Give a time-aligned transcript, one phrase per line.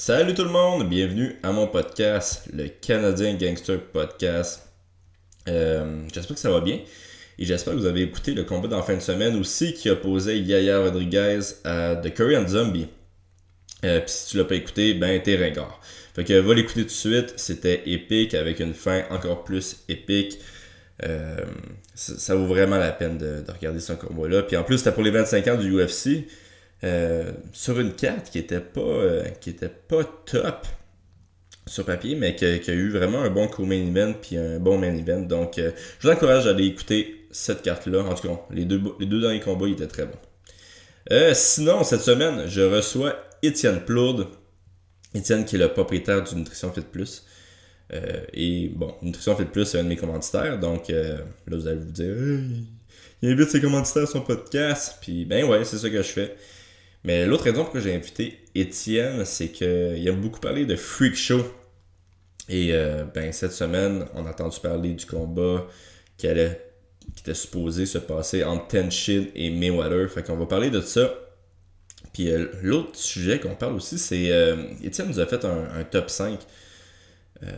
[0.00, 4.62] Salut tout le monde, bienvenue à mon podcast, le Canadien Gangster Podcast.
[5.48, 6.76] Euh, j'espère que ça va bien
[7.36, 10.38] et j'espère que vous avez écouté le combat d'en fin de semaine aussi qui opposait
[10.38, 12.86] Yaya Rodriguez à The Korean Zombie.
[13.84, 15.80] Euh, Puis si tu l'as pas écouté, ben t'es ringard.
[16.14, 20.38] Fait que va l'écouter tout de suite, c'était épique avec une fin encore plus épique.
[21.04, 21.44] Euh,
[21.96, 24.44] ça, vaut vraiment la peine de, regarder ce combat-là.
[24.44, 26.28] Puis en plus, c'était pour les 25 ans du UFC.
[26.84, 30.64] Euh, sur une carte qui était pas euh, qui était pas top
[31.66, 34.94] sur papier, mais qui, a eu vraiment un bon co-main event puis un bon main
[34.94, 35.20] event.
[35.20, 38.04] Donc, euh, je vous encourage à aller écouter cette carte-là.
[38.04, 41.34] En tout cas, les deux, les deux derniers combats ils étaient très bons.
[41.34, 44.28] sinon, cette semaine, je reçois Étienne Plourde.
[45.14, 47.24] Étienne qui est le propriétaire du Nutrition Fit Plus.
[48.32, 50.60] et bon, Nutrition Fit Plus, c'est un de mes commanditaires.
[50.60, 51.16] Donc, là,
[51.48, 52.14] vous allez vous dire,
[53.20, 54.98] il invite ses commanditaires à son podcast.
[55.00, 56.36] Puis, ben ouais, c'est ça que je fais.
[57.04, 61.14] Mais l'autre raison pour laquelle j'ai invité Étienne, c'est qu'il aime beaucoup parler de Freak
[61.14, 61.44] Show.
[62.48, 65.66] Et euh, ben, cette semaine, on a entendu parler du combat
[66.16, 66.60] qui, allait,
[67.14, 70.10] qui était supposé se passer entre Tenshin et Mayweather.
[70.10, 71.12] Fait qu'on va parler de ça.
[72.12, 74.32] Puis euh, l'autre sujet qu'on parle aussi, c'est.
[74.32, 76.40] Euh, Étienne nous a fait un, top 5.
[77.42, 77.48] je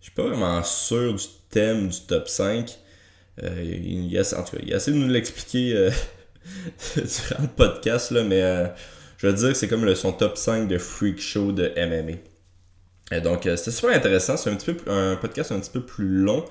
[0.00, 2.78] suis pas vraiment sûr du thème du top 5.
[3.42, 5.90] il, a, en tout cas, il a essayé de nous l'expliquer
[6.96, 8.66] durant le podcast, là, mais euh,
[9.18, 12.18] je veux dire que c'est comme le, son top 5 de freak show de MMA.
[13.12, 14.36] Et donc, euh, c'était super intéressant.
[14.36, 16.44] C'est un, petit peu, un podcast un petit peu plus long.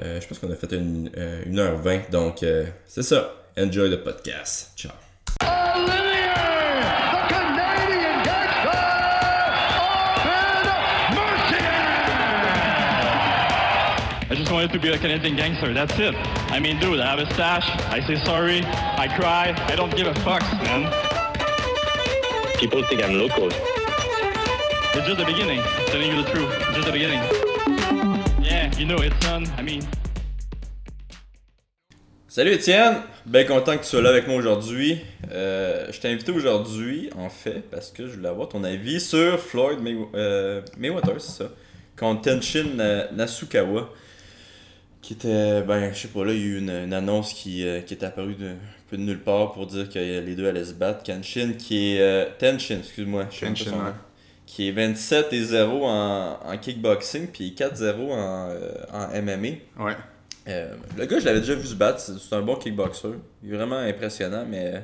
[0.00, 2.10] Euh, je pense qu'on a fait une, 1h20.
[2.10, 2.44] Donc,
[2.86, 3.34] c'est ça.
[3.58, 4.72] Enjoy the podcast.
[4.76, 5.05] Ciao.
[14.66, 15.72] Wanted to be a Canadian gangster.
[15.72, 16.14] That's it.
[16.50, 17.68] I mean, dude, I have a stash.
[17.88, 18.62] I say sorry.
[18.64, 19.54] I cry.
[19.72, 20.90] I don't give a fuck, man.
[22.58, 23.46] People think I'm local.
[23.46, 25.62] It's just the beginning.
[25.86, 26.50] Telling you the truth.
[26.52, 27.22] It's just the beginning.
[28.42, 29.46] Yeah, you know, it's done.
[29.56, 29.82] I mean.
[32.26, 35.00] Salut Étienne, bien content que tu sois là avec moi aujourd'hui.
[35.30, 39.38] Euh, je t'ai invité aujourd'hui, en fait, parce que je voulais avoir ton avis sur
[39.38, 41.50] Floyd May euh, Mayweather, c'est ça,
[41.96, 42.76] contre Tenshin
[43.12, 43.90] Nasukawa
[45.06, 47.80] qui était, ben, je sais pas, là, il y a eu une, annonce qui, euh,
[47.80, 48.56] qui est apparue de, un
[48.90, 51.04] peu de nulle part pour dire que les deux allaient se battre.
[51.04, 52.00] Kenshin, qui est.
[52.00, 53.28] Euh, Tenshin, excuse-moi.
[54.46, 59.58] Qui est 27 et 0 en, en kickboxing, puis 4-0 en, euh, en MMA.
[59.78, 59.96] Ouais.
[60.96, 63.10] le gars, je l'avais déjà vu se battre, c'est un bon kickboxer.
[63.44, 64.82] Il est vraiment impressionnant, mais.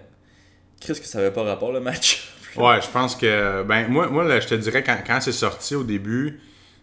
[0.81, 2.33] Qu'est-ce que ça avait pas rapport le match?
[2.57, 3.65] ouais, je pense que.
[3.65, 6.39] Ben, moi, moi je te dirais, quand, quand c'est sorti au début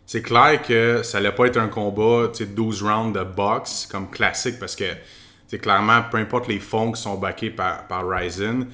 [0.10, 4.58] c'est clair que ça allait pas être un combat 12 rounds de boxe comme classique
[4.60, 4.86] parce que
[5.46, 8.66] c'est clairement, peu importe les fonds qui sont backés par, par Ryzen,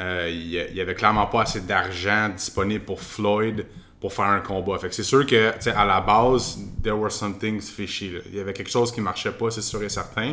[0.00, 3.66] euh, il n'y avait clairement pas assez d'argent disponible pour Floyd
[4.00, 4.78] pour faire un combat.
[4.90, 8.14] C'est sûr que à la base, there were some things fishy.
[8.30, 10.32] Il y avait quelque chose qui marchait pas, c'est sûr et certain.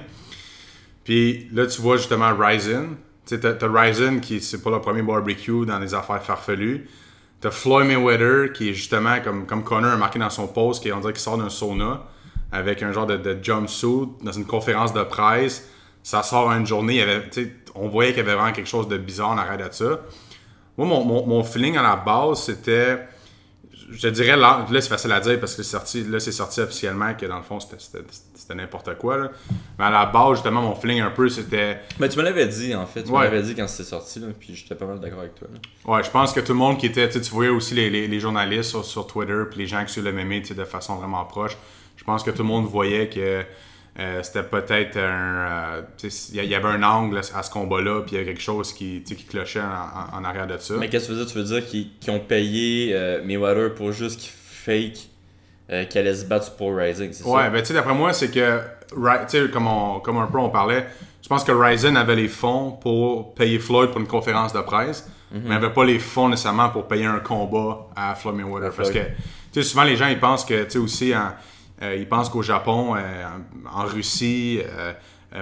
[1.04, 2.96] Puis là, tu vois justement Ryzen.
[3.26, 6.88] Tu as Ryzen qui c'est pas le premier barbecue dans les affaires farfelues.
[7.46, 10.92] T'as Floyd Mayweather qui est justement, comme, comme Connor a marqué dans son post, qui
[10.92, 12.02] on dirait qu'il sort d'un sauna
[12.52, 15.70] avec un genre de, de, jumpsuit dans une conférence de presse.
[16.02, 17.30] Ça sort une journée, il avait,
[17.76, 20.00] on voyait qu'il y avait vraiment quelque chose de bizarre en arrière de ça.
[20.76, 22.98] Moi, mon, mon, mon feeling à la base, c'était
[23.90, 26.62] je dirais, là, là c'est facile à dire parce que c'est sorti, là, c'est sorti
[26.62, 29.18] officiellement que dans le fond, c'était n'importe quoi.
[29.18, 29.32] Là.
[29.78, 31.80] Mais à la base, justement, mon feeling un peu, c'était.
[32.00, 33.04] Mais tu me l'avais dit, en fait.
[33.04, 35.48] Tu me l'avais dit quand c'était sorti, là, puis j'étais pas mal d'accord avec toi.
[35.86, 37.10] Ouais, je pense que tout le monde qui était.
[37.10, 40.14] Tu voyais aussi les, les, journalistes sur, sur, Twitter, puis les gens qui suivent le
[40.14, 41.58] mémé de façon vraiment proche.
[41.96, 43.44] Je pense que tout le monde voyait que
[43.98, 45.80] euh, c'était peut-être un.
[45.80, 45.82] Euh,
[46.34, 49.04] il y avait un angle à ce combat-là, puis il y a quelque chose qui,
[49.04, 50.74] qui clochait en, arrière de ça.
[50.78, 51.32] Mais qu'est-ce que tu veux dire?
[51.32, 55.08] Tu veux dire qu'ils ont payé euh, Mayweather pour juste qu'il fake
[55.72, 58.30] euh, qu'elle allait se battre pour Rising, c'est ouais, ben tu sais, d'après moi, c'est
[58.30, 58.60] que.
[59.52, 60.86] Comme, on, comme un peu on parlait,
[61.24, 65.10] je pense que Ryzen avait les fonds pour payer Floyd pour une conférence de presse,
[65.32, 65.42] mhm.
[65.44, 68.72] mais n'avait pas les fonds nécessairement pour payer un combat à Floyd Mayweather.
[68.76, 69.06] Parce que, tu
[69.54, 71.32] sais, souvent les gens ils pensent que, tu sais, aussi en
[71.82, 73.26] ils pensent qu'au Japon, euh,
[73.72, 74.94] en, Russie, euh,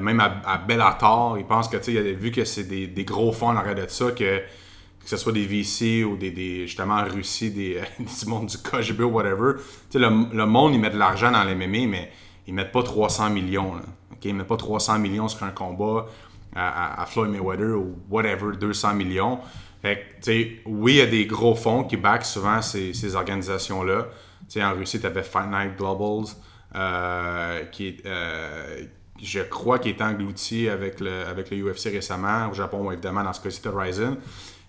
[0.01, 3.55] même à, Bellator, ils pensent que, tu sais, vu que c'est des, gros fonds en
[3.55, 7.81] arrière de ça, que, que ce soit des VC ou des, justement en Russie, des,
[7.99, 9.53] du monde du KGB ou whatever,
[9.91, 12.11] tu le, monde, ils mettent de l'argent dans les MMA, mais
[12.47, 13.75] ils mettent pas 300 millions.
[13.75, 13.83] Là,
[14.23, 16.07] Ils mettent pas 300 millions sur un combat
[16.55, 19.39] à, Floyd Mayweather ou whatever, 200 millions.
[19.81, 24.07] Fait sais, oui, il y a des gros fonds qui backent souvent ces, ces organisations-là
[24.57, 26.33] en Russie, tu avais Fight Night Globals,
[26.75, 28.83] euh, qui est, euh,
[29.21, 32.49] je crois, qui est englouti avec le, avec le UFC récemment.
[32.49, 34.17] Au Japon, évidemment, dans ce cas-ci, Ryzen.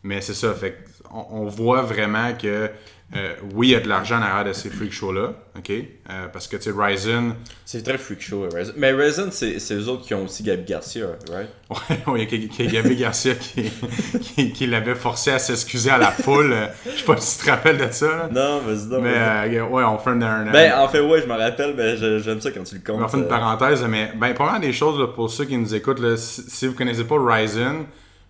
[0.02, 2.70] Mais c'est ça, fait on voit vraiment que
[3.16, 5.70] euh, oui, il y a de l'argent en arrière de ces freak shows-là, OK?
[5.70, 7.34] Euh, parce que, tu sais, Ryzen,
[7.64, 8.74] C'est très freak show, Ryzen.
[8.76, 11.48] Mais Ryzen, c'est c'est eux autres qui ont aussi Gabi Garcia, right?
[11.70, 13.70] ouais, ouais, il y a Gabi Garcia qui,
[14.20, 16.52] qui, qui l'avait forcé à s'excuser à la foule.
[16.52, 18.28] Euh, Je sais pas si tu te rappelles de ça, là.
[18.32, 18.60] Non.
[18.66, 19.56] Mais, vas-y.
[19.58, 20.22] euh, ouais, on fait un...
[20.22, 22.80] un- Ben, en fait, ouais, je me rappelle, mais je- j'aime ça quand tu le
[22.84, 23.00] comptes.
[23.02, 26.00] On faire une parenthèse, mais ben, premièrement des choses là, pour ceux qui nous écoutent,
[26.00, 27.84] là, si, si vous connaissez pas Ryzen,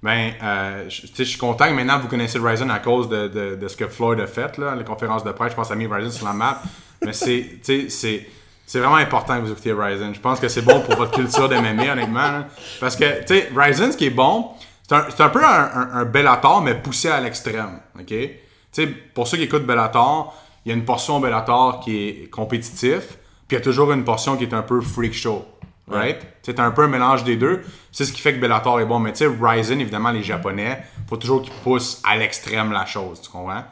[0.05, 3.69] ben, euh, je suis content que maintenant vous connaissez Ryzen à cause de, de, de
[3.69, 5.53] ce que Floyd a fait, là, la conférence de presse.
[5.53, 6.61] Je pense a mis Ryzen sur la map.
[7.03, 8.29] mais c'est,
[8.75, 10.15] vraiment important que vous écoutiez Ryzen.
[10.15, 12.21] Je pense que c'est bon pour votre culture de MMA, honnêtement.
[12.21, 12.49] là.
[12.81, 14.51] Parce que, tu sais, Ryzen, ce qui est bon,
[14.87, 17.81] c'est un, un peu un, un, un Bellator, mais poussé à l'extrême.
[17.99, 18.07] OK?
[18.09, 18.29] Tu
[18.73, 20.35] sais, pour ceux qui écoutent Bellator,
[20.67, 23.17] il y a une portion Bellator qui est compétitif,
[23.49, 25.47] puis il y a toujours une portion qui est un peu freak show.
[25.87, 26.17] Right?
[26.43, 27.61] T'as un peu un mélange des deux.
[27.93, 28.99] C'est ce qui fait que Bellator est bon.
[28.99, 33.21] Mais tu sais, Ryzen, évidemment, les Japonais, faut toujours qu'ils poussent à l'extrême la chose.
[33.21, 33.65] Tu comprends?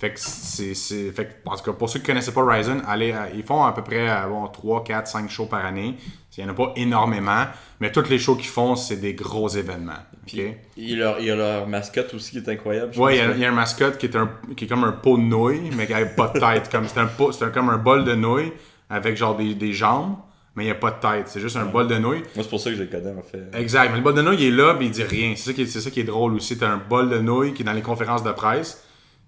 [0.00, 0.74] Fait que c'est.
[0.74, 3.44] c'est- Fait que, en tout cas, pour ceux qui connaissaient pas Ryzen, allez, euh, ils
[3.44, 5.94] font à peu près euh, bon, 3, 4, 5 shows par année.
[6.36, 7.44] Il n'y en a pas énormément,
[7.78, 9.92] mais tous les shows qu'ils font, c'est des gros événements.
[10.76, 12.98] Il y, a leur, il y a leur mascotte aussi qui est incroyable.
[12.98, 14.68] Ouais, il y, a- que- il y a un mascotte qui est, un, qui est
[14.68, 16.68] comme un pot de nouilles, mais qui n'a pas de tête.
[16.72, 18.52] Comme, c'est un pot, c'est un- comme un bol de nouilles
[18.90, 20.16] avec genre des, des jambes,
[20.54, 21.28] mais il n'y a pas de tête.
[21.28, 22.18] C'est juste un bol de nouilles.
[22.34, 23.42] Moi, c'est pour ça que je le connais, en fait.
[23.58, 23.90] Exact.
[23.90, 25.34] Mais le bol de nouilles, il est là, mais il dit rien.
[25.36, 26.58] C'est ça qui est, c'est ça qui est drôle aussi.
[26.58, 28.84] T'as un bol de nouilles qui est dans les conférences de presse.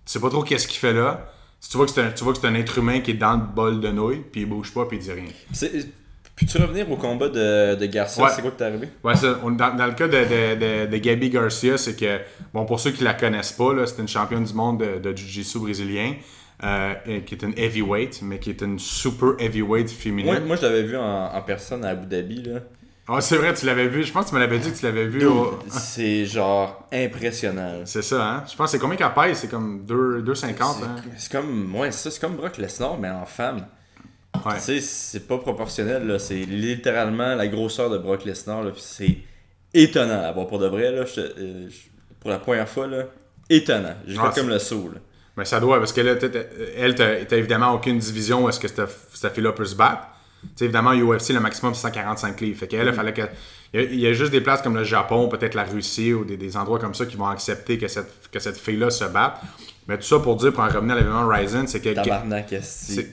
[0.06, 1.30] Tu sais pas trop qu'est-ce qu'il fait là.
[1.70, 3.34] Tu vois que c'est un, tu vois que c'est un être humain qui est dans
[3.36, 5.24] le bol de nouilles, puis il bouge pas, puis il dit rien.
[5.52, 5.88] C'est-
[6.36, 8.22] Puis-tu revenir au combat de, de Garcia?
[8.24, 8.30] Ouais.
[8.34, 8.88] C'est quoi qui t'est arrivé?
[9.02, 12.18] Ouais, ça, on- dans, dans le cas de, de, de, de Gabi Garcia, c'est que,
[12.52, 15.16] bon, pour ceux qui la connaissent pas, là, c'est une championne du monde de, de
[15.16, 16.14] Jiu-Jitsu brésilien,
[16.62, 16.94] euh,
[17.26, 20.32] qui est une heavyweight, mais qui est une super heavyweight féminine.
[20.32, 22.42] Moi, moi je l'avais vu en, en personne à Abu Dhabi.
[22.44, 22.60] Là.
[23.06, 24.02] Ah, c'est vrai, tu l'avais vu.
[24.04, 25.26] Je pense que tu me l'avais dit que tu l'avais vu.
[25.26, 27.80] au- C'est genre impressionnant.
[27.84, 28.44] C'est ça, hein?
[28.50, 29.38] Je pense que c'est combien qu'elle pèse?
[29.38, 30.96] C'est comme 2, 2,50, C'est hein?
[31.18, 33.66] c'est comme, ouais, ça, c'est comme Brock Lesnar, mais en femme.
[34.46, 34.54] Ouais.
[34.54, 36.18] Tu sais, c'est pas proportionnel, là.
[36.18, 39.18] C'est littéralement la grosseur de Brock Lesnar, c'est
[39.74, 41.04] étonnant à voir pour de vrai, là.
[41.04, 41.76] je euh, je-
[42.20, 43.04] pour la première fois, là.
[43.50, 43.94] Étonnant.
[44.06, 45.00] J'ai Ah, fait comme le saut, là.
[45.36, 46.14] Mais ça doit, parce que là,
[46.76, 50.02] elle, t'as évidemment aucune division où est-ce que cette, fille-là peut se battre.
[50.42, 52.58] Tu sais, évidemment, UFC, le maximum, c'est 145 livres.
[52.60, 53.22] Fait qu'elle, il fallait que.
[53.72, 56.12] Il y, a, il y a juste des places comme le Japon, peut-être la Russie,
[56.12, 59.04] ou des, des endroits comme ça qui vont accepter que cette, que cette fille-là se
[59.06, 59.40] batte.
[59.88, 61.92] Mais tout ça pour dire, pour en revenir à l'événement Ryzen, c'est que.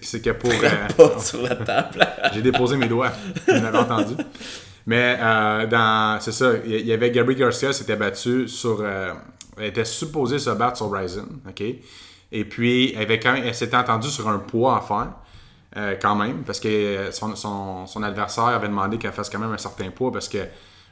[0.02, 0.52] C'est que pour.
[0.52, 2.06] euh, pas sur la table?
[2.34, 3.12] J'ai déposé mes doigts.
[3.48, 4.14] Vous l'avez entendu.
[4.86, 6.20] Mais euh, dans.
[6.22, 6.52] C'est ça.
[6.66, 8.80] Il y avait Gabby Garcia s'était battu sur.
[8.82, 9.14] euh,
[9.58, 11.26] elle était supposée se battre sur Ryzen.
[11.48, 11.64] OK?
[12.32, 15.14] Et puis, elle, s'était entendue sur un poids à faire.
[15.78, 19.58] euh, quand même, parce que euh, son, adversaire avait demandé qu'elle fasse quand même un
[19.58, 20.40] certain poids, parce que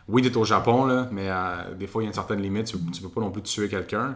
[0.08, 2.68] oui, t'es au Japon, là, mais euh, des fois, il y a une certaine limite,
[2.68, 4.16] tu, tu peux pas non plus tuer quelqu'un.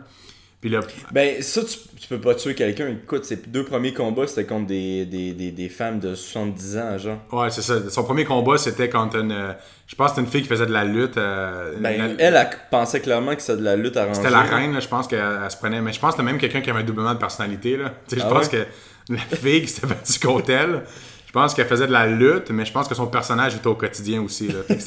[0.69, 2.88] Puis Ben, ça, tu, tu peux pas tuer quelqu'un.
[2.88, 6.98] Écoute, ses deux premiers combats, c'était contre des, des, des, des femmes de 70 ans,
[6.98, 7.18] genre.
[7.31, 7.89] ouais, c'est ça.
[7.89, 9.31] Son premier combat, c'était contre une.
[9.31, 9.51] euh,
[9.88, 11.18] Je pense que c'était une fille qui faisait de la lutte.
[11.18, 14.15] euh, Ben, la- elle, elle pensait clairement que c'était de la lutte arrangée.
[14.15, 15.81] C'était la reine, là, je pense qu'elle elle se prenait.
[15.81, 17.77] Mais je pense que c'était même quelqu'un qui avait un doublement de personnalité.
[17.77, 17.89] Là.
[18.07, 18.65] Tu sais, je Ah pense ouais?
[19.10, 20.83] que la fille qui s'était battue contre elle,
[21.27, 23.75] je pense qu'elle faisait de la lutte, mais je pense que son personnage était au
[23.75, 24.48] quotidien aussi.
[24.48, 24.60] Là.
[24.68, 24.81] Fait que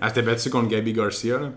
[0.00, 1.38] Elle s'était battue contre Gabi Garcia.
[1.38, 1.50] là.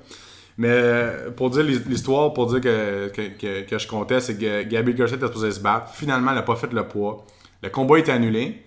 [0.57, 4.63] Mais euh, pour dire l'hi- l'histoire, pour dire que, que, que, je comptais, c'est que
[4.63, 5.93] Gabi Garcia était supposée se battre.
[5.93, 7.25] Finalement, elle n'a pas fait le poids.
[7.61, 8.63] Le combat était annulé.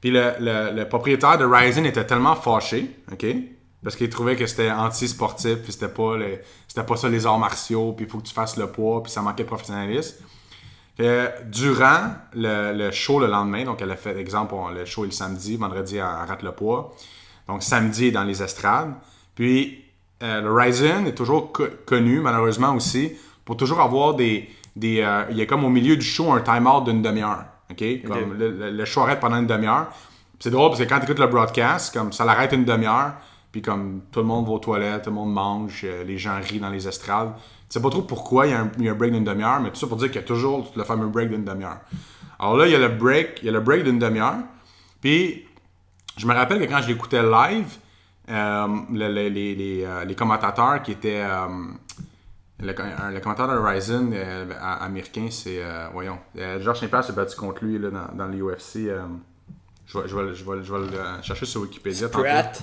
[0.00, 3.26] Puis le, le- le propriétaire de Ryzen était tellement fâché, OK?
[3.82, 6.16] Parce qu'il trouvait que c'était anti-sportif, puis c'était pas,
[6.68, 9.10] c'était pas ça les arts martiaux, puis il faut que tu fasses le poids, puis
[9.12, 10.16] ça manquait de professionnalisme.
[10.98, 15.06] Que durant le, le show le lendemain, donc elle a fait, exemple, le show est
[15.08, 16.94] le samedi, vendredi, elle, rate le poids.
[17.48, 18.92] Donc samedi, dans les estrades.
[19.34, 19.84] Puis
[20.22, 23.12] euh, le Ryzen est toujours co- connu, malheureusement aussi,
[23.44, 24.48] pour toujours avoir des.
[24.76, 27.44] des euh, il y a comme au milieu du show un time-out d'une demi-heure.
[27.70, 27.82] OK?
[28.06, 29.88] Comme Le, le- le show arrête pendant une demi-heure.
[30.38, 33.12] C'est drôle parce que quand tu écoutes le broadcast, comme ça l'arrête une demi-heure,
[33.52, 36.38] puis comme tout le monde va aux toilettes, tout le monde mange, euh, les gens
[36.40, 37.32] rient dans les estrades.
[37.36, 39.24] Tu sais pas trop pourquoi il y, a un, il y a un break d'une
[39.24, 41.78] demi-heure, mais tout ça pour dire qu'il y a toujours le fameux break d'une demi-heure.
[42.38, 44.36] Alors là, il y a le break, il y a le break d'une demi-heure.
[45.00, 45.44] Puis
[46.16, 47.66] je me rappelle que quand je l'écoutais live,
[48.30, 51.20] le- le- les, les, euh, les commentateurs qui étaient.
[51.22, 51.46] euh,
[52.62, 55.62] le, le commentateur de Ryzen euh, américain, c'est.
[55.62, 56.18] euh, voyons.
[56.38, 58.86] euh, Georges Saint-Pierre s'est battu contre lui là, dans, dans l'UFC.
[58.88, 59.02] euh,
[59.86, 62.08] je vais, je, vais, je, vais, je vais le chercher sur Wikipédia.
[62.08, 62.22] tantôt.
[62.24, 62.62] Pratt.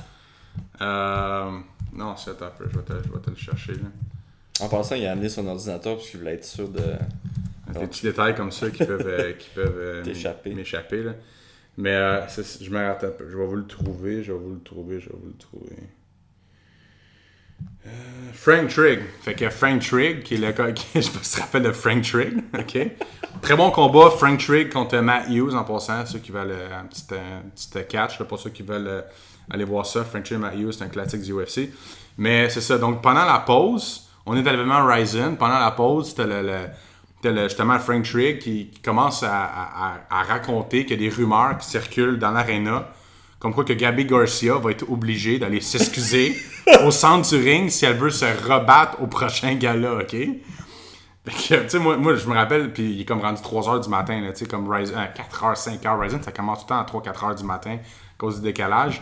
[0.82, 1.52] Euh,
[1.94, 2.66] non, c'est un peu.
[2.72, 3.74] Je vais te, je vais te le chercher.
[3.74, 3.90] Là.
[4.62, 6.82] En passant, il a amené son ordinateur parce qu'il voulait être sûr de.
[7.74, 10.04] Des petits détails comme ça qui peuvent, euh, qui peuvent euh,
[10.56, 11.04] m'échapper.
[11.78, 13.14] Mais euh, je me rappelle.
[13.30, 14.24] Je vais vous le trouver.
[14.24, 15.00] Je vais vous le trouver.
[15.00, 15.76] Je vais vous le trouver.
[18.34, 19.00] Frank Trigg.
[19.22, 21.58] Fait que Frank Trigg, qui est le gars, qui, je sais pas si tu te
[21.58, 22.92] de Frank Trigg, ok?
[23.42, 26.86] Très bon combat, Frank Trigg contre Matt Hughes en passant, ceux qui veulent euh, un
[26.86, 29.02] petit, un petit catch, pour ceux qui veulent euh,
[29.50, 30.04] aller voir ça.
[30.04, 31.70] Frank Trigg, Matt Hughes, c'est un classique du UFC.
[32.18, 36.10] Mais c'est ça, donc pendant la pause, on est à l'événement Ryzen, pendant la pause,
[36.10, 36.68] c'était le-
[37.24, 41.10] le- justement Frank Trigg qui, qui commence à, à- à- à raconter qu'il y a
[41.10, 42.90] des rumeurs qui circulent dans l'aréna
[43.40, 46.36] comme quoi que Gabby Garcia va être obligée d'aller s'excuser
[46.86, 50.16] au centre du ring si elle veut se rebattre au prochain gala, OK?
[51.26, 51.34] Tu
[51.68, 54.32] sais, moi, moi, je me rappelle, puis il est comme rendu 3h du matin, là,
[54.32, 57.44] tu sais, comme Ryzen, 4h, 5h, Ryzen, ça commence tout le temps à 3-4h du
[57.44, 59.02] matin à cause du décalage.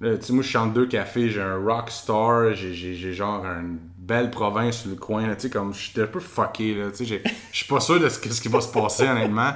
[0.00, 3.78] Là, tu sais, moi, je chante deux cafés, j'ai un rockstar, j'ai, j'ai, genre une
[4.10, 6.96] belle province sur le coin, là, tu sais, comme, j'étais un peu fucké, là, tu
[6.98, 9.52] sais, j'ai- je suis pas sûr de ce, ce qui va se passer, honnêtement.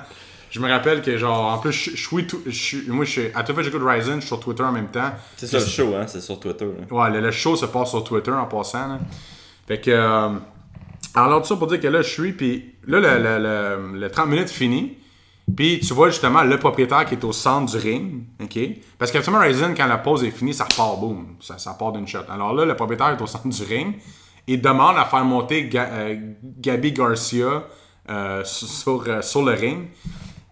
[0.50, 3.64] Je me rappelle que, genre, en plus, je suis moi, je suis, à tout fait,
[3.64, 5.10] j'écoute Ryzen, je suis sur Twitter en même temps.
[5.36, 6.64] C'est ça le show, hein, c'est sur Twitter.
[6.66, 6.96] là.
[6.96, 8.86] Ouais, le, le show se passe sur Twitter en passant.
[8.88, 8.98] Là.
[9.66, 9.90] Fait que.
[9.90, 10.28] euh,
[11.16, 13.38] alors, tout ça pour dire que là, je suis, puis là, le, le,
[13.92, 14.96] le- le 30 minutes fini.
[15.56, 18.58] Puis tu vois justement le propriétaire qui est au centre du ring, OK?
[18.98, 21.36] Parce qu'habituellement, Ryzen, quand la pause est finie, ça repart, boum.
[21.40, 22.20] Ça, ça part d'une shot.
[22.30, 23.94] Alors là, le propriétaire est au centre du ring
[24.46, 26.16] et demande à faire monter Ga- euh,
[26.58, 27.64] Gabi Garcia
[28.10, 29.88] euh, sur, euh, sur le ring.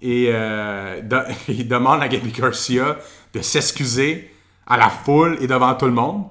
[0.00, 0.25] Et
[1.49, 2.96] il demande à Gabi Garcia
[3.32, 4.30] de s'excuser
[4.66, 6.25] à la foule et devant tout le monde.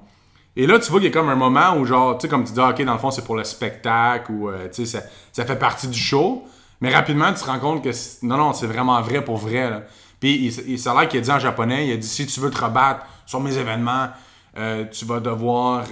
[0.58, 2.44] Et là, tu vois qu'il y a comme un moment où, genre, tu sais, comme
[2.44, 5.02] tu dis, ok, dans le fond, c'est pour le spectacle ou, tu sais,
[5.32, 6.44] ça, fait partie du show.
[6.82, 7.92] Mais rapidement, tu te rends compte que
[8.24, 9.86] non, non, c'est vraiment vrai pour vrai.
[10.20, 12.26] Puis, il, il, ça a l'air qu'il a dit en japonais, il a dit, si
[12.26, 14.10] tu veux te rebattre sur mes événements,
[14.54, 15.86] tu vas devoir.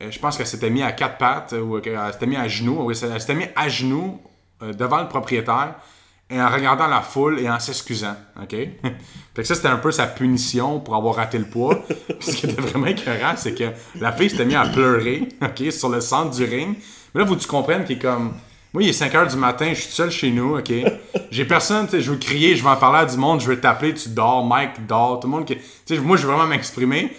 [0.00, 2.78] Je pense qu'elle s'était mis à quatre pattes, euh, ou qu'elle s'était mis à genoux.
[2.80, 4.20] Oui, elle s'était mis à genoux
[4.62, 5.74] euh, devant le propriétaire
[6.30, 8.14] et en regardant la foule et en s'excusant.
[8.40, 8.50] OK?
[8.52, 8.96] fait
[9.34, 11.84] que ça, c'était un peu sa punition pour avoir raté le poids.
[12.20, 13.64] Ce qui était vraiment écœurant, c'est que
[13.98, 16.76] la fille s'était mise à pleurer, OK, sur le centre du ring.
[17.14, 18.34] Mais là, faut que tu comprennes qu'il est comme.
[18.74, 20.70] Moi, il est 5 h du matin, je suis seul chez nous, OK?
[21.30, 23.46] J'ai personne, tu sais, je veux crier, je veux en parler à du monde, je
[23.46, 25.46] veux t'appeler, tu dors, Mike dort, tout le monde.
[25.46, 27.16] Tu sais, moi, je veux vraiment m'exprimer.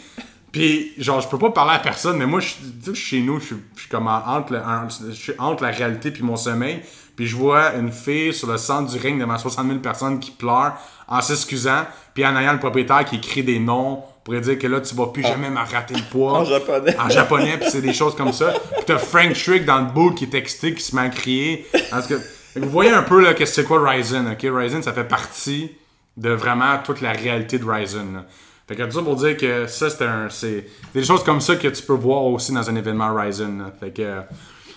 [0.52, 2.48] Puis, genre, je peux pas parler à personne, mais moi, je
[2.94, 5.64] suis chez nous, je suis, je suis comme en- entre, le- en- je suis entre
[5.64, 6.82] la réalité puis mon sommeil.
[7.16, 10.32] Puis je vois une fille sur le centre du ring devant 60 000 personnes qui
[10.32, 10.74] pleurent
[11.08, 14.80] en s'excusant, puis en ayant le propriétaire qui écrit des noms pour dire que là,
[14.80, 16.40] tu vas plus jamais me rater le poids.
[16.40, 16.96] En japonais.
[16.98, 18.54] En japonais, puis c'est des choses comme ça.
[18.78, 21.68] Puis t'as Frank Trick dans le bowl qui est excité, qui se met à crier.
[21.74, 22.16] Tout cas,
[22.56, 24.48] vous voyez un peu là, que c'est quoi Ryzen, ok?
[24.52, 25.72] Ryzen, ça fait partie
[26.18, 28.14] de vraiment toute la réalité de Ryzen.
[28.14, 28.26] là.
[28.70, 30.30] Fait que tout ça pour dire que ça, c'est un.
[30.30, 33.58] C'est des choses comme ça que tu peux voir aussi dans un événement Ryzen.
[33.58, 33.72] là.
[33.80, 34.02] Fait que.
[34.04, 34.22] euh,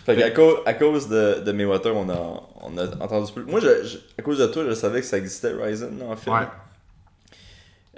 [0.06, 3.44] Fait qu'à cause, à cause de, de Mayweather, on a, on a entendu plus.
[3.44, 6.30] Moi, je, je- à cause de toi, je savais que ça existait, Ryzen, en fait.
[6.30, 6.38] Ouais.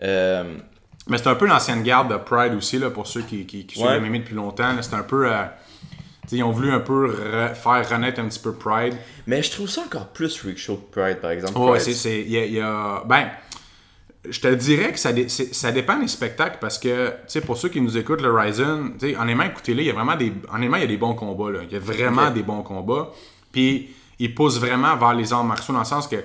[0.03, 0.45] Euh,
[1.09, 3.77] Mais c'est un peu l'ancienne garde de Pride aussi, là, pour ceux qui, qui, qui
[3.79, 4.01] suivent Ouais.
[4.01, 4.71] le MMA depuis longtemps.
[4.81, 5.33] C'est un peu.
[5.33, 5.45] euh,
[6.33, 8.95] ils ont voulu un peu re- faire renaître un petit peu Pride.
[9.27, 11.57] mais je trouve ça encore plus freak show que Pride, par exemple.
[11.59, 12.09] Ouais, c'est.
[12.11, 13.29] a, y a- Ben,
[14.29, 17.41] je te dirais que ça, dé- c'est- ça dépend des spectacles parce que, tu sais,
[17.41, 20.17] pour ceux qui nous écoutent, le Ryzen, tu sais, honnêtement, écoutez-le, il y a vraiment
[20.17, 20.33] des.
[20.53, 21.61] Honnêtement, il y a des bons combats, là.
[21.67, 23.11] Il y a vraiment des bons combats.
[23.53, 26.17] Puis, ils poussent vraiment vers les arts martiaux dans le sens que.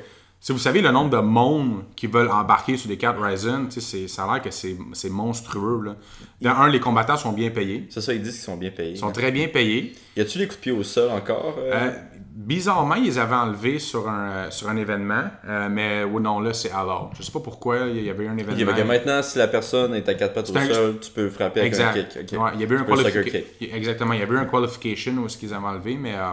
[0.41, 3.81] Si vous savez le nombre de monde qui veulent embarquer sur des cartes Ryzen, tu
[3.81, 5.81] ça a l'air que c'est monstrueux.
[5.83, 5.95] Là.
[6.39, 7.87] D'un, un, les combattants sont bien payés.
[7.89, 8.91] C'est ça, ils disent qu'ils sont bien payés.
[8.91, 9.93] Ils sont très bien payés.
[10.15, 11.71] Y a-tu les coups de pied au sol encore euh?
[11.73, 11.91] Euh,
[12.31, 16.39] bizarrement, ils les avaient enlevés sur un, euh, sur un événement, euh, mais oh non,
[16.39, 17.11] là, c'est alors.
[17.17, 18.73] Je sais pas pourquoi, il y avait un événement.
[18.73, 21.29] fait que maintenant, si la personne est à quatre pattes au un- sol, tu peux
[21.29, 21.97] frapper avec exact.
[22.17, 22.33] un kick.
[22.33, 22.41] ok.
[22.43, 23.73] Ouais, il y avait un kick.
[23.73, 26.25] Exactement, il y avait un qualification où est-ce qu'ils avaient enlevé, mais euh,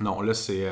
[0.00, 0.66] non, là, c'est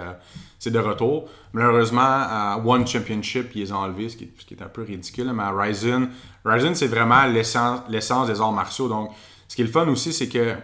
[0.59, 1.29] c'est de retour.
[1.53, 4.69] Malheureusement, à One Championship, ils les ont enlevés, ce qui, est- ce qui est un
[4.69, 6.09] peu ridicule, mais à Ryzen,
[6.45, 8.89] Ryzen, c'est vraiment l'essence l'essence des arts martiaux.
[8.89, 9.11] Donc,
[9.49, 10.55] ce qui est le fun aussi, c'est que,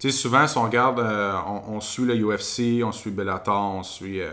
[0.00, 1.34] tu sais, souvent, si on regarde, euh,
[1.68, 4.30] on, suit le UFC, on suit Bellator, on suit euh,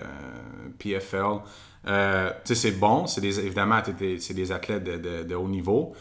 [0.79, 1.41] PFL.
[1.87, 3.81] Euh, c'est bon, c'est des, évidemment,
[4.17, 5.93] c'est des athlètes de, de- haut niveau.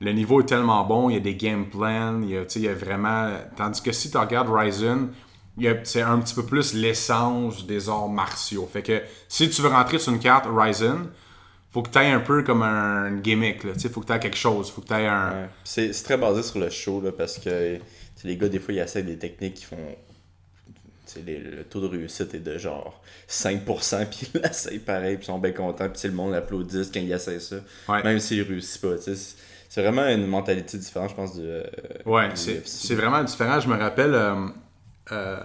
[0.00, 2.62] Le niveau est tellement bon, il y a des game plans, il y a, il
[2.62, 3.32] y a vraiment.
[3.56, 5.08] Tandis que si tu regardes Ryzen,
[5.82, 8.68] c'est un petit peu plus l'essence des arts martiaux.
[8.72, 11.08] Fait que si tu veux rentrer sur une carte Ryzen,
[11.72, 13.72] faut que tu aies un peu comme un gimmick, là.
[13.72, 15.48] Tu sais, faut que tu aies quelque chose, faut que un.
[15.64, 17.78] C'est très basé sur le show, là, parce que
[18.24, 19.76] les gars, des fois, ils essaient des techniques qui font.
[21.24, 25.26] les- le taux de réussite est de genre 5%, puis ils l'essayent pareil, puis ils
[25.26, 27.56] sont bien contents, puis le monde l'applaudit quand ils essayent ça,
[27.88, 28.02] Ouais.
[28.02, 28.96] même s'ils réussissent pas.
[28.98, 31.42] C'est- vraiment une mentalité différente, je pense, du.
[31.46, 31.62] euh,
[32.04, 33.58] Ouais, c'est vraiment différent.
[33.58, 34.34] Je me rappelle, euh,
[35.12, 35.38] euh,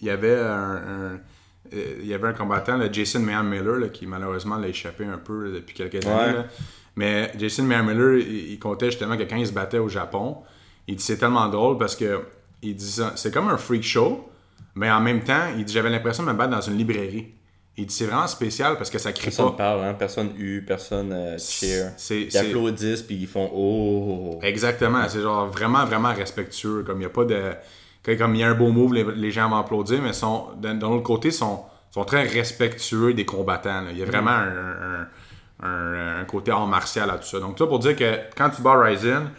[0.00, 1.20] il y avait un, un-
[1.72, 5.44] il y avait un combattant, Jason Mayan Miller, là, qui malheureusement l'a échappé un peu
[5.46, 6.38] là, depuis quelques années.
[6.38, 6.44] Ouais.
[6.96, 10.38] Mais Jason Mayan Miller, il, il comptait justement que quand il se battait au Japon,
[10.88, 12.20] il dit c'est tellement drôle parce que
[12.62, 14.28] il dit c'est comme un freak show,
[14.74, 17.34] mais en même temps, il dit j'avais l'impression de me battre dans une librairie.
[17.76, 19.56] Il dit c'est vraiment spécial parce que ça crie Personne pas.
[19.56, 19.94] parle, hein?
[19.94, 21.92] personne hue, personne euh, cheer.
[22.10, 24.38] Ils applaudissent puis ils font oh.
[24.42, 26.82] Exactement, c'est genre vraiment, vraiment respectueux.
[26.86, 27.52] Comme il y a pas de.
[28.18, 30.74] Comme il y a un beau move, les, les gens vont applaudir, mais sont, d'un
[30.74, 31.62] d'un autre côté, sont,
[31.92, 33.80] sont très respectueux des combattants.
[33.82, 33.90] là.
[33.92, 35.08] Il y a vraiment un, un-
[35.66, 37.38] un- un côté art martial à tout ça.
[37.38, 39.30] Donc, ça pour dire que quand tu bats Ryzen,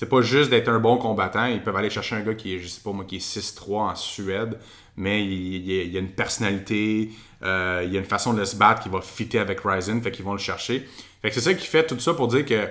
[0.00, 1.44] c'est pas juste d'être un bon combattant.
[1.44, 3.90] Ils peuvent aller chercher un gars qui est, je sais pas moi, qui est 6-3
[3.90, 4.56] en Suède,
[4.96, 7.10] mais il, il y a- il y a une personnalité,
[7.42, 10.10] euh, il y a une façon de se battre qui va fitter avec Ryzen, fait
[10.10, 10.88] qu'ils vont le chercher.
[11.20, 12.66] Fait que c'est ça qui fait tout ça pour dire que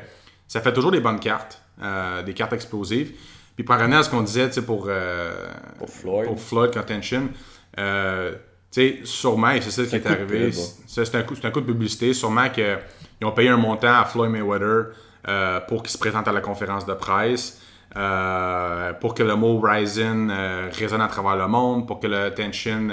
[0.47, 3.11] ça fait toujours des bonnes cartes, euh, des cartes explosives.
[3.55, 6.25] Puis pour revenir à ce qu'on disait, pour, euh, Pour Floyd.
[6.25, 7.29] pour Floyd Contention,
[7.77, 8.31] euh,
[8.71, 10.51] tu sais, sûrement, et c'est ça qui est arrivé,
[10.87, 12.77] c'est un, un coup de publicité, sûrement qu'ils
[13.23, 14.85] ont payé un montant à Floyd Mayweather
[15.27, 17.61] euh, pour qu'il se présente à la conférence de presse,
[17.95, 22.29] euh, pour que le mot Ryzen euh, résonne à travers le monde, pour que le
[22.33, 22.87] Tension...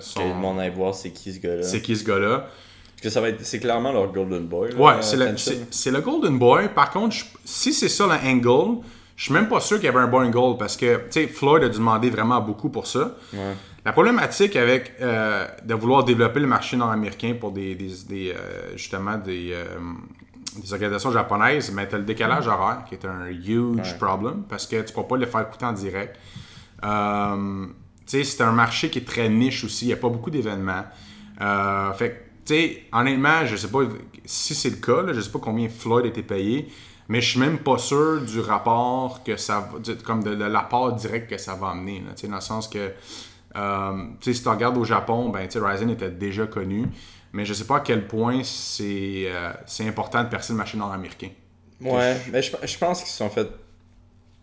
[0.00, 1.62] Son- Que le monde aille voir c'est qui ce gars-là.
[1.62, 2.38] c'est qui ce gars-là.
[2.92, 3.44] Parce que ça va être.
[3.44, 4.72] C'est clairement leur Golden Boy.
[4.72, 6.68] là, Ouais, c'est le, c'est- c'est le Golden Boy.
[6.74, 8.78] Par contre, je- si c'est ça l'angle,
[9.16, 11.26] je suis même pas sûr qu'il y avait un bon angle parce que, tu sais,
[11.26, 13.14] Floyd a dû demander vraiment beaucoup pour ça.
[13.34, 13.52] Ouais.
[13.84, 18.72] La problématique avec euh, de vouloir développer le marché nord-américain pour des, des- des, euh,
[18.76, 19.66] justement des, euh,
[20.60, 24.66] des organisations japonaises, mais tu as le décalage horaire qui est un huge problem parce
[24.66, 26.16] que tu peux pas le faire coûter en direct.
[26.84, 27.66] Euh,
[28.06, 29.86] tu sais, c'est un marché qui est très niche aussi.
[29.86, 30.84] Il n'y a pas beaucoup d'événements.
[31.40, 33.80] Euh, fait tu sais, honnêtement, je sais pas
[34.24, 35.02] si c'est le cas.
[35.02, 36.68] Là, je sais pas combien Floyd a été payé.
[37.08, 40.92] Mais je suis même pas sûr du rapport que ça va, comme de, de l'apport
[40.92, 42.00] direct que ça va amener.
[42.00, 42.92] Là, tu sais, dans le sens que,
[43.56, 46.86] euh, tu sais, si tu regardes au Japon, ben, tu sais, Ryzen était déjà connu.
[47.34, 50.78] Mais je sais pas à quel point c'est euh, c'est important de percer le marché
[50.78, 51.30] nord-américain.
[51.80, 53.48] Ouais, mais je, je pense qu'ils se sont fait.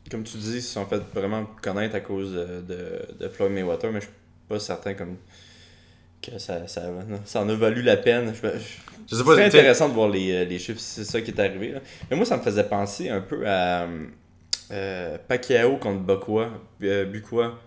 [0.09, 3.53] Comme tu dis, ils se sont fait vraiment connaître à cause de, de, de Floyd
[3.53, 4.15] Mayweather, mais je suis
[4.49, 5.15] pas certain comme
[6.21, 6.83] que ça, ça,
[7.25, 8.33] ça en a valu la peine.
[8.35, 8.63] Je, je,
[9.09, 11.39] Je sais pas, c'est intéressant de voir les, euh, les chiffres, c'est ça qui est
[11.39, 11.71] arrivé.
[11.71, 11.79] là.
[12.09, 13.87] Mais moi, ça me faisait penser un peu à
[14.71, 16.49] euh, Pacquiao contre Bukwa.
[16.83, 17.59] euh, Bukwa.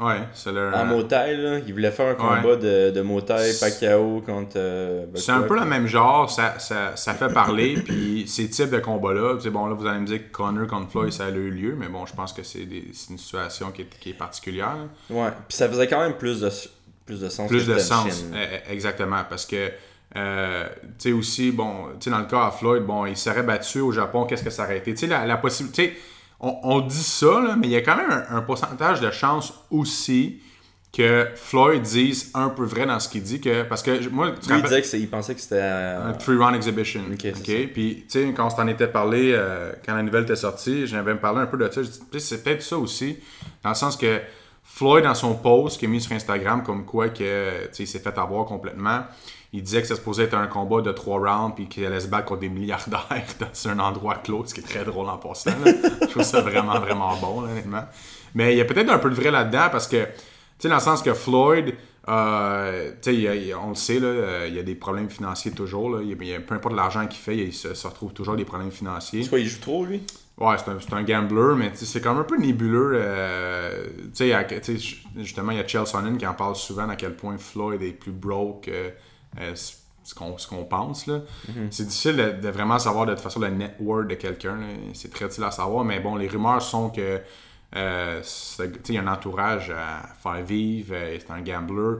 [0.00, 0.74] Ouais, c'est le.
[0.74, 5.30] En Motai, là, il voulait faire un combat de, de Motai, Pacquiao contre euh, C'est
[5.30, 5.48] un Bukwa.
[5.56, 9.50] peu le même genre, ça, ça, ça fait parler, puis ces types de combats-là, c'est
[9.50, 11.86] bon, là, vous allez me dire que Connor contre Floyd, ça a eu lieu, mais
[11.86, 14.74] bon, je pense que c'est des- c'est une situation qui est, qui est particulière.
[15.10, 15.16] là.
[15.16, 16.50] Ouais, puis ça faisait quand même plus de,
[17.06, 17.48] plus de sens.
[17.48, 19.70] Plus que de sens, eh, eh, exactement, parce que,
[20.16, 20.66] euh,
[20.98, 23.78] tu sais, aussi, bon, tu sais, dans le cas à Floyd, bon, il serait battu
[23.78, 24.92] au Japon, qu'est-ce que ça aurait été?
[24.92, 25.96] Tu sais, la, la possibilité,
[26.40, 29.10] on, on dit ça, là, mais il y a quand même un, un pourcentage de
[29.10, 30.40] chance aussi
[30.92, 34.34] que Floyd dise un peu vrai dans ce qu'il dit, que, parce que, moi, tu
[34.34, 35.60] Lui, il rappelles- disait que c'est- il pensait que c'était.
[35.60, 37.00] un three-round exhibition.
[37.12, 37.32] Ok.
[37.72, 41.16] Puis, tu sais, quand on s'en était parlé, euh, quand la nouvelle était sortie, j'avais
[41.16, 41.80] parlé un peu de ça.
[42.18, 43.18] C'est peut-être ça aussi,
[43.64, 44.20] dans le sens que
[44.62, 47.86] Floyd, dans son post qu'il a mis sur Instagram, comme quoi que, tu sais, il
[47.88, 49.00] s'est fait avoir complètement,
[49.56, 52.00] il disait que ça se posait être un combat de trois rounds, puis qu'il allait
[52.00, 55.16] se battre contre des milliardaires dans un endroit clos, ce qui est très drôle en
[55.16, 55.50] passant.
[55.64, 55.72] là.
[56.02, 57.84] Je trouve ça vraiment, vraiment bon, là, honnêtement.
[58.34, 60.10] Mais il y a peut-être un peu de vrai là-dedans, parce que, tu
[60.58, 61.74] sais, dans le sens que Floyd,
[62.08, 64.74] euh, tu sais, il a- il on le sait, là, euh, il y a des
[64.74, 65.88] problèmes financiers toujours.
[65.88, 66.02] Là.
[66.02, 68.44] Il y a- il peu importe l'argent qu'il fait, il se, se retrouve toujours des
[68.44, 69.26] problèmes financiers.
[69.28, 70.02] Quoi, il joue trop, lui?
[70.36, 72.92] Ouais, c'est un, c'est un gambler, mais tu sais, c'est quand même un peu nébuleux.
[72.94, 76.34] euh, tu sais, à- tu sais, ju- justement, il y a Chael Sonnen qui en
[76.34, 78.68] parle souvent à quel point Floyd est plus broke
[79.40, 81.06] euh, ce qu'on pense.
[81.06, 81.20] là.
[81.70, 84.58] C'est difficile de, de vraiment savoir de toute façon le net worth de quelqu'un.
[84.92, 87.20] C'est très difficile à savoir, mais bon, les rumeurs sont que
[87.76, 88.22] euh,
[88.88, 91.98] il y a un entourage à faire vivre, euh, c'est un gambler.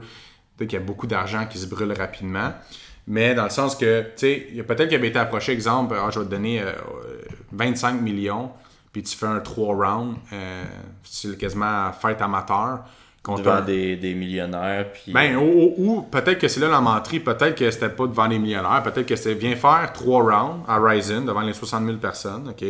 [0.55, 2.53] Peut-être qu'il y a beaucoup d'argent qui se brûle rapidement.
[3.07, 5.51] Mais dans le sens que, tu sais, il y a peut-être qu'il avait été approché,
[5.51, 7.21] exemple, ah, je vais te donner euh, euh,
[7.51, 8.51] 25 millions,
[8.91, 10.63] puis tu fais un 3 rounds, euh,
[11.03, 12.79] c'est quasiment fête amateur.
[13.25, 14.85] Contre Devant un- des, des millionnaires.
[14.93, 18.05] Puis, ben, ou, ou- ou peut-être que c'est là la menterie, peut-être que c'était pas
[18.05, 21.85] devant les millionnaires, peut-être que c'est viens faire trois rounds à Ryzen devant les 60
[21.85, 22.63] 000 personnes, OK?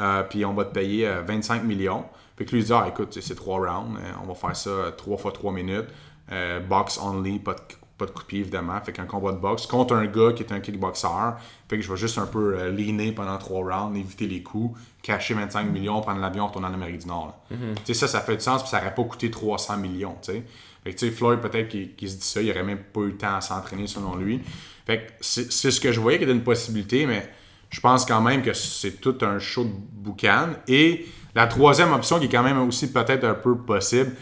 [0.00, 2.04] Euh, puis on va te payer euh, 25 millions.
[2.34, 4.90] Puis que lui dit, ah écoute, c'est- trois rounds, euh, on va faire ça euh,
[4.90, 5.86] trois fois trois minutes,
[6.32, 7.60] euh, box only, pas de,
[7.98, 10.42] pas de coup de pied évidemment, fait qu'un combat de boxe contre un gars qui
[10.42, 11.34] est un kickboxer,
[11.68, 14.78] fait que je vais juste un peu euh, leaner pendant trois rounds, éviter les coups,
[15.02, 17.26] cacher 25 millions, prendre l'avion, retourner en Amérique du Nord.
[17.50, 17.56] là.
[17.84, 20.32] Tu sais, ça, ça fait du sens, puis ça aurait pas coûté 300 millions, tu
[20.32, 20.42] sais.
[20.84, 23.08] Fait que, tu sais, Floyd, peut-être qu'il se dit ça, il aurait même pas eu
[23.08, 24.40] le temps à s'entraîner selon lui.
[24.86, 27.28] Fait que c'est ce que je voyais qu'il y avait une possibilité, mais
[27.70, 30.50] je pense quand même que c'est tout un show de boucan.
[30.68, 34.14] Et la troisième option qui est quand même aussi peut-être un peu possible,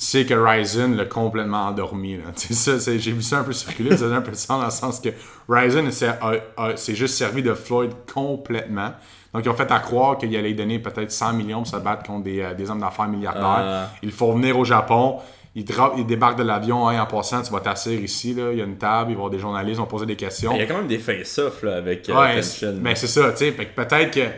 [0.00, 2.18] c'est que Ryzen l'a complètement endormi.
[2.98, 5.00] J'ai vu ça un peu circuler, ça donne un peu de sens dans le sens
[5.00, 5.08] que
[5.48, 8.92] Ryzen s'est juste servi de Floyd complètement.
[9.34, 12.04] Donc, ils ont fait à croire qu'il allait donner peut-être 100 millions pour se battre
[12.04, 13.44] contre des, euh, des hommes d'affaires milliardaires.
[13.44, 13.90] Ah.
[14.02, 15.18] Ils le font venir au Japon.
[15.54, 15.64] Ils,
[16.06, 16.90] débarquent de l'avion.
[16.90, 18.32] Hey, en passant, tu vas t'asseoir ici.
[18.32, 18.52] Là.
[18.52, 19.10] Il y a une table.
[19.10, 19.76] Il va y avoir des journalistes.
[19.76, 20.52] Ils vont poser des questions.
[20.54, 22.40] Il y a quand même des face-off là, avec euh, Ouais,
[22.80, 24.28] mais c'est ça, Peut-être que.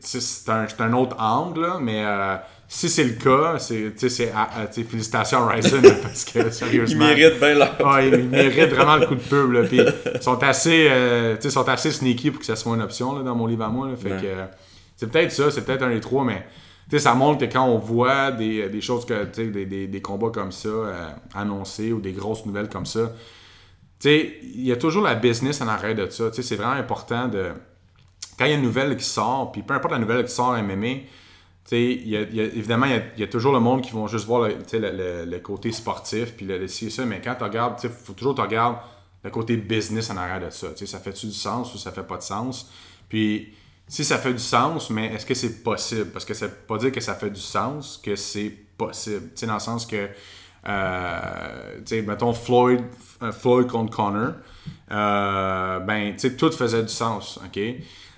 [0.00, 2.36] c'est- un, un autre angle, là, mais euh,
[2.76, 3.92] si c'est le cas, c'est,
[4.84, 7.06] félicitations à Ryzen, parce que Ils sérieusement.
[7.06, 7.76] méritent bien leur.
[8.02, 9.52] Ils méritent vraiment le coup de pub.
[9.52, 9.80] Là, puis
[10.14, 13.34] ils sont assez, euh, sont assez sneaky pour que ça soit une option là, dans
[13.36, 13.88] mon livre à moi.
[13.88, 14.20] Là, fait Ouais.
[14.20, 14.44] que, euh,
[14.96, 16.44] c'est peut-être ça, c'est peut-être un des trois, mais
[16.98, 20.50] ça montre que quand on voit des, des choses, que, des, des, des combats comme
[20.52, 23.12] ça euh, annoncés ou des grosses nouvelles comme ça,
[24.04, 26.24] il y a toujours la business en arrière de ça.
[26.32, 27.50] C'est vraiment important de.
[28.38, 30.56] Quand il y a une nouvelle qui sort, puis peu importe la nouvelle qui sort
[30.60, 31.02] MMA,
[31.72, 35.24] y a- évidemment, il y a, toujours le monde qui vont juste voir le, le,
[35.24, 38.40] le- côté sportif, puis le, ci ça, mais quand tu regardes, il faut toujours que
[38.40, 38.76] tu regardes
[39.22, 40.68] le côté business en arrière de ça.
[40.76, 42.70] Ça fait-tu du sens ou ça fait pas de sens?
[43.08, 43.54] Puis,
[43.88, 46.10] si ça fait du sens, mais est-ce que c'est possible?
[46.10, 49.30] Parce que ça veut pas dire que ça fait du sens, que c'est possible.
[49.46, 50.08] Dans le sens que,
[50.68, 52.80] euh, mettons Floyd,
[53.22, 54.32] euh, Floyd contre Connor,
[54.90, 57.60] euh, ben, tu sais, tout faisait du sens, OK?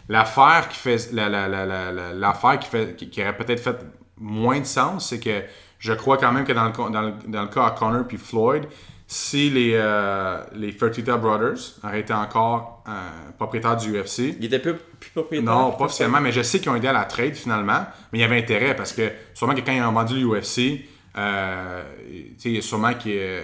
[0.09, 3.61] L'affaire qui fait, la, la, la, la- la- l'affaire qui fait, qui, qui aurait peut-être
[3.61, 3.77] fait
[4.19, 5.43] moins de sens, c'est que
[5.79, 8.17] je crois quand même que dans le, dans le, dans le cas à Connor puis
[8.17, 8.65] Floyd,
[9.09, 12.93] si les, euh, les Fertitta Brothers auraient été encore euh,
[13.39, 15.53] propriétaires du UFC, Il était plus, plus propriétaire.
[15.53, 17.87] non, pas officiellement, mais je sais qu'ils ont aidé à la trade finalement.
[18.13, 20.87] Mais il y avait intérêt parce que sûrement que quand ils ont vendu l'UFC,
[21.19, 21.83] euh,
[22.61, 23.41] sûrement qu'il y a-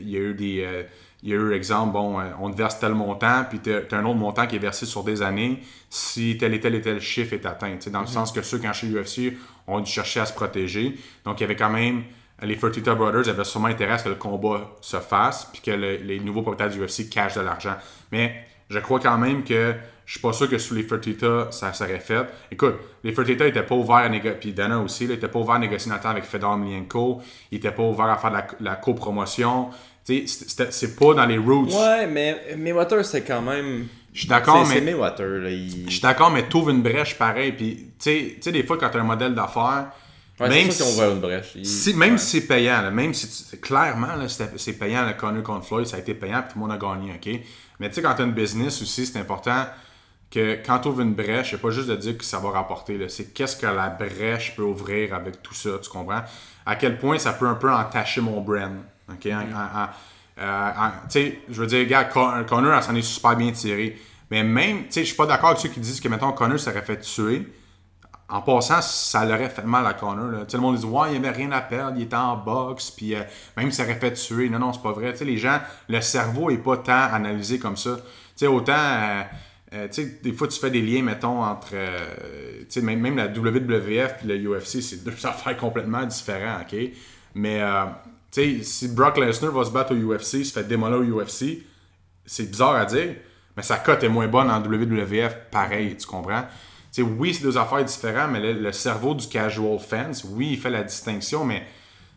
[0.00, 0.86] il y a eu des.
[1.26, 3.96] Il y a eu, exemple, bon, euh, on te verse tel montant, puis tu as
[3.98, 5.60] un autre montant qui est versé sur des années
[5.90, 7.76] si tel et tel et tel chiffre est atteint.
[7.90, 9.36] Dans le sens que ceux qui ont acheté l'UFC
[9.66, 10.96] ont dû chercher à se protéger.
[11.24, 12.04] Donc, il y avait quand même.
[12.42, 15.70] Les Fertitta Brothers avaient sûrement intérêt à ce que le combat se fasse, puis que
[15.72, 17.74] le- les nouveaux propriétaires du UFC cachent de l'argent.
[18.12, 21.72] Mais je crois quand même que je suis pas sûr que sous les Fertitta, ça
[21.72, 22.26] serait fait.
[22.52, 25.58] Écoute, les Fertitta n'étaient pas ouverts à négocier, puis Dana aussi, n'étaient pas ouverts à
[25.58, 29.70] négocier temps avec Fedor Emelianenko, ils n'étaient pas ouverts à faire de la, la copromotion.
[30.06, 31.68] C'est pas dans les roots.
[31.72, 33.88] Ouais, mais Mayweather, c'est quand même.
[34.12, 35.50] Je suis d'accord, mais Mayweather, là.
[35.50, 35.84] Il...
[35.86, 37.52] je suis d'accord, mais t'ouvres une brèche pareil.
[37.52, 39.90] Puis, tu sais- des fois, quand tu as un modèle d'affaires,
[40.38, 41.52] Ouais, même si- ouvert une brèche.
[41.54, 42.18] Il- si, même ouais.
[42.18, 45.86] si c'est payant, là, même si tu- clairement là, c'est payant le Connor contre Floyd,
[45.86, 47.40] ça a été payant puis tout le monde a gagné, ok?
[47.80, 49.64] Mais tu sais, quand tu as une business aussi, c'est important
[50.30, 52.98] que quand tu ouvres une brèche, c'est pas juste de dire que ça va rapporter,
[53.08, 56.22] c'est qu'est-ce que la brèche peut ouvrir avec tout ça, tu comprends?
[56.66, 58.76] À quel point ça peut un peu entacher mon brand,
[59.10, 59.26] ok?
[59.26, 59.88] En- en- en-
[60.38, 63.98] euh, je veux dire, regarde, Con- Connor, elle s'en est super bien tiré.
[64.30, 66.98] Mais même, je suis pas d'accord avec ceux qui disent que, mettons, Connor s'aurait fait
[67.00, 67.46] tuer
[68.28, 70.26] en passant, ça l'aurait fait mal à Connor.
[70.26, 70.38] Là.
[70.52, 73.14] Le monde dit Ouais, il n'y avait rien à perdre, il était en boxe, puis
[73.14, 73.22] euh,
[73.56, 74.48] même ça aurait fait tuer.
[74.50, 75.14] Non, non, c'est pas vrai.
[75.20, 77.96] Les gens, le cerveau est pas tant analysé comme ça.
[77.96, 78.02] Tu
[78.34, 78.74] sais, autant,
[79.72, 79.88] euh,
[80.22, 81.74] des fois, tu fais des liens, mettons, entre.
[82.82, 86.78] même, même la WWF et le UFC, c'est deux affaires complètement différentes, OK?
[87.36, 87.60] Mais,
[88.58, 91.64] sais, si Brock Lesnar va se battre au UFC, se fait démolir au UFC,
[92.24, 93.14] c'est bizarre à dire,
[93.56, 96.42] mais sa cote est moins bonne en WWF, pareil, tu comprends?
[96.92, 100.50] Tu sais, oui, c'est deux affaires différentes, mais le, le cerveau du casual fans, oui,
[100.52, 101.64] il fait la distinction, mais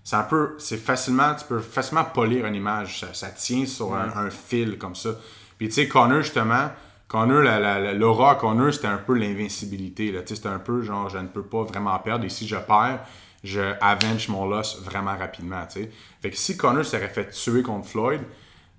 [0.03, 3.93] c'est un peu, c'est facilement, tu peux facilement polir une image, ça, ça tient sur
[3.93, 5.09] un, un fil comme ça.
[5.57, 6.69] Puis tu sais, Connor, justement,
[7.07, 11.17] Connor, la, la, la- l'aura Connor, c'était un peu l'invincibilité, c'était un peu genre, je
[11.17, 12.99] ne peux pas vraiment perdre, et si je perds,
[13.43, 15.65] je avenge mon loss vraiment rapidement.
[15.69, 18.21] Fait que si Connor s'aurait fait tuer contre Floyd,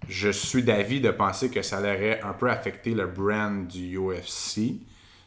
[0.08, 4.80] je suis d'avis de penser que ça aurait un peu affecté le brand du UFC,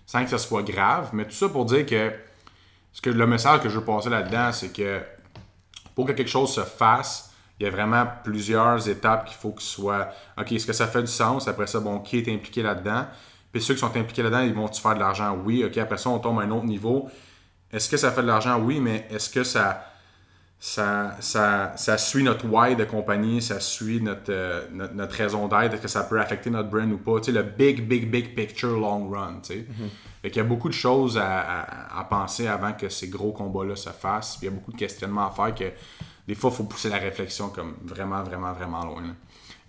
[0.05, 1.09] sans que ce soit grave.
[1.13, 2.11] Mais tout ça pour dire que,
[2.91, 5.01] ce que le message que je veux passer là-dedans, c'est que
[5.95, 9.61] pour que quelque chose se fasse, il y a vraiment plusieurs étapes qu'il faut que
[9.61, 10.09] soit.
[10.37, 11.47] OK, est-ce que ça fait du sens?
[11.47, 13.05] Après ça, bon, qui est impliqué là-dedans?
[13.51, 15.37] Puis ceux qui sont impliqués là-dedans, ils vont-tu faire de l'argent?
[15.45, 15.63] Oui.
[15.63, 17.09] OK, après ça, on tombe à un autre niveau.
[17.73, 18.59] Est-ce que ça fait de l'argent?
[18.59, 19.85] Oui, mais est-ce que ça,
[20.59, 25.47] ça, ça, ça suit notre why de compagnie, ça suit notre, euh, notre, notre raison
[25.47, 27.19] d'être, est-ce que ça peut affecter notre brand ou pas?
[27.19, 29.65] Tu sais, le big, big, big picture long run, tu sais.
[30.21, 33.33] Fait qu'il y a beaucoup de choses à, à- à penser avant que ces gros
[33.33, 34.37] combats-là se fassent.
[34.37, 35.65] Puis il y a beaucoup de questionnements à faire que
[36.27, 39.01] des fois, il faut pousser la réflexion comme vraiment, vraiment, vraiment loin.
[39.01, 39.09] là.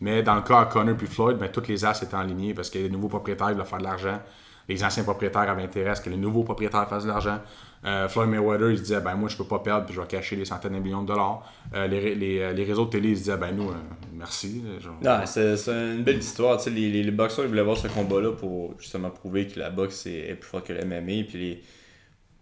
[0.00, 2.70] Mais dans le cas à Connor puis Floyd, ben, toutes les as étaient alignés parce
[2.70, 4.20] que les nouveaux propriétaires veulent faire de l'argent.
[4.68, 7.40] Les anciens propriétaires avaient intérêt à ce que les nouveaux propriétaires fassent de l'argent.
[7.86, 10.06] Euh, Floyd Mayweather, il se disait, ben moi, je peux pas perdre, puis je vais
[10.06, 11.42] cacher des centaines de millions de dollars.
[11.74, 13.74] Euh, les, les, euh, les réseaux de télé, ils se disaient, ben nous, euh,
[14.14, 14.62] merci.
[14.80, 14.94] genre.
[15.02, 16.56] Non, c'est c'est une belle histoire.
[16.56, 19.58] Tu sais, les, les, les boxeurs ils voulaient voir ce combat-là pour justement prouver que
[19.60, 21.24] la boxe est, est plus forte que le MMA.
[21.28, 21.62] Puis les...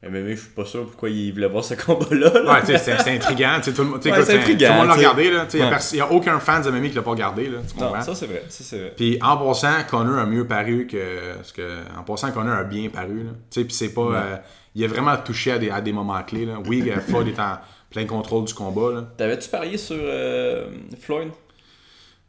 [0.05, 2.33] MMA, je suis pas sûr pourquoi il voulait voir ce combat-là.
[2.43, 2.53] là.
[2.55, 3.59] Ouais, c'est c'est intriguant.
[3.63, 5.25] Tout, le Ouais, écoute, intriguant, tout le monde l'a regardé.
[5.55, 5.71] Il Ouais.
[5.95, 7.47] n'y a, aucun fan de MMA qui l'a pas regardé.
[7.49, 8.93] Là, tu non, ça c'est vrai, ça c'est vrai.
[8.97, 11.35] Puis en passant, Connor a mieux paru que.
[11.37, 13.27] Parce que en passant, Connor a bien paru.
[13.53, 14.01] Puis c'est pas.
[14.03, 14.37] euh,
[14.75, 16.47] il a vraiment touché à des, à des moments clés.
[16.47, 16.59] Là.
[16.67, 17.59] Oui, euh, Floyd est en
[17.91, 19.13] plein contrôle du combat.
[19.17, 20.67] T'avais-tu parié sur euh,
[21.01, 21.29] Floyd?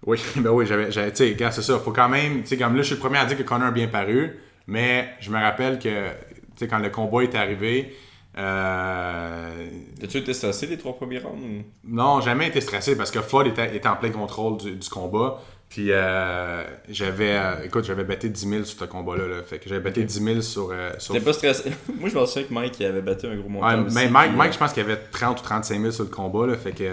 [0.06, 0.88] Oui, ben oui, j'avais.
[0.90, 1.80] Tu sais, c'est ça.
[1.80, 2.42] Faut quand même.
[2.42, 4.40] Tu sais, comme là, je suis le premier à dire que Connor a bien paru.
[4.68, 6.08] Mais je me rappelle que.
[6.10, 7.96] Tu sais, quand le combat est arrivé.
[8.36, 9.68] Euh,
[10.00, 11.40] T'as-tu été stressé les trois premiers rounds?
[11.44, 14.90] ou- Non, jamais été stressé parce que Floyd était, était en plein contrôle du, du
[14.90, 15.40] combat.
[15.74, 19.24] Puis euh, j'avais, euh, écoute, j'avais batté 10 000 sur ce combat-là.
[19.28, 19.36] là.
[19.44, 20.70] Fait que j'avais batté 10 000 sur.
[20.72, 21.16] euh, sur...
[21.16, 21.72] T'es pas stressé?
[22.00, 23.66] Moi je me souviens que Mike il avait battu un gros montant.
[23.70, 25.92] Ouais, aussi, mais Mike, puis, Mike, je pense qu'il y avait 30 ou 35 000
[25.92, 26.46] sur le combat.
[26.46, 26.84] Là, fait que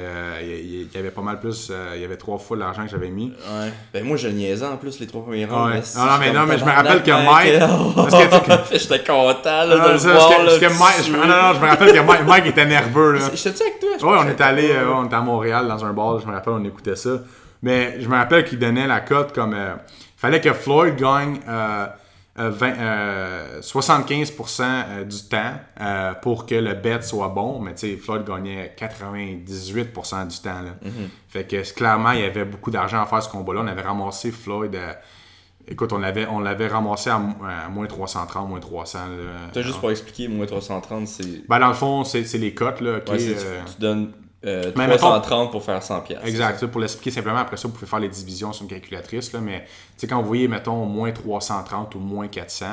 [0.42, 1.70] il, y avait pas mal plus.
[1.94, 3.34] il y avait trois fois l'argent que j'avais mis.
[3.52, 3.70] Ouais.
[3.92, 5.74] Ben moi je niaisais en plus les trois premiers rounds.
[5.74, 5.82] Ouais.
[6.00, 7.58] Non, non, mais non, mais je me rappelle que Mike-
[7.94, 10.30] parce que, J'étais content là, de le ça, voir.
[10.38, 13.12] parce que- Mike, je, non, non, je me rappelle que Mike, Mike était nerveux.
[13.12, 13.20] Là.
[13.34, 14.10] J'étais-tu avec toi?
[14.10, 16.64] Ouais, on est allé, on était à Montréal dans un bar, je me rappelle, on
[16.64, 17.10] écoutait ça.
[17.62, 19.54] Mais je me rappelle qu'il donnait la cote comme.
[19.54, 19.74] euh,
[20.16, 21.86] fallait que Floyd gagne euh,
[22.38, 25.52] euh, 20, euh, 75% euh, du temps
[26.22, 27.58] pour que le bet soit bon.
[27.60, 30.62] Mais tu sais, Floyd gagnait 98% du temps.
[30.62, 30.90] Là.
[31.28, 33.60] Fait que clairement, il y avait beaucoup d'argent à faire ce combat-là.
[33.64, 34.76] On avait ramassé Floyd.
[35.68, 38.98] écoute, on l'avait on l'avait ramassé à, à moins 330, moins 300.
[38.98, 39.06] là.
[39.52, 41.46] T'as juste pour expliquer, moins 330, c'est.
[41.48, 42.80] Ben, dans le fond, c'est c'est les cotes.
[42.80, 44.12] Là, ok, Ouais, tu donnes
[44.46, 46.24] euh, Mais 330 pour faire 100 pièces.
[46.24, 46.66] Exact.
[46.66, 49.32] Pour l'expliquer simplement, après ça, vous pouvez faire les divisions sur une calculatrice.
[49.32, 52.66] Là, mais tu sais, quand vous voyez, mettons, moins 330 ou moins 400,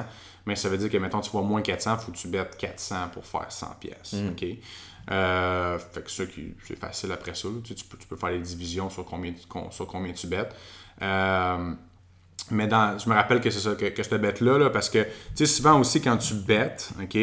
[0.45, 2.56] mais ça veut dire que, mettons, tu vois moins 400, il faut que tu bettes
[2.58, 4.15] 400 pour faire 100 pièces.
[4.30, 4.45] OK?
[5.10, 6.23] Euh, fait que ça,
[6.65, 7.47] c'est facile après ça.
[7.63, 9.34] Tu, peux, tu peux faire les divisions sur combien,
[9.71, 10.56] sur combien tu bettes.
[11.01, 11.73] Euh,
[12.51, 15.03] mais dans, je me rappelle que c'est ça, que, que cette bête-là, là, parce que,
[15.03, 17.17] tu sais, souvent aussi, quand tu bettes, OK,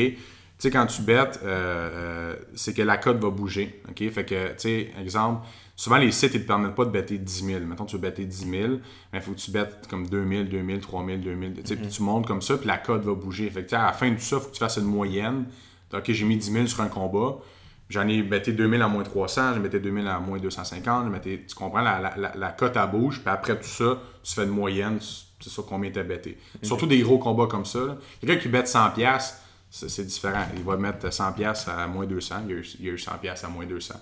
[0.59, 4.09] sais, quand tu bettes, euh, euh, c'est que la cote va bouger, OK?
[4.11, 7.45] Fait que, tu sais, exemple, souvent, les sites, ils te permettent pas de better 10
[7.45, 7.61] 000.
[7.61, 8.69] Mettons, tu veux better 10 000,
[9.13, 11.53] mais il faut que tu bettes comme 2 000, 2 000, 3 000, 2 000,
[11.55, 13.51] tu sais, puis tu montes comme ça, puis la cote va bouger.
[13.51, 14.85] Fait que, tu à la fin de tout ça, il faut que tu fasses une
[14.85, 15.47] moyenne.
[15.93, 17.39] OK, j'ai mis 10 000 sur un combat,
[17.91, 21.45] J'en ai betté 2000 à moins 300, j'ai mettais 2000 à moins 250, je mettais,
[21.47, 24.45] tu comprends, la, la, la, la cote à bouge, puis après tout ça, tu fais
[24.45, 26.39] une moyenne, c'est sur combien tu as betté.
[26.63, 27.99] Surtout des gros combats comme ça.
[28.21, 29.39] Quelqu'un qui bête 100$, piastres,
[29.75, 30.45] c'est différent.
[30.57, 32.93] Il va mettre 100$ piastres à moins 200, il y a eu, il y a
[32.93, 33.95] eu 100$ piastres à moins 200.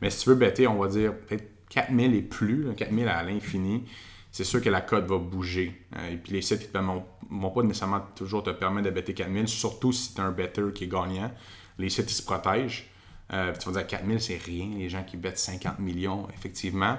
[0.00, 3.22] Mais si tu veux better, on va dire peut-être 4000 et plus, là, 4000 à
[3.22, 3.84] l'infini,
[4.30, 5.86] c'est sûr que la cote va bouger.
[5.96, 9.48] Euh, et puis les sites ne vont, pas nécessairement toujours te permettre de better 4000,
[9.48, 11.30] surtout si tu es un better qui est gagnant.
[11.78, 12.90] Les sites, ils se protègent.
[13.32, 14.70] Euh, tu vas dire 4000, c'est rien.
[14.78, 16.96] Les gens qui bettent 50 millions, effectivement.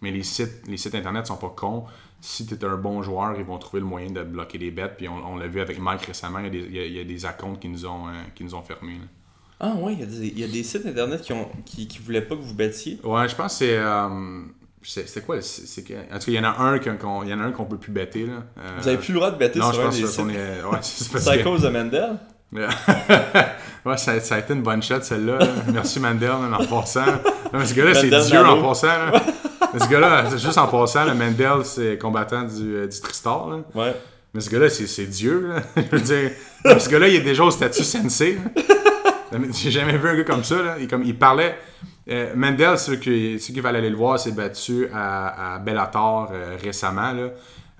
[0.00, 1.84] Mais les sites, les sites internet sont pas cons.
[2.24, 4.94] Si tu es un bon joueur, ils vont trouver le moyen de bloquer les bêtes.
[4.96, 6.84] Puis on, on l'a vu avec Mike récemment, il y a des, il y a-
[6.86, 8.94] il y a des accounts qui nous ont, euh, qui nous ont fermés.
[9.00, 9.06] là.
[9.64, 11.86] Ah ouais, il y, a des- il y a des sites internet qui, ont, qui,
[11.88, 12.98] qui voulaient pas que vous bettiez.
[13.04, 13.76] Ouais, je pense que c'est.
[13.76, 14.40] euh,
[14.82, 17.22] c'est quoi c'est, c'est que- En tout cas, il y en a un qu'on, qu'on-
[17.24, 18.26] il y en a un qu'on peut plus better.
[18.26, 18.42] Là.
[18.58, 20.20] Euh, Vous avez plus le droit de Non, je sur un pense des sites.
[20.30, 20.64] est.
[20.64, 22.18] Ouais, c'est à cause de Mendel?
[22.52, 25.38] ouais, ça, ça a été une bonne shot celle-là.
[25.38, 25.46] là.
[25.72, 27.06] Merci Mandel man, en passant.
[27.06, 28.86] Non, mais ce gars-là, c'est Dieu en passant.
[28.88, 29.12] là.
[29.74, 33.48] Mais ce gars-là, c'est juste en passant, le Mandel, c'est combattant du, euh, du Tristar.
[33.48, 33.56] là.
[33.74, 33.94] Ouais.
[34.34, 35.48] Mais ce gars-là, c'est, c'est Dieu.
[35.48, 35.62] là.
[35.90, 36.30] Je veux dire,
[36.80, 38.38] ce gars-là, il est déjà au statut sensei.
[39.52, 40.62] J'ai jamais vu un gars comme ça.
[40.62, 40.76] Là.
[40.78, 41.58] Il, comme, il parlait.
[42.10, 46.30] Euh, Mendel, ceux qui, ceux qui veulent aller le voir, s'est battu à, à Bellator
[46.32, 47.12] euh, récemment.
[47.12, 47.28] Là.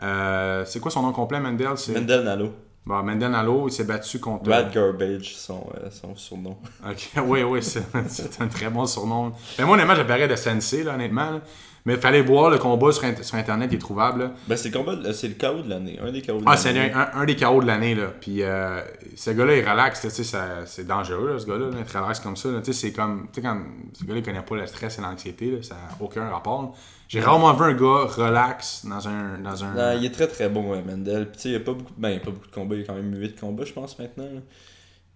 [0.03, 1.93] Euh, c'est quoi son nom complet, Mendel c'est...
[1.93, 2.53] Mendel Nalo.
[2.85, 4.51] Bon, Mendel Nalo, il s'est battu contre.
[4.51, 6.57] Rad Garbage, son, son surnom.
[6.89, 9.33] Ok, oui, oui, c'est c'est un très bon surnom.
[9.59, 11.31] Mais moi, honnêtement, j'apparais de Sensei, là, honnêtement.
[11.31, 11.41] là.
[11.85, 14.21] Mais il fallait voir le combat sur, sur Internet, il est trouvable.
[14.21, 14.33] là.
[14.47, 15.99] Ben, c'est le combat, de- c'est le KO de l'année.
[16.01, 16.93] Un des KO de Ah, c'est l'année.
[16.93, 18.13] un, un- un des KO de l'année, là.
[18.21, 18.81] Puis euh,
[19.17, 22.21] ce gars-là, il relaxe, tu sais, ça- c'est dangereux, là, ce gars-là, là, être relax
[22.21, 22.51] comme ça.
[22.51, 22.61] là.
[22.61, 23.59] Tu sais, c'est comme, tu sais, quand
[23.95, 26.77] ce gars-là, il connaît pas le stress et l'anxiété, ça n'a aucun rapport.
[27.09, 29.39] J'ai rarement vu un gars relax dans un.
[29.39, 29.75] Dans un...
[29.75, 31.27] Non, il est très très bon, ouais, Mendel.
[31.31, 32.55] Puis tu sais, il y a pas beaucoup, ben, il y a pas beaucoup de
[32.55, 32.75] combats.
[32.77, 34.25] Il y a quand même 8 combats, je pense, maintenant.
[34.25, 34.41] là.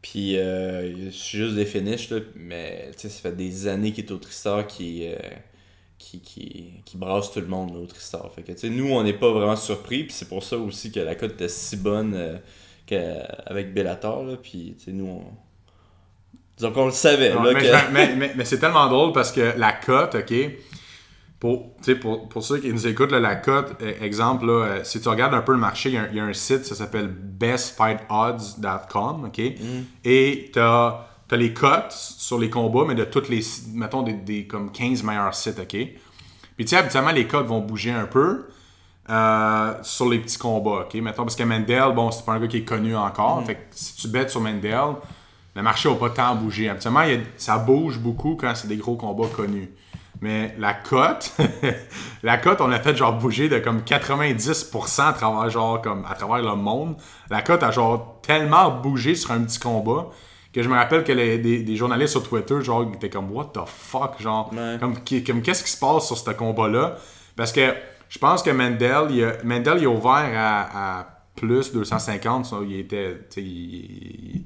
[0.02, 2.18] Puis euh, c'est juste des finishes, là.
[2.36, 5.16] Mais tu sais, ça fait des années qu'il est au Tristar qui, euh,
[5.98, 8.30] qui, qui, qui brasse tout le monde là, au Tristar.
[8.34, 10.04] Fait que tu sais, nous, on n'est pas vraiment surpris.
[10.04, 12.36] Puis c'est pour ça aussi que la cote était si bonne euh,
[12.86, 14.24] que- avec Bellator.
[14.24, 14.36] Là.
[14.42, 15.22] Puis tu sais, nous, on.
[16.56, 17.34] Disons qu'on le savait.
[17.34, 20.32] Non, là, mais, que- mais- mais- mais c'est tellement drôle parce que la cote, OK,
[21.38, 24.52] pour, tu sais, pour, pour ceux qui nous écoutent, là, la cote, euh, exemple, là,
[24.64, 26.24] euh, si tu regardes un peu le marché, il y a un- il y, a
[26.24, 29.38] un site, ça s'appelle bestfightodds.com, OK?
[30.04, 33.40] Et tu as, les cotes sur les combats, mais de toutes les,
[33.72, 35.68] mettons, des, des comme 15 meilleurs sites, OK?
[36.56, 38.46] Puis tu sais, habituellement, les cotes vont bouger un peu.
[39.08, 40.94] euh, sur les petits combats, ok?
[40.96, 43.44] Mettons, parce que Mendel, bon, c'est pas un gars qui est connu encore.
[43.44, 44.80] Fait que si tu bêtes sur Mendel,
[45.54, 46.68] le marché n'a pas tant bougé.
[46.68, 49.70] Habituellement, il a- ça bouge beaucoup quand c'est des gros combats connus.
[50.22, 51.30] Mais la cote,
[52.24, 56.14] la cote, on a fait genre bouger de comme 90% à travers, genre, comme, à
[56.14, 56.96] travers le monde.
[57.30, 60.08] La cote a genre tellement bougé sur un petit combat
[60.56, 63.30] que je me rappelle que les- des, des journalistes sur Twitter, genre, ils étaient comme
[63.30, 64.78] What the fuck, genre, Ouais.
[64.80, 66.96] comme, qu'est-ce qui se passe sur ce combat-là?
[67.36, 67.74] Parce que
[68.08, 72.56] je pense que Mendel, il a, Mendel, il a ouvert à, à plus 250, ça,
[72.66, 74.42] il était, il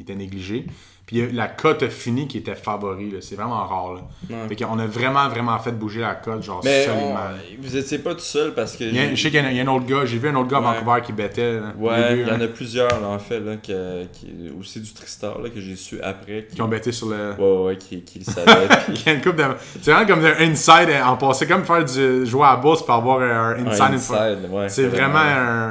[0.00, 0.64] était négligé.
[1.04, 3.94] Puis a la cote a fini qui était favori, c'est vraiment rare.
[4.30, 4.36] Là.
[4.48, 7.16] Fait qu'on a vraiment, vraiment fait bouger la cote, genre Mais solidement.
[7.58, 8.84] on- vous étiez pas tout seul parce que.
[8.84, 10.18] Il y a- je sais qu'il y, a- il y a un autre gars, j'ai
[10.18, 10.60] vu un autre gars à.
[10.60, 11.54] Vancouver qui bêtait.
[11.54, 14.80] là, Ouais, il y en hein, a plusieurs là, en fait, là, que- qui, aussi
[14.80, 16.46] du Trickstar là, que j'ai su après.
[16.48, 17.34] Qui, qui ont bêté sur le.
[17.36, 18.68] Ouais, ouais, qui, qui le savaient.
[18.86, 19.44] puis- Il y a une couple de-
[19.82, 22.94] C'est vraiment comme un inside en passé, comme faire du jouer à la bourse pour
[22.94, 23.94] avoir un un inside.
[23.94, 25.70] inside, ouais, C'est vraiment un,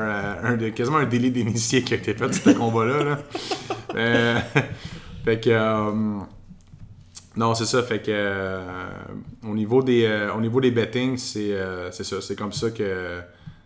[0.53, 3.03] euh, un quasiment un délit d'initié qui a été fait, ce combat-là.
[3.03, 3.17] Là.
[3.93, 4.39] Euh,
[5.23, 5.49] fait que.
[5.49, 5.91] euh,
[7.35, 7.81] non, c'est ça.
[7.83, 8.11] Fait que.
[8.11, 8.61] euh,
[9.47, 12.21] au, niveau des, euh, au niveau des bettings, c'est euh, c'est ça.
[12.21, 13.19] C'est comme ça que.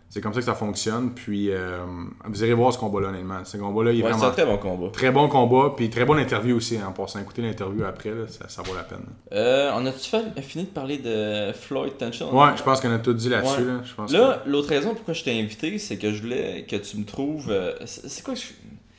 [0.08, 1.10] C'est comme ça que ça fonctionne.
[1.14, 1.78] Puis, euh,
[2.24, 3.44] vous irez voir ce combat-là, honnêtement.
[3.44, 4.30] Ce combat-là, il est Ouais, c'est vraiment.
[4.32, 4.88] un très bon combat.
[4.92, 6.78] Très bon combat, puis très bonne interview aussi.
[6.80, 9.04] En passant, écouter l'interview après, là, ça, ça vaut la peine.
[9.32, 12.32] On a-tu fait- fini de parler de Floyd Tension?
[12.34, 13.60] Ouais, je pense qu'on a tout dit là-dessus.
[13.62, 13.66] Ouais.
[13.66, 13.80] Là.
[13.84, 16.96] Je pense Là, l'autre raison pourquoi je t'ai invité, c'est que je voulais que tu
[16.98, 17.52] me trouves.
[17.84, 18.34] c'est c'est quoi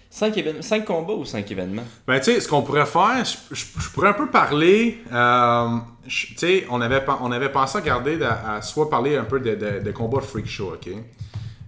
[0.10, 1.84] 5 événements 5 combats ou 5 événements?
[2.08, 5.00] Ben, tu sais, ce qu'on pourrait faire, je, je- pourrais un peu parler.
[5.12, 5.68] euh,
[6.08, 9.40] tu sais, on avait, on avait pensé à garder, de- à, soit parler un peu
[9.40, 10.90] de, de, combats freak show, ok?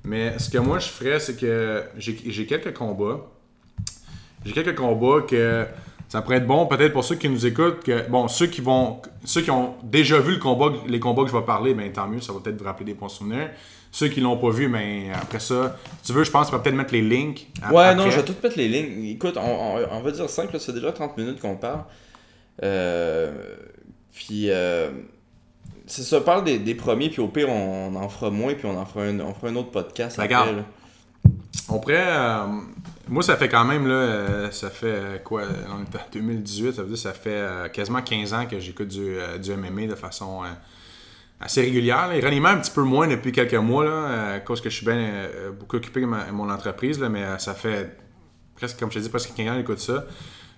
[0.05, 3.19] Mais ce que moi je ferais, c'est que j'ai j'ai quelques combats.
[4.45, 5.65] J'ai quelques combats que
[6.07, 9.01] ça pourrait être bon, peut-être pour ceux qui nous écoutent, que, bon, ceux qui vont,
[9.25, 12.07] ceux qui ont déjà vu le combat, les combats que je vais parler, ben tant
[12.07, 13.51] mieux, ça va peut-être vous rappeler des bons souvenirs.
[13.91, 16.61] Ceux qui l'ont pas vu, ben après ça, si tu veux, je pense qu'on va
[16.63, 17.47] peut-être mettre les links.
[17.71, 17.95] Ouais, après.
[17.95, 19.05] non, je vais tout mettre les lignes.
[19.09, 21.83] Écoute, on, on- on va dire 5, là, ça fait déjà 30 minutes qu'on parle.
[22.63, 23.31] Euh,
[24.13, 24.89] puis, euh,
[25.87, 28.77] c'est ça, parle des, des premiers, puis au pire, on, en fera moins, puis on
[28.77, 30.19] en fera un, on fera un autre podcast.
[30.19, 30.57] après, Regarde.
[30.57, 30.63] là.
[31.69, 32.05] On pourrait.
[32.07, 32.45] euh,
[33.07, 36.83] moi, ça fait quand même, là, ça fait euh, quoi On est en 2018, ça
[36.83, 40.41] veut dire ça fait euh, quasiment 15 ans que j'écoute du, du MMA de façon
[41.41, 42.07] assez régulière.
[42.07, 42.17] là.
[42.17, 44.85] Ironément, un petit peu moins depuis quelques mois, là, euh, à cause que je suis
[44.85, 47.95] bien euh, beaucoup occupé avec ma- mon entreprise, là, mais euh, ça fait
[48.55, 50.05] presque, comme je te dis, presque 15 ans j'écoute ça.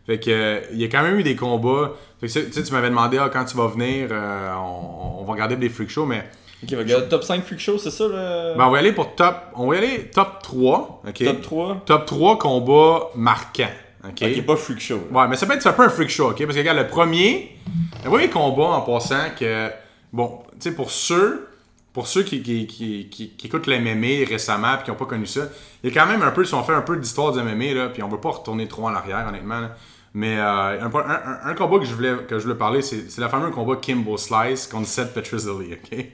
[0.08, 1.92] Fait que, euh, il y a quand même eu des combats.
[2.20, 5.34] Fait que, tu sais, tu m'avais demandé ah, quand tu vas venir, on, on va
[5.34, 6.24] regarder des freak shows, mais
[6.64, 9.16] Ok, fait que, top 5 freak show, c'est ça, ben, on va y aller pour
[9.16, 9.36] top.
[9.56, 11.02] On va aller top 3.
[11.08, 11.24] ok?
[11.24, 13.70] Top 3 Top 3 combats marquants.
[14.04, 14.22] OK?
[14.24, 15.00] Ok, pas freak show.
[15.12, 16.38] Ouais, mais ça peut être un peu un freak show, OK?
[16.44, 17.58] Parce que regarde, le premier,
[18.04, 19.70] le premier combat en passant que,
[20.14, 21.48] bon, tu sais, pour ceux,
[21.94, 25.26] pour ceux qui, qui, qui, qui, écoutent le MMA récemment et qui n'ont pas connu
[25.26, 25.42] ça,
[25.84, 27.74] il y a quand même un peu, si on fait un peu d'histoire du MMA,
[27.74, 29.76] là, puis on veut pas retourner trop en arrière, honnêtement, là.
[30.14, 33.50] Mais euh, un, un- combat que je voulais, que je voulais parler, c'est le fameux
[33.50, 36.06] combat Kimbo Slice contre Seth Petrozelli, OK?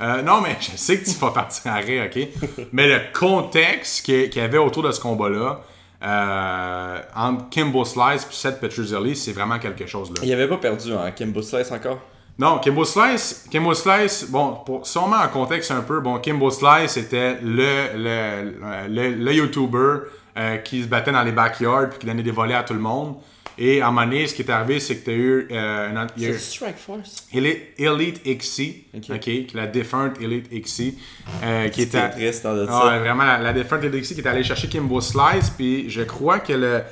[0.00, 2.28] Euh, non, mais je sais que tu vas partir en rire, OK?
[2.72, 5.62] Mais le contexte qu'il y avait autour de ce combat-là,
[6.02, 10.20] euh, entre Kimbo Slice et Seth Petrozelli, c'est vraiment quelque chose, là.
[10.22, 11.98] Il avait pas perdu, hein, Kimbo Slice encore?
[12.38, 16.18] Non, Kimbo Slice, Kimbo Slice, bon, pour, si on met en contexte un peu, bon,
[16.18, 19.96] Kimbo Slice était le, le, le, le YouTuber
[20.36, 22.80] euh, qui se battait dans les backyards puis qui donnait des volets à tout le
[22.80, 23.16] monde.
[23.60, 25.96] Et à un moment donné, ce qui est arrivé, c'est que tu as eu, euh,
[25.96, 27.26] un- il y a eu C'est Strike Force.
[27.34, 29.02] Elite, Elite XC, Ok.
[29.16, 30.94] ok, qui est la défunte Elite XC,
[31.42, 32.10] euh, qui C'était était...
[32.10, 32.98] triste de Ah, ça.
[33.00, 36.38] vraiment, la, la défunte Elite XC qui est allée chercher Kimbo Slice, puis je crois
[36.38, 36.82] que le,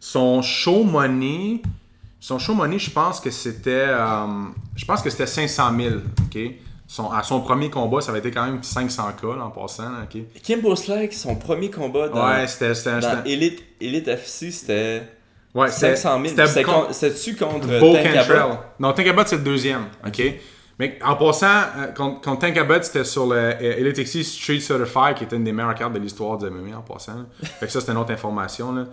[0.00, 1.62] son show money,
[2.26, 4.26] son show money, je pense que c'était, euh,
[4.74, 5.94] je pense que c'était 500 000,
[6.26, 6.38] ok?
[6.88, 9.98] Son, à son premier combat, ça avait été quand même 500K là, en passant, là,
[10.12, 10.22] ok?
[10.42, 12.44] Kimbo Slice, son premier combat dans, Ouais,
[13.00, 15.02] dans Elite, Elite FC, c'était
[15.54, 16.46] ouais, c'était- 500 000.
[16.48, 16.86] c'était con-
[17.38, 18.06] contre Bo Tank.
[18.80, 19.82] Non, Tank Abbott, c'est le deuxième.
[20.04, 20.20] OK?
[20.80, 24.58] Mais en passant, euh, contre, contre Tank Abbott, c'était sur le euh, Elite XC Street
[24.60, 27.14] Certified, qui était une des meilleures cartes de l'histoire du MMA en passant.
[27.14, 27.24] là.
[27.60, 28.72] fait que ça, c'était une autre information.
[28.72, 28.84] Là.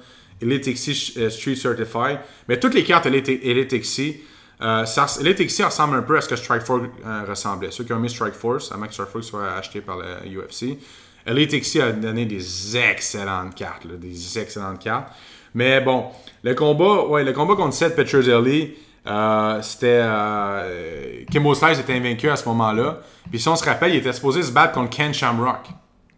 [0.44, 2.20] Elite XC euh, Street Certified.
[2.48, 4.22] Mais toutes les cartes Elite, Elite XC,
[4.62, 7.72] euh, ça, ressemble un peu à ce que Strikeforce euh, ressemblait.
[7.72, 10.78] Ceux qui ont mis Strikeforce, avant que Strikeforce soit acheté par le UFC.
[11.26, 15.08] Elite XC a donné des excellentes cartes, là, des excellentes cartes.
[15.56, 16.08] Mais bon,
[16.44, 22.30] le combat, ouais, le combat contre Seth Petrozelli, euh, c'était euh, Kimbo Slice était invaincu
[22.30, 23.00] à ce moment-là.
[23.30, 25.68] Puis si on se rappelle, il était supposé se battre contre Ken Shamrock.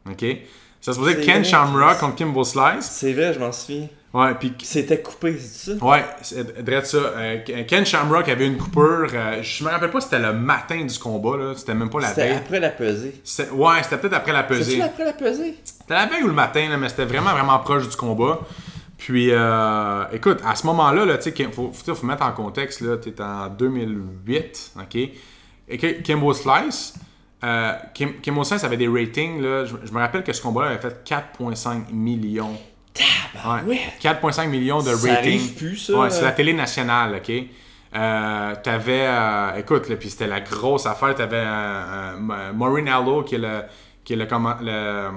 [0.10, 0.26] OK?
[0.82, 1.44] Ça supposé Ken vrai.
[1.44, 2.86] Shamrock contre Kimbo Slice.
[2.86, 3.88] C'est vrai, je m'en souviens.
[4.18, 5.86] Ouais, puis C'était coupé, c'est ça?
[5.86, 6.98] Ouais, c'est ça.
[6.98, 9.08] Euh, Ken Shamrock avait une coupure.
[9.14, 11.54] euh, je me rappelle pas si c'était le matin du combat, là.
[11.56, 12.38] C'était même pas la C'était veille.
[12.38, 13.20] après la pesée.
[13.26, 14.64] C'était- Ouais, c'était peut-être après la pesée.
[14.72, 15.56] C'est-tu après la pesée?
[15.64, 18.40] C'était la veille ou le matin, là, mais c'était vraiment, vraiment proche du combat.
[18.98, 22.32] Puis, euh, écoute, à ce moment-là, là, tu sais, il faut, faut, faut mettre en
[22.32, 24.96] contexte, là, tu es en 2008, OK?
[25.68, 26.94] Et Kimbo Slice,
[27.94, 30.80] Kim- Kimbo Slice avait des ratings, là, je, je me rappelle que ce combat-là avait
[30.80, 32.58] fait 4,5 millions.
[33.66, 33.80] Ouais.
[34.02, 35.16] 4,5 millions de Ça
[35.58, 36.26] plus, ça, Ouais, c'est euh?
[36.26, 37.32] la télé nationale, OK?
[37.96, 43.24] Euh, t'avais, euh, écoute, là, puis c'était la grosse affaire, t'avais euh, euh, Maureen Allo,
[43.24, 43.62] qui est le
[44.04, 45.10] qui est le comma- le, euh,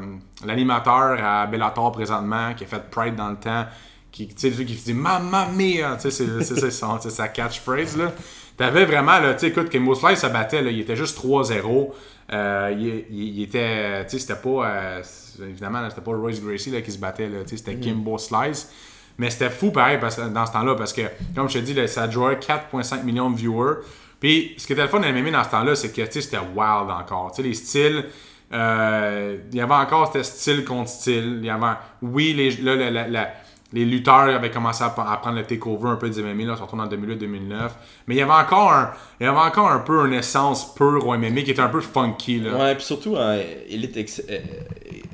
[0.47, 3.67] l'animateur à Bellator présentement, qui a fait Pride dans le temps,
[4.11, 7.11] qui, tu sais, lui qui dit «Mamma mia!» Tu sais, c'est- c'est c'est son- c'est
[7.11, 8.13] sa catchphrase, là.
[8.57, 11.95] T'avais vraiment, là, tu sais, écoute, Kimbo Slice se battait, là, il était juste 3-0.
[12.33, 15.03] Euh, il, il- il était, tu sais, c'était pas, euh,
[15.49, 18.71] évidemment, c'était pas Royce Gracie là, qui se battait, là, tu sais, c'était Kimbo Slice.
[19.17, 21.03] Mais c'était fou pareil parce, dans ce temps-là parce que,
[21.35, 23.77] comme je te dis, là, ça jouait 4,5 millions de viewers.
[24.21, 26.21] Puis ce qui était le fun de MMA dans ce temps-là, c'est que tu sais,
[26.21, 27.33] c'était wild encore.
[27.33, 28.05] Tu sais, les styles,
[28.53, 31.39] euh, il y avait encore c'était style contre style.
[31.41, 33.31] Il y avait, oui, les, là, la- la- la-
[33.73, 36.77] les lutteurs avaient commencé à, à prendre le takeover un peu du MMA, là, surtout
[36.77, 37.69] en 2008-2009.
[38.07, 41.07] Mais il y avait encore un, il y avait encore un peu une essence pure
[41.07, 42.41] au MMA qui était un peu funky.
[42.41, 42.57] Là.
[42.57, 43.39] Ouais, puis surtout en
[43.69, 44.39] Elite X- euh,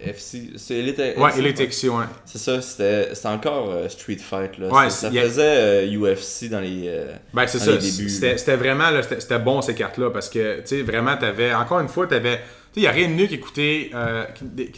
[0.07, 0.51] FC.
[0.57, 2.05] C'est Elite Ouais, FC, Elite XC, ouais.
[2.25, 4.57] C'est ça, c'était c'était encore euh, Street Fight.
[4.59, 4.69] Là.
[4.69, 6.85] Ouais, ça a- faisait euh, UFC dans les.
[6.87, 7.73] euh, Ben, c'est ça.
[7.73, 8.09] les débuts.
[8.09, 11.53] C'était vraiment là, c'était bon ces cartes-là parce que, tu sais, vraiment, t'avais.
[11.55, 12.37] Encore une fois, t'avais.
[12.37, 12.47] Tu sais,
[12.77, 14.25] il n'y a rien de mieux qu'écouter euh,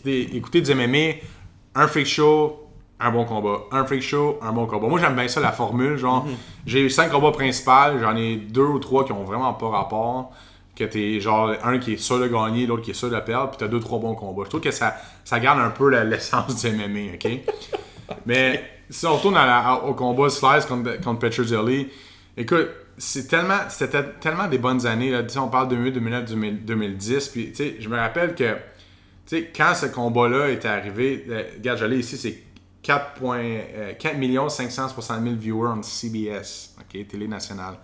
[0.06, 1.16] écouter du MMA,
[1.74, 2.65] un freak show,
[2.98, 3.60] un bon combat.
[3.72, 4.88] Un freak show, un bon combat.
[4.88, 5.96] Moi, j'aime bien ça, la formule.
[5.96, 6.34] Genre, Mhm.
[6.66, 10.32] j'ai eu cinq combats principaux, j'en ai deux ou trois qui ont vraiment pas rapport.
[10.74, 13.48] Que t'es genre un qui est sûr de gagner, l'autre qui est sûr de perdre,
[13.50, 14.42] puis t'as deux, trois bons combats.
[14.44, 14.94] Je trouve que ça,
[15.24, 17.26] ça garde un peu la- l'essence du MMA, ok?
[18.26, 21.88] Mais si on retourne à la- au combat Slice contre, contre Petrozelli,
[22.36, 22.68] écoute,
[22.98, 25.10] c'est tellement, c'était tellement des bonnes années.
[25.10, 25.22] Là.
[25.38, 27.28] On parle de 2008, 2009, 2000, 2010.
[27.28, 28.58] Puis, tu sais, je me rappelle que, tu
[29.26, 32.38] sais, quand ce combat-là était arrivé, euh, regarde, j'allais ici, c'est
[32.86, 37.74] 4, point, euh, 4 560 000 viewers on CBS, ok, télé nationale.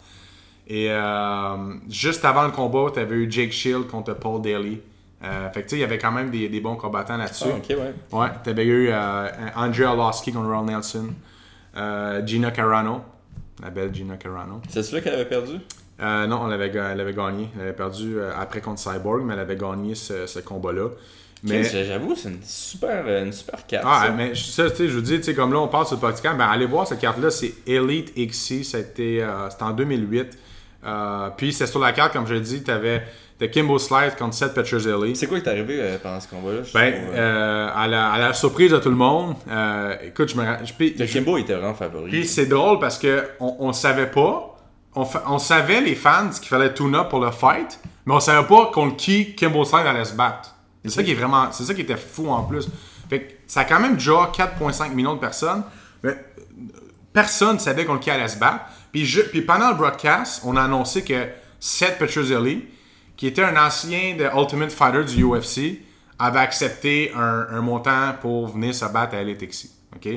[0.68, 4.80] Et euh, juste avant le combat, tu avais eu Jake Shield contre Paul Daly.
[5.24, 7.44] Euh, fait que tu sais, il y avait quand même des, des bons combattants là-dessus.
[7.48, 7.94] Ah, ok, ouais.
[8.18, 11.08] Ouais, t'avais eu euh, André Arlovski contre Ron Nelson.
[12.24, 13.00] Gina Carano.
[13.62, 14.60] La belle Gina Carano.
[14.68, 15.54] C'est celui qu'elle avait perdu?
[16.00, 17.48] Non, elle avait, ga- elle avait gagné.
[17.56, 20.88] Elle avait perdu après contre Cyborg, mais elle avait gagné ce, ce combat-là.
[21.44, 21.64] Mais.
[21.64, 23.84] J'avoue, c'est une super, euh, une super carte.
[23.86, 24.12] ah, ça.
[24.12, 26.00] mais ça, tu sais, je vous dis, tu sais, comme là, on parle sur le
[26.00, 30.38] podcast, ben, allez voir cette carte-là, c'est Elite XC, c'était euh, en 2008.
[30.84, 33.02] Euh, puis c'est sur la carte, comme je l'ai dit, t'avais
[33.40, 35.16] de Kimbo Slice contre Seth Petrozelli.
[35.16, 36.94] C'est quoi qui est arrivé euh, pendant ce combat-là Ben,
[37.74, 39.34] à, la, à la surprise de tout le monde,
[40.04, 42.10] écoute, je me je- Kimbo était vraiment favori.
[42.10, 44.56] Puis c'est drôle parce que on, savait pas.
[44.94, 48.70] On, savait les fans qu'il fallait tune up pour le fight, mais on savait pas
[48.72, 50.51] contre qui Kimbo Slice allait se battre.
[50.84, 51.50] C'est ça qui est vraiment.
[51.52, 52.68] C'est ça qui était fou en plus.
[53.08, 55.62] Fait que ça a quand même déjà 4,5 millions de personnes.
[56.02, 56.14] Mais euh,
[57.12, 58.64] personne savait contre qui allait se battre.
[58.90, 61.26] Puis, je- puis pendant le broadcast, on a annoncé que
[61.60, 62.64] Seth Petrozelli,
[63.16, 65.80] qui était un ancien de Ultimate Fighter du UFC,
[66.18, 69.68] avait accepté un, un montant pour venir se battre à LTX.
[69.96, 70.08] OK?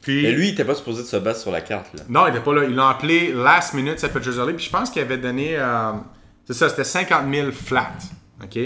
[0.00, 1.86] Puis, Mais lui, il était pas supposé de se battre sur la carte.
[1.94, 2.02] Là.
[2.08, 2.64] non, il n'était pas là.
[2.64, 4.52] Ils l'ont appelé last minute, Seth Petrozelli.
[4.54, 5.56] Puis je pense qu'il avait donné.
[5.56, 5.92] euh,
[6.46, 7.92] c'est ça, c'était 50 000 flat.
[8.42, 8.58] OK?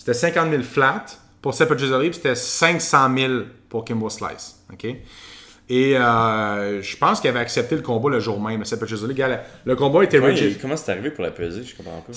[0.00, 1.04] C'était 50 000 flat
[1.42, 3.32] pour Petrozelli, puis c'était 500 000
[3.68, 4.58] pour Kimbo Slice.
[4.72, 4.86] OK?
[5.68, 8.64] Et euh, je pense qu'il avait accepté le combat le jour même.
[9.66, 12.12] Le, combat était il- comment c'est arrivé pour la pesée Je comprends pas.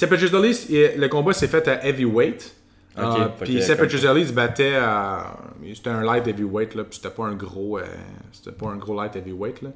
[0.97, 2.55] Le combat s'est fait à heavyweight.
[2.97, 3.01] Euh,
[3.37, 5.37] fait puis Seth Petrozelli se battait à.
[5.75, 7.79] C'était un light heavyweight, là, puis c'était pas un gros.
[7.79, 7.83] euh,
[8.31, 9.69] c'était pas un gros light heavyweight, là.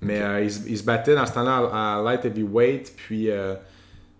[0.00, 3.30] Mais euh, il, se- il se battait dans ce temps-là à, à light heavyweight, puis
[3.30, 3.54] euh,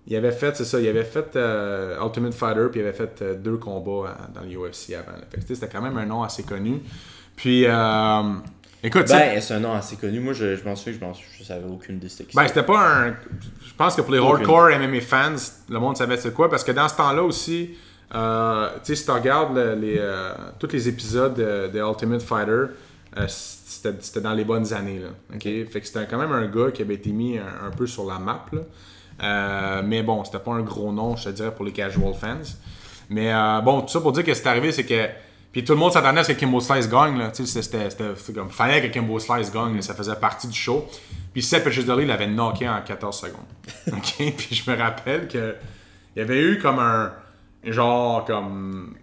[0.07, 3.23] il avait fait, c'est ça, il avait fait euh, Ultimate Fighter, puis il avait fait
[3.23, 5.17] euh, deux combats euh, dans l'UFC avant.
[5.47, 6.81] c'était quand même un nom assez connu.
[7.37, 8.23] Puis, euh,
[8.83, 10.21] écoute, Ben, c'est un nom assez connu.
[10.21, 12.37] Moi, je, je m'en souviens, je m'en je savais aucune qui.
[12.37, 13.09] ben, c'était pas un.
[13.67, 14.37] Je pense que pour les Aucune.
[14.47, 15.37] hardcore MMA fans,
[15.69, 16.51] le monde savait c'est quoi.
[16.51, 17.71] Parce que dans ce temps-là aussi,
[18.11, 18.17] tu
[18.83, 20.01] sais, si tu regardes le- les,
[20.59, 22.65] tous les épisodes de, de Ultimate Fighter,
[23.29, 24.99] c'était dans les bonnes années.
[24.99, 25.09] Là?
[25.39, 28.05] Fait que c'était quand même un gars qui avait été mis un, un peu sur
[28.07, 28.45] la map.
[28.53, 28.61] Là.
[29.23, 32.37] Euh, mais bon, c'était pas un gros nom, je te dirais, pour les casual fans.
[33.11, 35.09] Mais euh, bon, tout ça pour dire que c'est arrivé, c'est que.
[35.53, 37.19] Puis tout le monde s'attendait à ce que Kimbo Slice gagne.
[37.19, 37.31] Là.
[37.33, 37.89] C'était
[38.35, 38.51] comme.
[38.51, 40.87] Fallait que Kimbo Slice gagne, ça faisait partie du show.
[41.33, 44.01] Puis Seth Petrozelli l'avait knocké en 14 secondes.
[44.37, 45.57] Puis je me rappelle que.
[46.15, 47.13] Il y avait eu comme un.
[47.65, 48.95] Genre, comme.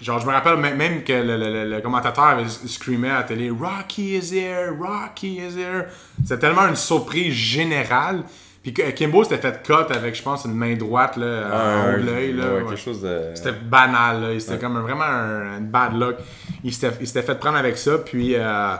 [0.00, 4.16] Genre, je me rappelle même- que le- le commentateur avait screamé à la télé Rocky
[4.16, 5.84] is here, Rocky is here.
[6.24, 8.22] C'était tellement une surprise générale.
[8.62, 12.06] Puis Kimbo s'était fait cut avec, je pense, une main droite là, en haut de
[12.06, 12.32] l'œil.
[12.32, 12.68] là, ouais, ouais.
[12.68, 13.30] quelque chose de.
[13.34, 14.38] C'était banal, là.
[14.40, 16.16] C'était comme un- vraiment un, bad luck.
[16.62, 18.74] Il s'était fait prendre avec ça, puis euh,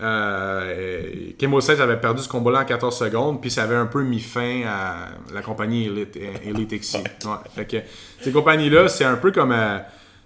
[0.00, 4.02] euh, Kimbo Slice avait perdu ce combat-là en 14 secondes, puis ça avait un peu
[4.02, 6.96] mis fin à la compagnie Elite, Elite XC.
[6.96, 7.30] Ouais.
[7.54, 7.76] Fait que
[8.20, 9.52] ces compagnies-là, c'est un peu comme.
[9.52, 9.78] euh,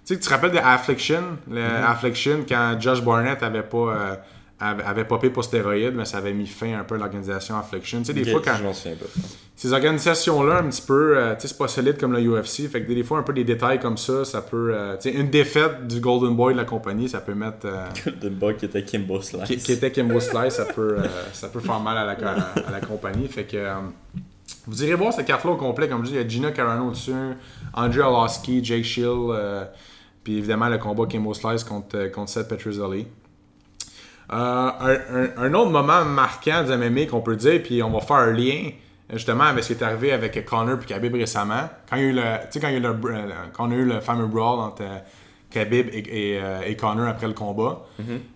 [0.05, 4.17] tu sais, tu te rappelles de Affliction, le Affliction, quand Josh Barnett avait pas.
[4.69, 7.99] Avait, avait popé pour stéroïdes, mais ça avait mis fin un peu à l'organisation Affliction.
[7.99, 9.05] Tu sais, des fois, quand, Je m'en souviens pas.
[9.55, 12.67] ces organisations-là, un petit peu, euh, tu sais, c'est pas solide comme le UFC.
[12.69, 14.71] Fait que des fois, un peu des détails comme ça, ça peut.
[14.73, 17.65] euh, tu sais, une défaite du Golden Boy de la compagnie, ça peut mettre.
[17.65, 19.43] euh, Golden Boy qui était Kimbo Slice.
[19.45, 22.67] qui, qui était Kimbo Slice, ça peut, euh, ça peut faire mal à la, à,
[22.67, 23.27] à la compagnie.
[23.27, 23.57] Fait que.
[23.57, 23.73] euh,
[24.67, 25.89] vous irez voir cette carte-là au complet.
[25.89, 27.11] Comme je dis, il y a Gina Carano dessus,
[27.73, 29.33] André Arlovski, Jake Shield,
[30.23, 33.07] puis évidemment le combat Kimbo Slice contre, contre Seth Petrozelli.
[34.33, 37.99] Euh, un, un- un autre moment marquant du MMA qu'on peut dire, puis on va
[37.99, 38.69] faire un lien
[39.11, 41.69] justement avec ce qui est arrivé avec Connor et Khabib récemment.
[41.89, 43.29] Quand il y a eu le, tu sais, quand il y a eu le, euh,
[43.53, 44.97] quand on a eu le fameux brawl entre euh,
[45.51, 47.83] Khabib et, et, et Connor après le combat.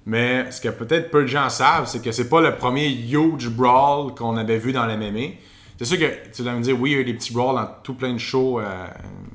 [0.05, 3.49] Mais ce que peut-être peu de gens savent, c'est que c'est pas le premier huge
[3.49, 5.33] brawl qu'on avait vu dans le MMA.
[5.79, 7.55] C'est sûr que tu vas me dire, oui, il y a eu des petits brawls
[7.55, 8.65] dans tout plein de shows euh,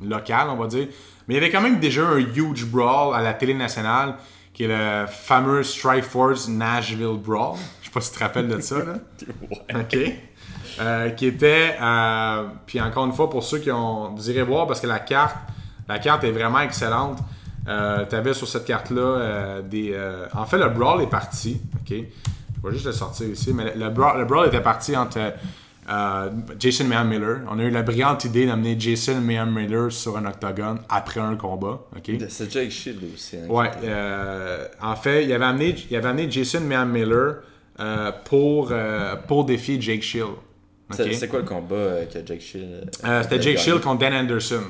[0.04, 0.86] locales, on va dire.
[1.26, 4.14] Mais il y avait quand même déjà un huge brawl à la télé nationale,
[4.62, 7.56] qui est le fameux Strike Force Nashville Brawl.
[7.80, 8.94] Je sais pas si tu te rappelles de ça, là.
[9.80, 9.98] OK.
[10.80, 14.68] Euh, qui était, euh, puis encore une fois, pour ceux qui ont, vous irez voir
[14.68, 15.36] parce que la carte,
[15.88, 17.18] la carte est vraiment excellente.
[17.66, 19.98] Euh, tu avais sur cette carte-là euh, des.
[20.32, 21.60] en fait, le brawl est parti.
[21.80, 21.88] OK.
[21.90, 23.52] Je vais juste le sortir ici.
[23.52, 25.18] Mais le, le brawl, le brawl était parti entre
[25.90, 27.40] euh, Jason Mayhem Miller.
[27.50, 31.36] On a eu la brillante idée d'amener Jason Mayhem Miller sur un octogone après un
[31.36, 31.80] combat.
[31.96, 32.10] OK?
[32.28, 33.36] C'est Jake Shield aussi.
[33.36, 37.36] hein, Ouais, euh, en fait, il avait amené, il avait amené Jason Mayhem Miller
[37.80, 38.72] euh, pour,
[39.26, 40.34] pour défier Jake Shield.
[40.90, 42.90] C'est quoi le combat que Jake Shield
[43.22, 44.62] C'était Jake Shield contre Dan Anderson.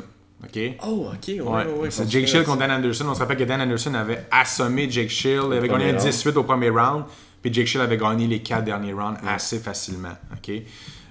[0.45, 0.59] OK?
[0.87, 3.05] Oh, ok, ouais, ouais, Ouais, c'est Jake Shield contre Dan Anderson.
[3.09, 5.47] On se rappelle que Dan Anderson avait assommé Jake Shield.
[5.51, 6.05] Il avait gagné un round.
[6.11, 7.05] 18 au premier round.
[7.41, 10.17] Puis Jake Shield avait gagné les quatre derniers rounds assez facilement.
[10.33, 10.53] OK?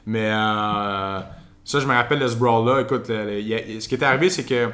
[0.05, 1.19] Mais euh,
[1.63, 2.81] ça, je me rappelle de ce brawl-là.
[2.81, 4.69] Écoute, le- le- a- ce qui est arrivé, c'est que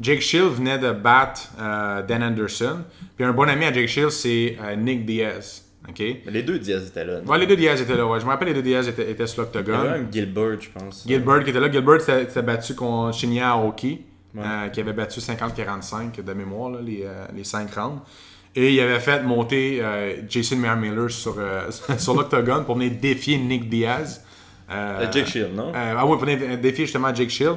[0.00, 2.78] Jake Shield venait de battre euh, Dan Anderson.
[3.16, 5.62] Puis un bon ami à Jake Shield, c'est euh, Nick Diaz.
[6.26, 7.20] Mais les deux Diaz étaient là.
[7.24, 8.04] Ouais, les deux Diaz étaient là.
[8.06, 8.18] Ouais.
[8.18, 9.92] Je me rappelle, les deux Diaz étaient, étaient sur Il y avait l'octogone.
[9.92, 11.04] même Gilbert, je pense.
[11.06, 11.70] Gilbert qui était là.
[11.70, 14.00] Gilbert s'était battu contre Shinya Aoki,
[14.36, 18.02] euh, qui avait battu 50-45 de mémoire, là, les, euh, les 5 rounds.
[18.56, 23.38] Et il avait fait monter euh, Jason Miller sur, euh, sur l'octogone pour venir défier
[23.38, 24.24] Nick Diaz.
[24.70, 25.68] Euh, Euh, Jake Shield, non?
[25.74, 27.56] euh, ah oui, pour venir défier justement Jake Shield.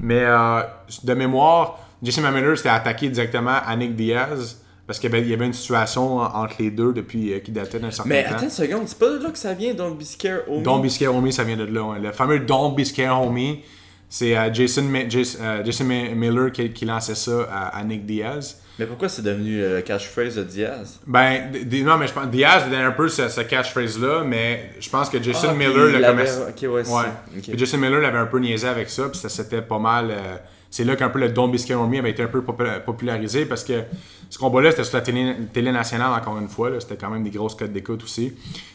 [0.00, 0.60] Mais euh,
[1.04, 5.52] de mémoire, Jason Miller s'était attaqué directement à Nick Diaz parce qu'il y, avait- une
[5.52, 8.30] situation entre les deux depuis euh, qui datait d'un certain Mais temps.
[8.36, 10.62] attends une seconde, c'est pas de là que ça vient, Don't Be Scared, homie?
[10.62, 11.82] Don't Be Scared Homie, ça vient de là.
[11.82, 11.98] ouais.
[11.98, 13.62] Le fameux Don't Be Scared Homie,
[14.08, 18.62] c'est euh, Jason, euh, Jason Miller qui, qui lançait ça à, à Nick Diaz.
[18.78, 21.00] Mais pourquoi c'est devenu euh, le catchphrase de Diaz?
[21.06, 21.50] Ben,
[21.84, 25.22] non, mais je pense Diaz donnait un peu ce, ce catchphrase-là, mais je pense que
[25.22, 26.40] Jason Ah, Miller le commerce.
[26.48, 27.54] ok, ouais, Ouais.
[27.56, 30.10] Jason Miller l'avait un peu niaisé avec ça, puis ça c'était pas mal.
[30.10, 30.36] euh,
[30.70, 33.64] c'est là qu'un peu le Be Scared Homie avait été un peu popula- popularisé parce
[33.64, 33.82] que
[34.28, 36.70] ce combat-là c'était sur la télé, télé nationale encore une fois.
[36.80, 38.32] C'était quand même des grosses codes d'écoute aussi.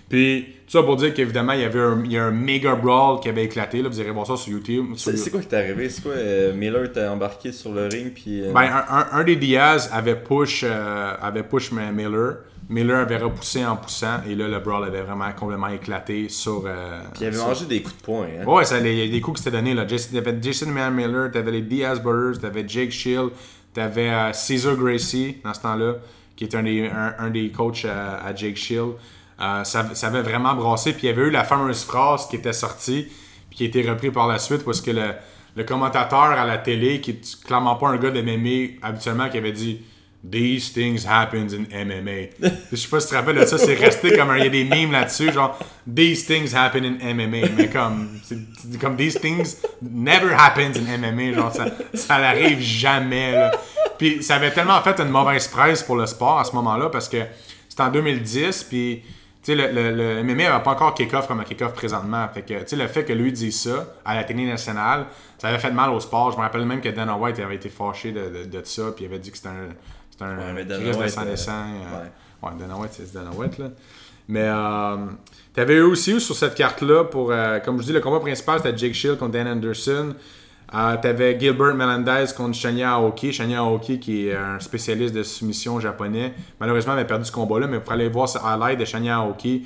[0.10, 2.76] Puis tout ça pour dire qu'évidemment il y avait un, il y a un méga
[2.76, 3.82] brawl qui avait éclaté.
[3.82, 3.90] Là.
[3.90, 4.88] Vous irez voir ça sur YouTube.
[4.98, 5.90] C'est quoi qui t'est arrivé?
[5.90, 6.14] C'est quoi?
[6.14, 8.42] euh, Miller t'a embarqué sur le ring, puis...
[8.44, 12.38] euh, Ben, un, un- un des Diaz avait push, euh, avait push Miller.
[12.72, 16.64] Miller avait repoussé en poussant et là le brawl avait vraiment complètement éclaté sur.
[16.66, 18.46] euh, puis il avait sur- mangé des coups de poing, hein?
[18.46, 19.74] Ouais, ça, les- il y a des coups qui s'étaient donnés.
[19.74, 19.86] Là.
[19.88, 23.30] Jason, t'avais Jason Miller, t'avais les Diaz Brothers, t'avais Jake Shield,
[23.74, 25.96] t'avais euh, Caesar Gracie dans ce temps-là,
[26.36, 28.94] qui était un des, un, un des coachs à, à Jake Shield.
[29.42, 30.94] Euh, ça, ça avait vraiment brassé.
[30.94, 33.08] Puis il y avait eu la fameuse phrase qui était sortie,
[33.50, 35.12] puis qui a été reprise par la suite, parce que le,
[35.56, 39.38] le commentateur à la télé, qui est clairement pas un gars de MMA habituellement, qui
[39.38, 39.82] avait dit
[40.30, 42.30] These things happen in MMA.
[42.72, 44.50] Je sais pas si tu te rappelles de ça, c'est resté comme il y a
[44.50, 45.58] des memes là-dessus, genre
[45.92, 47.48] These things happen in MMA.
[47.58, 48.20] Mais comme,
[48.80, 51.66] comme These things never happens in MMA, genre ça,
[51.96, 53.32] ça n'arrive jamais.
[53.32, 53.52] Là.
[53.98, 57.10] Puis ça avait tellement fait une mauvaise presse pour le sport à ce moment-là parce
[57.10, 57.24] que
[57.68, 59.02] c'était en 2010, puis
[59.44, 62.28] tu sais, le, le, le MMA n'avait pas encore kick-off comme un kick-off présentement.
[62.32, 65.08] Fait que, tu sais, le fait que lui dise ça à la télé nationale,
[65.40, 66.32] ça avait fait mal au sport.
[66.32, 69.06] Je me rappelle même que Dana White avait été fâché de, de, de ça, puis
[69.06, 69.70] il avait dit que c'était un,
[70.22, 72.52] un Ouais, mais de sang euh, ouais.
[72.60, 73.70] Dana White, c'est Dana White, là.
[74.28, 74.98] Mais euh,
[75.54, 78.78] t'avais eu aussi sur cette carte-là, pour, euh, comme je dis, le combat principal, c'était
[78.78, 80.16] Jake Shield contre Dan Anderson.
[80.74, 83.34] Euh, t'avais Gilbert Melendez contre Shania Aoki.
[83.34, 87.80] Shania Aoki, qui est un spécialiste de soumission japonais, malheureusement, avait perdu ce combat-là, mais
[87.82, 89.64] pour aller voir ce highlight de Shania Aoki,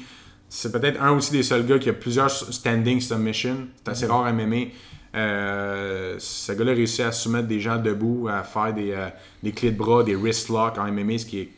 [0.49, 3.67] c'est peut-être un aussi des seuls gars qui a plusieurs standing submissions.
[3.83, 4.67] C'est assez rare à MMA.
[5.15, 9.07] Euh, ce gars-là réussit à soumettre des gens debout, à faire des, euh,
[9.41, 11.49] des clés de bras, des wrist locks en MMA, ce qui est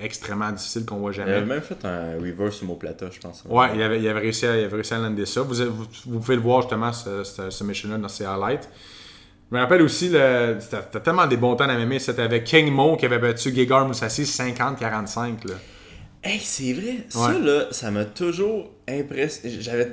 [0.00, 1.30] extrêmement difficile qu'on voit jamais.
[1.30, 3.44] il avait même fait un reverse homoplata, je pense.
[3.48, 5.42] Ouais, il avait, il avait réussi à, il avait réussi à lander ça.
[5.42, 8.68] Vous, vous, vous pouvez le voir justement, ce, ce, ce mission-là, dans ses highlights.
[9.50, 11.98] Je me rappelle aussi, c'était tellement des bons temps à MMA.
[12.00, 15.48] C'était avec King Mo qui avait battu Gegard Moussassi 50-45.
[15.48, 15.54] là.
[16.22, 17.06] Hey, c'est vrai.
[17.08, 19.56] Ça, là, ça m'a toujours impressionné.
[19.60, 19.92] J'avais.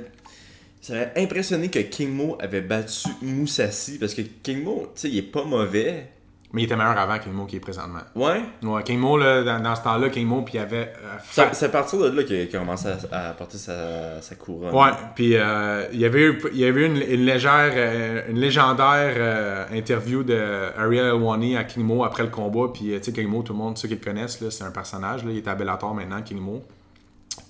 [0.86, 5.08] Ça m'a impressionné que King Mo avait battu Moussassi parce que King Mo, tu sais,
[5.08, 6.10] il est pas mauvais.
[6.52, 8.02] Mais il était meilleur avant King Mo qui est présentement.
[8.14, 8.40] Ouais?
[8.62, 10.92] Ouais, King Mo, là, dans, dans ce temps-là, King Mo, puis il y avait.
[11.04, 14.36] euh, Fa- C'est à partir de là qu'il a commencé à, à porter sa, sa
[14.36, 14.72] couronne.
[14.72, 18.22] Ouais, puis euh, il y avait eu, il y avait eu une, une légère, euh,
[18.30, 22.68] une légendaire euh, interview de Ariel Elwani à King Mo après le combat.
[22.72, 25.24] Puis tu sais, King Mo, tout le monde, ceux qui le connaissent, c'est un personnage.
[25.24, 26.62] Là, il est à Bellator maintenant, King Mo.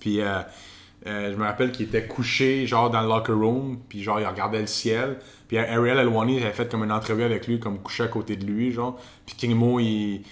[0.00, 0.20] Puis
[1.06, 4.26] euh, je me rappelle qu'il était couché, genre dans le locker room, puis genre il
[4.26, 5.18] regardait le ciel.
[5.48, 8.44] Puis Ariel Elwani avait fait comme une entrevue avec lui, comme couché à côté de
[8.44, 8.98] lui, genre.
[9.24, 10.22] Puis King Mo, il,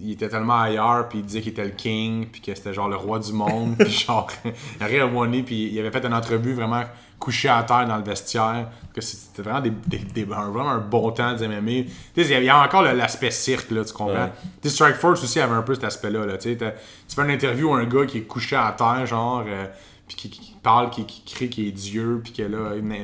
[0.00, 2.88] il était tellement ailleurs, puis il disait qu'il était le king, puis que c'était genre
[2.90, 4.28] le roi du monde, puis genre
[4.80, 6.82] Ariel Elwani, puis il avait fait une entrevue vraiment
[7.18, 10.78] couché à terre dans le vestiaire, que c'était vraiment, des, des- des- un, vraiment un
[10.78, 11.88] bon temps de MMA.
[12.14, 14.12] Tu sais, il y a- encore l'aspect cirque, là, tu comprends?
[14.26, 14.32] Ouais.
[14.62, 16.26] Tu sais, Strike Force aussi avait un peu cet aspect-là.
[16.26, 19.04] Là, tu sais, tu fais une interview à un gars qui est couché à terre,
[19.06, 19.64] genre, euh,
[20.08, 22.94] puis qui, qui parle, qui, qui crie qu'il est Dieu, puis que là, na-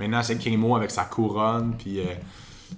[0.00, 2.00] maintenant c'est King Mo avec sa couronne, puis.
[2.00, 2.04] euh,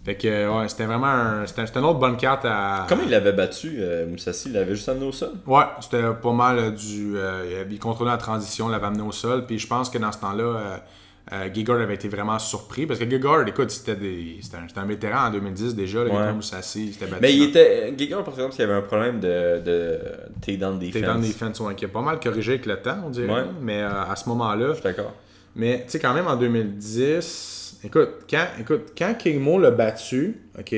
[0.05, 2.85] fait que, ouais, c'était vraiment un, c'était, c'était une autre bonne carte à.
[2.89, 4.49] Comment il l'avait battu, euh, Moussassi?
[4.51, 5.31] Il l'avait juste amené au sol?
[5.47, 7.15] Ouais, c'était pas mal euh, du.
[7.17, 9.47] euh, il contrôlait la transition, l'avait amené au sol.
[9.47, 10.83] Puis je pense que dans ce temps-là,
[11.33, 12.87] euh, Gegard avait été vraiment surpris.
[12.87, 15.99] Parce que Gegard, écoute, c'était, des, c'était, un, c'était un vétéran en 2010 déjà.
[15.99, 16.11] Là, Ouais.
[16.19, 17.23] Gegard Moussassi, c'était battu.
[17.23, 17.95] Mais il dans- était.
[17.99, 19.99] Giga, par exemple, il y avait un problème de, de
[20.41, 20.93] takedown defense.
[20.93, 23.33] T'es dans des defense, ouais, qui a pas mal corrigé avec le temps, on dirait.
[23.33, 23.45] Ouais.
[23.61, 24.69] Mais euh, à ce moment-là.
[24.69, 25.15] Je suis d'accord.
[25.57, 27.81] Mais tu sais, quand même en 2010.
[27.85, 30.75] Écoute, quand, écoute, quand King Mo l'a battu, OK,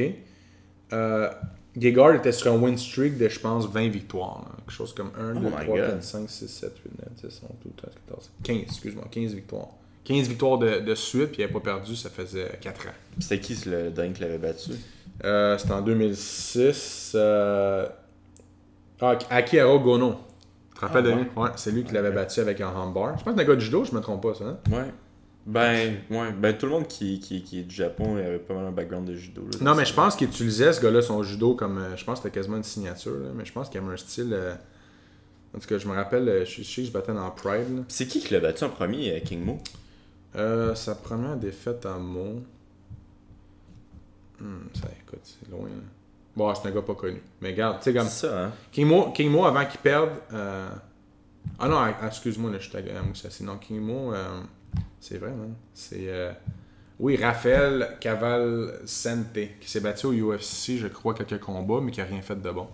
[0.92, 1.28] euh,
[1.76, 4.44] Gegard était sur un win streak de, je pense, 20 victoires.
[4.48, 4.56] là.
[4.58, 5.86] Quelque chose comme 1, 2, Oh my 3, God.
[5.90, 6.90] 4, 5, 6, 7, 8,
[7.22, 9.68] 9, 10, 11, 12, 13, 14, 15, excuse-moi, 15 victoires.
[10.08, 12.90] 15 victoires de, de suite, puis il n'avait pas perdu, ça faisait 4 ans.
[13.20, 14.70] C'était qui le dingue qui l'avait battu?
[15.24, 17.12] Euh, C'était en 2006.
[17.14, 17.86] Euh...
[19.00, 20.14] Ah, Akihiro Gono.
[20.72, 21.26] Tu te rappelles Ah, de lui?
[21.36, 21.42] ouais.
[21.42, 23.18] Ouais, c'est lui qui l'avait battu avec un handbar.
[23.18, 24.44] Je pense que c'est un gars de judo, je me trompe pas, ça.
[24.44, 24.58] hein?
[24.70, 24.84] Ouais.
[25.46, 26.32] Ben, ouais.
[26.32, 28.70] Ben, tout le monde qui, qui, qui est du Japon il avait pas mal un
[28.70, 29.42] background de judo.
[29.42, 29.58] là.
[29.62, 31.78] Non, mais je pense qu'il utilisait ce gars-là, son judo, comme.
[31.78, 33.96] euh, je pense que c'était quasiment une signature, là, mais je pense qu'il avait un
[33.96, 34.30] style.
[34.32, 34.54] euh,
[35.54, 37.84] En tout cas, je me rappelle, je je sais que je battais dans Pride.
[37.88, 39.58] C'est qui qui l'a battu en premier, King Mo?
[40.38, 42.42] Euh, sa première défaite en mots.
[44.40, 45.68] Hmm, ça, écoute, c'est loin.
[45.68, 45.82] là.
[46.36, 47.20] Bon, c'est un gars pas connu.
[47.40, 48.06] Mais regarde, tu sais, comme.
[48.06, 50.10] C'est ça, hein King Mo, King Mo, avant qu'il perde.
[50.32, 50.68] euh,
[51.58, 53.42] Ah non, ah, excuse-moi, là, je suis à Moussassi.
[53.42, 54.40] Non, King Mo, euh,
[55.00, 55.54] c'est vrai, man.
[55.74, 56.08] C'est.
[57.00, 62.00] Oui, Raphaël Caval Sente, qui s'est battu au UFC, je crois, quelques combats, mais qui
[62.00, 62.68] a rien fait de bon.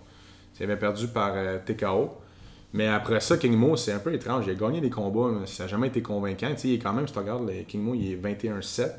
[0.59, 1.33] Il avait perdu par
[1.65, 2.11] TKO.
[2.75, 4.45] Mais après ça, King Mo, c'est un peu étrange.
[4.47, 6.49] Il a gagné des combats, mais ça n'a jamais été convaincant.
[6.51, 8.89] Tu sais, il est quand même, si tu regardes, le King Mo, il est 21-7.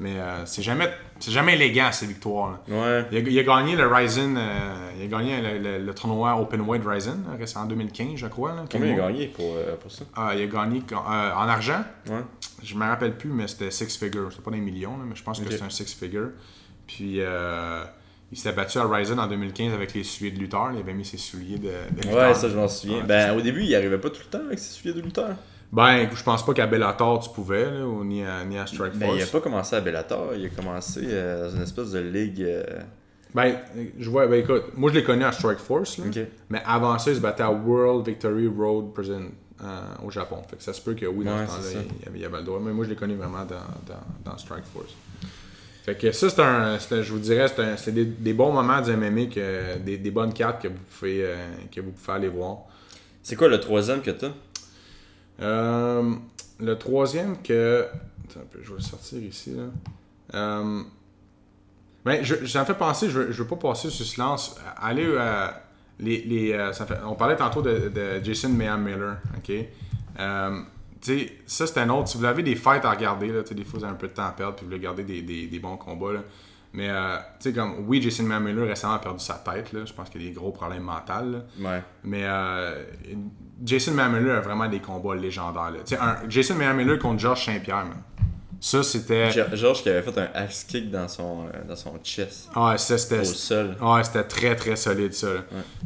[0.00, 0.88] Mais euh, c'est jamais,
[1.18, 2.60] c'est jamais élégant, ces victoires.
[2.68, 3.04] Ouais.
[3.10, 6.40] Il a, il a gagné le Ryzen, euh, il a gagné le, le- le tournoi
[6.40, 8.54] Open Weight Ryzen, là, c'est en 2015, je crois.
[8.54, 10.04] Là, Combien il a gagné pour, euh, pour ça?
[10.14, 11.82] Ah, il a gagné euh, en argent.
[12.08, 12.20] Ouais.
[12.62, 14.28] Je me rappelle plus, mais c'était six figures.
[14.30, 16.28] C'était pas des millions, là, mais je pense que c'était un six figure.
[16.86, 17.82] Puis euh,
[18.32, 20.70] il s'était battu à Ryzen en 2015 avec les souliers de lutteur.
[20.74, 22.28] Il avait mis ses souliers de, de lutteur.
[22.28, 22.98] Ouais, ça, je m'en souviens.
[22.98, 25.30] Ouais, ben, au début, il arrivait pas tout le temps avec ses souliers de lutteur.
[25.72, 28.94] Ben, je pense pas qu'à Bellator tu pouvais, là, ou ni à, ni à Strike
[28.94, 29.30] Ben, il a Force.
[29.32, 32.40] pas commencé à Bellator, il a commencé euh, dans une espèce de ligue.
[32.40, 32.62] euh,
[33.34, 33.54] Ben,
[33.98, 36.04] je vois, ben écoute, moi je l'ai connu à Strike Force, là,
[36.48, 39.24] mais avant ça, il se battait à World Victory Road Prison
[39.62, 40.38] euh, au Japon.
[40.48, 42.38] Fait que ça se peut que oui, dans Ouais, ce temps-là, il y avait, avait
[42.38, 42.60] le droit.
[42.64, 43.56] Mais moi je l'ai connu vraiment dans,
[43.92, 44.94] dans, dans Strike Force.
[45.88, 47.46] Fait que ça, c'est un, c'est un- je vous dirais,
[47.78, 51.24] c'est des, des bons moments du MMA, que, des, des bonnes cartes que vous pouvez,
[51.24, 51.36] euh,
[51.74, 52.58] que vous pouvez aller voir.
[53.22, 54.32] C'est quoi le troisième que t'as?
[55.40, 56.12] Euh,
[56.60, 57.86] le troisième que.
[58.28, 59.54] Attends un peu, je vais le sortir ici.
[59.54, 59.62] Là.
[60.34, 60.82] Euh,
[62.04, 64.56] ben, je, ça me fait penser, je ne veux pas passer sur silence.
[64.76, 65.06] Allez.
[65.06, 65.46] euh,
[66.00, 69.16] les, les, ça fait- on parlait tantôt de, de Jason Mayhem Miller.
[69.38, 69.52] ok
[71.00, 72.08] sais, ça c'est un autre.
[72.08, 74.12] Si vous avez des fights à regarder, là, des fois vous avez un peu de
[74.12, 76.12] temps à perdre puis vous voulez garder des, des, des bons combats.
[76.12, 76.20] Là.
[76.74, 79.72] Mais euh, tu sais, comme oui, Jason Miller récemment a perdu sa tête.
[79.72, 79.80] Là.
[79.86, 81.38] Je pense qu'il y a des gros problèmes mentaux.
[81.60, 81.82] Ouais.
[82.04, 82.84] Mais euh,
[83.64, 85.70] Jason Mamiller a vraiment des combats légendaires.
[85.70, 85.78] Là.
[85.84, 87.86] Tu sais, un- Jason Mamiller contre Georges Saint-Pierre.
[88.60, 89.30] Ça, c'était.
[89.30, 92.76] Ge- Georges qui avait fait un axe kick dans son, euh, dans son chest, Ouais,
[92.76, 93.20] ça, c'était.
[93.20, 93.76] au sol.
[93.80, 95.28] Ouais, c'était très très solide ça.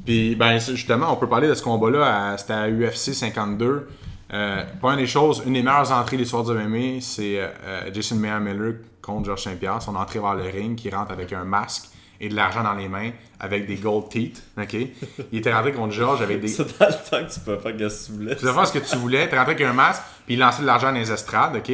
[0.07, 3.89] Puis ben justement, on peut parler de ce combat-là, à- c'était à UFC 52.
[4.33, 7.91] Euh, une des choses, une des meilleures entrées de l'histoire du MMA, c'est euh, euh,
[7.93, 11.45] Jason Mayer Miller contre Georges Saint-Pierre, son entrée vers le ring, qui rentre avec un
[11.45, 13.11] masque et de l'argent dans les mains
[13.41, 14.43] avec des gold teeth.
[14.57, 14.75] OK?
[15.33, 16.49] Il était rentré contre George avec des.
[16.49, 18.37] C'est dans le temps que tu peux faire ce que tu voulais.
[18.37, 19.29] Tu pouvais faire ce que tu voulais.
[19.29, 21.57] Tu rentré avec un masque, puis il lançait de l'argent dans les estrades.
[21.57, 21.73] OK?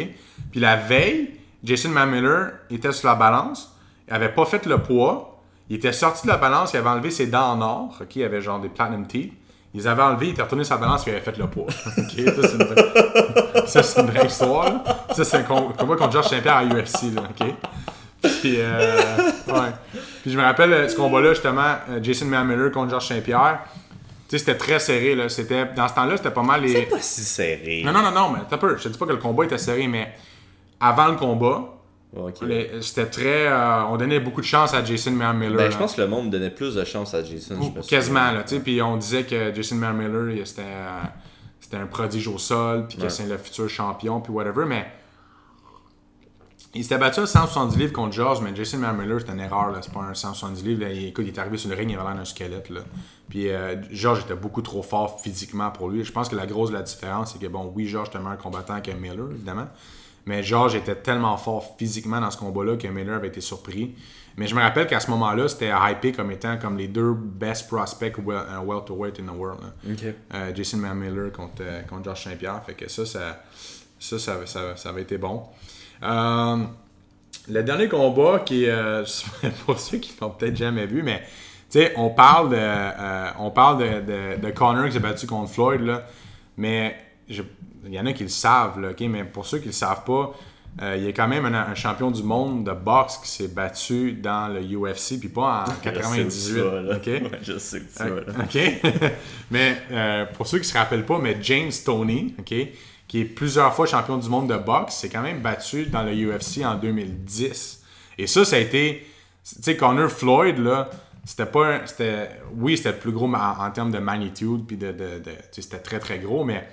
[0.50, 1.30] Puis la veille,
[1.62, 3.76] Jason Miller était sur la balance.
[4.08, 5.42] Il avait pas fait le poids.
[5.68, 6.72] Il était sorti de la balance.
[6.72, 7.98] Il avait enlevé ses dents en or.
[8.00, 8.16] OK?
[8.16, 9.32] Il avait genre des platinum teeth.
[9.78, 11.66] Ils avaient enlevé, il était retourné la balance et il avait fait le poids.
[13.66, 14.64] Ça, c'est une vraie, une histoire.
[14.64, 14.84] là.
[15.14, 17.14] Ça, c'est un com- combat contre Georges Saint-Pierre à UFC.
[17.14, 17.22] Là?
[18.40, 18.96] Puis, euh,
[19.46, 19.70] ouais.
[20.22, 23.60] Puis je me rappelle euh, ce combat-là, justement, euh, Jason Miller contre Georges Saint-Pierre.
[24.28, 25.14] Tu sais, c'était très serré.
[25.14, 25.28] Là.
[25.28, 26.72] C'était, dans ce temps-là, c'était pas mal les.
[26.72, 27.82] C'est pas si serré.
[27.84, 28.76] Non, non, non, non, mais t'as peur.
[28.78, 30.12] Je te dis pas que le combat était serré, mais
[30.80, 31.62] avant le combat,
[32.80, 33.46] C'était très.
[33.48, 35.56] euh, on donnait beaucoup de chance à Jason Miller.
[35.56, 37.56] Ben, je pense que le monde donnait plus de chance à Jason.
[37.60, 37.82] souviens.
[37.88, 38.60] Quasiment, là, tu sais.
[38.60, 41.02] Puis on disait que Jason Miller, il- c'était, euh,
[41.60, 43.10] c'était un prodige au sol, puis que Ouais.
[43.10, 44.86] c'est le futur champion, puis whatever, mais.
[46.74, 49.78] Il s'était battu à 170 livres contre George, mais Jason Miller, c'était une erreur, là.
[49.80, 50.82] C'est pas un 170 livres.
[50.82, 50.92] Là.
[50.92, 52.80] Il, écoute, il est arrivé sur le ring, il avait l'air d'un squelette, là.
[53.30, 56.04] Puis euh, George était beaucoup trop fort physiquement pour lui.
[56.04, 58.38] Je pense que la grosse la différence, c'est que, bon, oui, George était un meilleur
[58.38, 59.66] combattant que Miller, évidemment.
[60.26, 63.94] Mais George était tellement fort physiquement dans ce combat-là que Miller avait été surpris.
[64.36, 67.66] Mais je me rappelle qu'à ce moment-là, c'était hypé comme étant comme les deux best
[67.68, 69.60] prospects wel- uh, welterweight in the world.
[69.62, 69.92] là.
[69.92, 70.14] Ok.
[70.34, 72.62] Euh, Jason Miller contre, euh, contre George Saint-Pierre.
[72.64, 73.42] Fait que ça, ça,
[73.98, 75.42] ça, ça, ça, ça avait été bon.
[76.04, 76.56] Euh,
[77.48, 79.04] le dernier combat qui est, euh,
[79.66, 81.20] pour ceux qui l'ont peut-être jamais vu, mais
[81.70, 85.26] tu sais, on parle de, euh, on parle de, de, de Connor qui s'est battu
[85.26, 86.06] contre Floyd, là,
[86.56, 86.96] mais
[87.28, 87.42] je-
[87.88, 90.34] il y en a qui le savent, là, mais pour ceux qui le savent pas,
[90.82, 93.48] euh, il y a quand même un, un champion du monde de boxe qui s'est
[93.48, 96.54] battu dans le UFC, puis pas en 98.
[97.42, 98.38] Je sais que tu vas, là.
[98.38, 98.82] Ouais.
[98.84, 98.92] OK?
[99.50, 102.54] mais euh, pour ceux qui se rappellent pas, mais James Toney, OK,
[103.08, 106.12] qui est plusieurs fois champion du monde de boxe, s'est quand même battu dans le
[106.12, 107.82] UFC en 2010.
[108.18, 109.06] Et ça, ça a été.
[109.44, 110.90] Tu sais, Connor Floyd, là,
[111.24, 111.86] c'était pas.
[111.86, 114.92] C'était, oui, c'était le plus gros ma- en, termes de magnitude, puis de.
[114.92, 116.68] de- de- tu sais, c'était très, très gros, mais.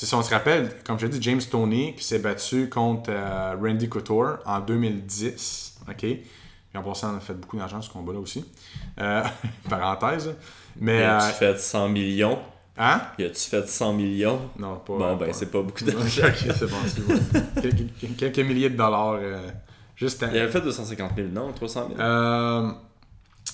[0.00, 3.10] Tu Si on se rappelle, comme je l'ai dit, James Toney qui s'est battu contre
[3.10, 5.80] euh, Randy Couture en 2010.
[5.88, 5.96] OK?
[5.98, 6.18] Puis
[6.78, 8.44] en passant, on a fait beaucoup d'argent ce combat-là aussi.
[9.00, 9.22] Euh,
[9.68, 10.34] parenthèse.
[10.78, 11.02] Mais.
[11.02, 12.38] Euh, a-tu fait 100 millions?
[12.78, 13.00] Hein?
[13.18, 14.40] Y a-tu fait 100 millions?
[14.58, 14.96] Non, pas.
[14.96, 16.22] Bon, ben, c'est pas beaucoup Ok, d'argent.
[16.36, 18.14] c'est bon, c'est bon.
[18.16, 19.18] quelques, milliers de dollars.
[19.20, 19.48] euh,
[19.96, 21.52] juste à- Il avait fait 250 000, non?
[21.52, 22.70] 300 000 Euh,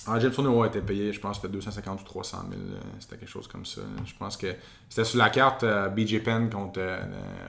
[0.07, 2.61] ah, James Toney ouais, était payé, je pense c'était 250 ou 300 000.
[2.61, 3.81] euh, C'était quelque chose comme ça.
[4.05, 4.47] Je pense que
[4.89, 6.99] c'était sur la carte euh, BJ Penn contre euh,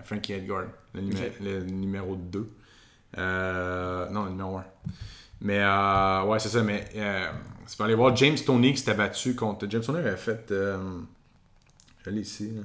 [0.04, 1.32] Frankie Edgar, le, numé- Ok.
[1.40, 2.50] le numéro 2.
[3.16, 4.64] Euh, non, le numéro 1.
[5.40, 5.58] Mais
[6.28, 6.62] ouais, c'est ça.
[6.62, 6.88] Mais
[7.66, 9.66] c'est pour aller voir James Toney qui s'était battu contre.
[9.70, 10.46] James Toney avait fait.
[10.50, 12.50] Je l'ai ici.
[12.56, 12.62] Là.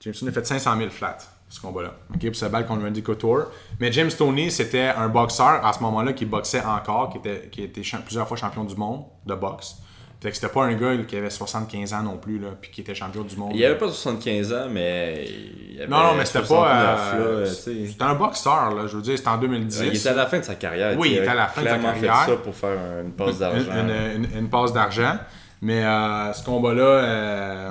[0.00, 1.18] James Toney a fait 500 000 flat
[1.54, 1.92] ce combat-là.
[2.14, 3.46] OK, pour se battre contre Randy Couture.
[3.78, 7.62] Mais James Toney, c'était un boxeur à ce moment-là qui boxait encore, qui était, qui
[7.62, 9.76] était plusieurs fois champion du monde de boxe.
[10.20, 12.80] Fait que c'était pas un gars qui avait 75 ans non plus, là, puis qui
[12.82, 13.50] était champion du monde.
[13.56, 15.26] Il avait pas 75 ans, mais.
[15.72, 16.48] Il avait Non, non, mais c'était 69,
[17.10, 17.16] pas.
[17.16, 17.86] euh, sais.
[17.88, 18.86] c'était un boxeur, là.
[18.86, 19.80] Je veux dire, c'était en 2010.
[19.84, 20.96] Il était à la fin de sa carrière.
[20.96, 22.24] Oui, il était à la fin de sa carrière.
[22.24, 23.72] fait ça pour faire une passe d'argent.
[23.72, 25.16] Une, une- une- une passe d'argent.
[25.60, 27.70] Mais euh, ce combat-là, euh,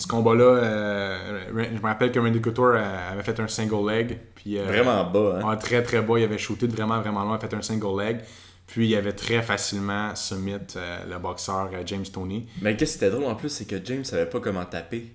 [0.00, 4.18] ce combat-là, euh, je me rappelle que Randy Couture euh, avait fait un single leg.
[4.34, 5.48] Puis, euh, Vraiment bas, hein?
[5.48, 7.62] ouais, très très bas, il avait shooté de vraiment vraiment loin, il a fait un
[7.62, 8.18] single leg.
[8.66, 12.44] Puis il avait très facilement submit euh, le boxeur James Toney.
[12.62, 15.12] Mais qu'est-ce qui était drôle en plus, c'est que James savait pas comment taper.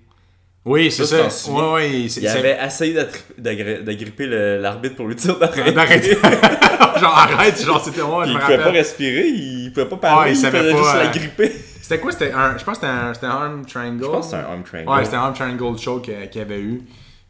[0.64, 1.28] Oui, c'est Ça?
[1.50, 2.96] Ouais, ouais, Il avait essayé
[3.38, 4.26] d'agripper
[4.60, 5.72] l'arbitre pour lui dire d'arrêter.
[5.72, 6.14] D'arrêter.
[7.00, 10.36] genre arrête, genre c'était moi, je il pouvait pas respirer, il pouvait pas parler, Ouais,
[10.36, 11.52] il il, savait faisait pas, juste euh, l'agripper.
[11.88, 12.12] C'était quoi?
[12.12, 14.04] C'était un, je pense que c'était un, c'était un arm triangle.
[14.04, 14.90] Je pense que c'est un arm triangle.
[14.90, 16.82] Ouais, c'était un arm triangle choke qu'il qu'il avait eu.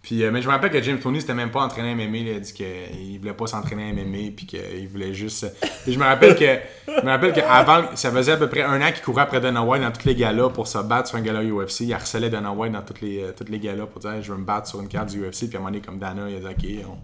[0.03, 2.17] Puis, euh, mais je me rappelle que James Toney c'était même pas entraîné à MMA.
[2.17, 4.33] Il a dit qu'il voulait pas s'entraîner à MMA.
[4.37, 5.47] Puis qu'il voulait juste.
[5.85, 6.59] Puis je me rappelle que.
[6.89, 9.63] Je me rappelle qu'avant, ça faisait à peu près un an qu'il courait après Dana
[9.63, 11.83] White dans tous les galas pour se battre sur un gala UFC.
[11.83, 14.33] Il harcelait Dana White dans tous les, euh, tous les galas pour dire Hey, Je
[14.33, 15.47] veux me battre sur une carte du UFC.
[15.47, 16.99] Puis à un moment donné, comme Dana, il a dit Ok, on,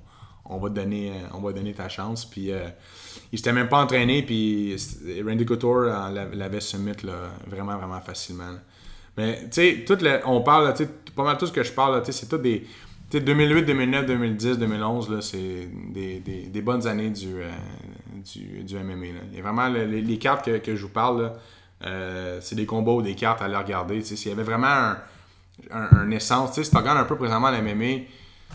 [0.46, 2.24] on va, te donner, euh, on va donner ta chance.
[2.24, 2.66] Puis euh,
[3.32, 4.22] il s'était même pas entraîné.
[4.22, 4.76] Puis
[5.26, 7.12] Randy Couture euh, l'av- l'avait submit là,
[7.46, 8.52] vraiment, vraiment facilement.
[9.16, 10.74] Mais tu sais, on parle,
[11.14, 12.62] pas mal tout ce que je parle, c'est tout des.
[13.10, 17.50] tu sais, 2008, 2009, 2010, 2011, là, c'est des, des- bonnes années du, euh,
[18.34, 19.06] du, du MMA.
[19.06, 19.42] là.
[19.42, 21.32] Vraiment le- les, les cartes que, que je vous parle,
[22.40, 24.02] c'est des combats ou des cartes à aller regarder.
[24.02, 24.94] S'il y avait vraiment
[25.70, 28.04] un, un, essence, si tu regardes un peu présentement le MMA,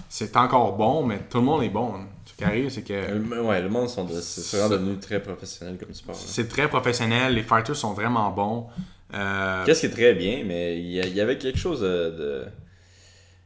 [0.08, 1.94] c'est encore bon, mais tout le monde est bon.
[1.96, 2.08] hein.
[2.26, 2.94] Ce qui arrive, c'est que.
[2.94, 6.16] Euh, Ouais, le monde sont de- c'est vraiment devenu très professionnel comme sport.
[6.16, 6.22] là.
[6.26, 8.68] C'est très professionnel, les fighters sont vraiment bons.
[9.14, 11.88] Euh, Qu'est-ce qui est très bien, mais il y, avait quelque chose de.
[11.88, 12.46] de-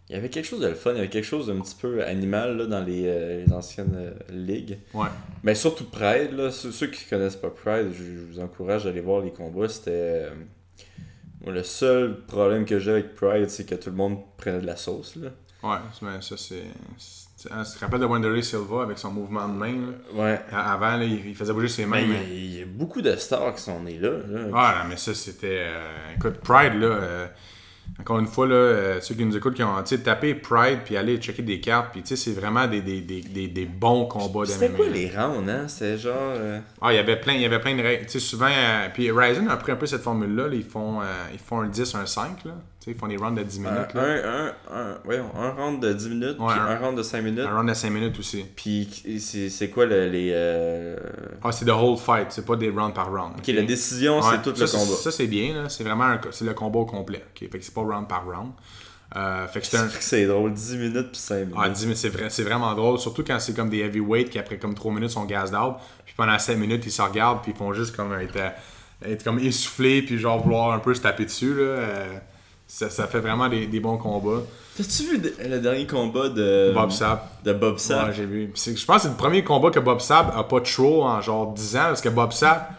[0.10, 1.76] Il y avait quelque chose de le fun, il y avait quelque chose d'un petit
[1.80, 4.78] peu animal là, dans les, euh, les anciennes euh, ligues.
[4.94, 5.08] Ouais.
[5.44, 8.90] Mais surtout Pride, là, ceux, ceux qui connaissent pas Pride, je, je vous encourage à
[8.90, 9.70] aller voir les combats.
[9.70, 9.92] C'était.
[9.92, 10.30] euh,
[11.42, 14.66] moi, le seul problème que j'ai avec Pride, c'est que tout le monde prenait de
[14.68, 15.16] la sauce.
[15.16, 15.30] Là.
[15.64, 16.64] Ouais, mais ça, c'est.
[16.98, 20.24] c'est- hein, Tu te rappelles de Wanderley Silva avec son mouvement de main, là?
[20.24, 20.42] Ouais.
[20.52, 22.02] Avant, là, il faisait bouger ses mains.
[22.02, 24.10] Mais il y, a- mais- il y a beaucoup de stars qui sont nés là.
[24.28, 24.40] là.
[24.54, 25.60] Ah, non, mais ça, c'était.
[25.68, 26.88] euh, écoute, Pride, là.
[26.88, 27.28] euh,
[28.00, 31.18] encore une fois, là, euh, ceux qui nous écoutent, qui ont tapé Pride, puis aller
[31.18, 34.46] checker des cartes, puis tu sais, c'est vraiment des, des, des, des, des bons combats
[34.46, 34.78] C'était d'MMA.
[34.78, 35.68] quoi les rounds, hein?
[35.68, 36.14] C'était genre.
[36.18, 38.06] euh, Ah, il y avait plein, il y avait plein de règles.
[38.06, 40.48] Tu sais, souvent, euh, puis Ryzen a pris un peu cette formule-là.
[40.48, 42.54] là, ils, font, euh, ils font un 10, un 5, là.
[42.84, 44.02] Tu sais, ils font des rounds de 10 un, minutes, là.
[44.02, 47.04] un, un, un- voyons, un round de 10 minutes, Ouais, puis un- un round de
[47.04, 47.46] 5 minutes.
[47.48, 48.44] Un round de 5 minutes aussi.
[48.58, 48.90] Puis
[49.22, 50.32] c'est quoi le- les.
[50.34, 50.98] euh,
[51.42, 53.36] Ah, c'est the whole fight, c'est pas des rounds par round.
[53.38, 54.98] Ok, la décision, Ouais, c'est tout ça, le combat.
[54.98, 55.70] Ça, c'est bien.
[55.70, 57.24] C'est vraiment c'est le combat au complet.
[57.34, 57.50] ok?
[57.50, 58.52] Fait que c'est pas round par round.
[59.16, 59.68] Euh, fait que
[60.02, 61.56] c'est drôle, 10 minutes puis 5 minutes.
[61.58, 64.40] Ah, 10 minutes, c'est vrai, c'est vraiment drôle, surtout quand c'est comme des heavyweights qui
[64.40, 67.54] après comme 3 minutes sont gassed out, puis pendant 5 minutes ils se regardent puis
[67.54, 68.50] ils font juste comme être, euh,
[69.06, 71.64] être comme essoufflés puis genre vouloir un peu se taper dessus là.
[72.76, 74.42] Ça, ça fait vraiment des, des bons combats.
[74.76, 77.44] T'as-tu vu le dernier combat de Bob Sapp.
[77.44, 78.08] de Bob Sapp?
[78.08, 78.52] Ouais, j'ai vu.
[78.56, 81.54] Je pense que c'est le premier combat que Bob Sapp a pas trop en genre
[81.54, 82.72] 10 ans parce que Bob Sapp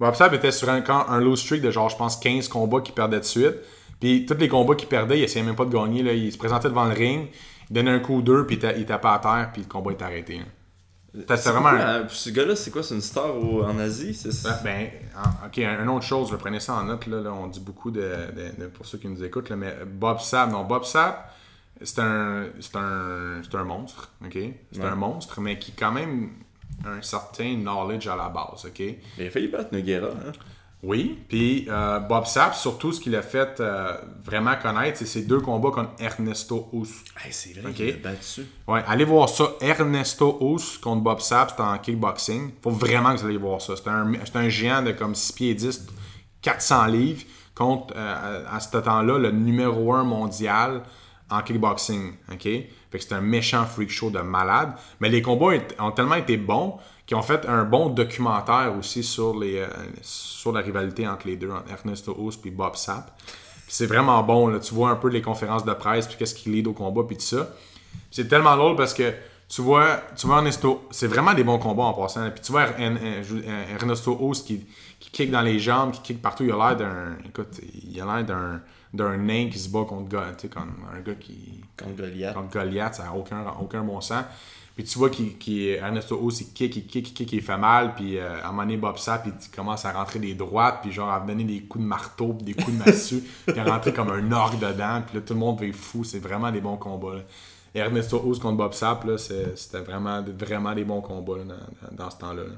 [0.00, 2.94] Bob Sapp était sur un, un low streak de genre je pense 15 combats qu'il
[2.94, 3.56] perdait de suite.
[4.00, 6.38] Puis tous les combats qu'il perdait, il essayait même pas de gagner là, il se
[6.38, 7.28] présentait devant le ring,
[7.68, 9.68] il donnait un coup ou deux puis il, ta- il tapait à terre puis le
[9.68, 10.38] combat était arrêté.
[10.38, 10.44] là.
[11.14, 12.06] C'est vraiment quoi, un- hein?
[12.08, 12.82] Ce gars-là, c'est quoi?
[12.82, 14.14] C'est une star au- en Asie?
[14.14, 17.20] C'est Ben, ben, en- ok, un- une autre chose, je prenais ça en note, là,
[17.20, 20.20] là, on dit beaucoup de, de- de- pour ceux qui nous écoutent, là, mais Bob
[20.20, 21.34] Sapp, non, Bob Sapp,
[21.82, 24.38] c'est un, c'est un, c'est un monstre, ok?
[24.72, 24.86] C'est Ouais.
[24.86, 26.30] un monstre, mais qui quand même
[26.84, 28.80] a un certain knowledge à la base, ok?
[29.18, 30.32] Il a failli battre Noguera, hein?
[30.82, 33.92] Oui, puis euh, Bob Sapp, surtout ce qu'il a fait euh,
[34.24, 36.88] vraiment connaître, c'est ses deux combats contre Ernesto Hous.
[37.24, 37.74] Hey, c'est vrai Ok.
[37.76, 38.46] qu'il a battu.
[38.66, 39.44] Ouais, allez voir ça.
[39.60, 42.50] Ernesto Hous contre Bob Sapp, c'était en kickboxing.
[42.62, 43.74] Faut vraiment que vous allez voir ça.
[43.76, 45.86] C'est un, c'est un géant de comme 6 pieds 10,
[46.40, 47.22] 400 livres,
[47.54, 50.82] contre, euh, à, à ce temps-là, le numéro 1 mondial
[51.30, 52.14] en kickboxing.
[52.32, 52.42] OK?
[52.42, 54.72] Fait que c'est un méchant freak show de malade.
[54.98, 56.76] Mais les combats ont tellement été bons
[57.12, 59.66] qu'ils ont fait un bon documentaire aussi sur, les, euh,
[60.00, 63.10] sur la rivalité entre les deux, entre Ernesto Hous et Bob Sapp.
[63.68, 64.58] C'est vraiment bon, là.
[64.60, 67.16] tu vois un peu les conférences de presse, puis qu'est-ce qu'il lead au combat, puis
[67.16, 67.48] tout ça.
[68.10, 69.12] C'est tellement drôle parce que
[69.48, 72.30] tu vois, tu vois Ernesto, c'est vraiment des bons combats en passant.
[72.30, 74.64] Puis tu vois Er- Er- Ernesto Hous qui,
[74.98, 76.44] qui kick dans les jambes, qui kick partout.
[76.44, 77.16] Il a l'air d'un.
[77.26, 78.60] Écoute, il a l'air d'un,
[78.94, 81.60] d'un nain qui se bat contre, Go- tu sais, contre un gars qui.
[81.78, 82.34] Contre Goliath.
[82.34, 84.24] Contre Goliath, ça n'a aucun, aucun bon sens.
[84.74, 87.58] Puis tu vois qu'il, qu'il- Ernesto Hous, il kick, il kick, il kick, il fait
[87.58, 87.94] mal.
[87.94, 90.90] Puis euh, à un moment donné, Bob Sapp, il commence à rentrer des droites, puis
[90.92, 93.22] genre à donner des coups de marteau, puis des coups de massue.
[93.46, 95.02] puis à rentrer comme un orgue dedans.
[95.06, 96.04] Puis là, tout le monde va fou.
[96.04, 97.16] C'est vraiment des bons combats.
[97.16, 97.20] là.
[97.74, 101.44] Et Ernesto Hous contre Bob Sapp, là, c'est- c'était vraiment, vraiment des bons combats là,
[101.44, 102.42] dans, dans ce temps-là.
[102.44, 102.50] là.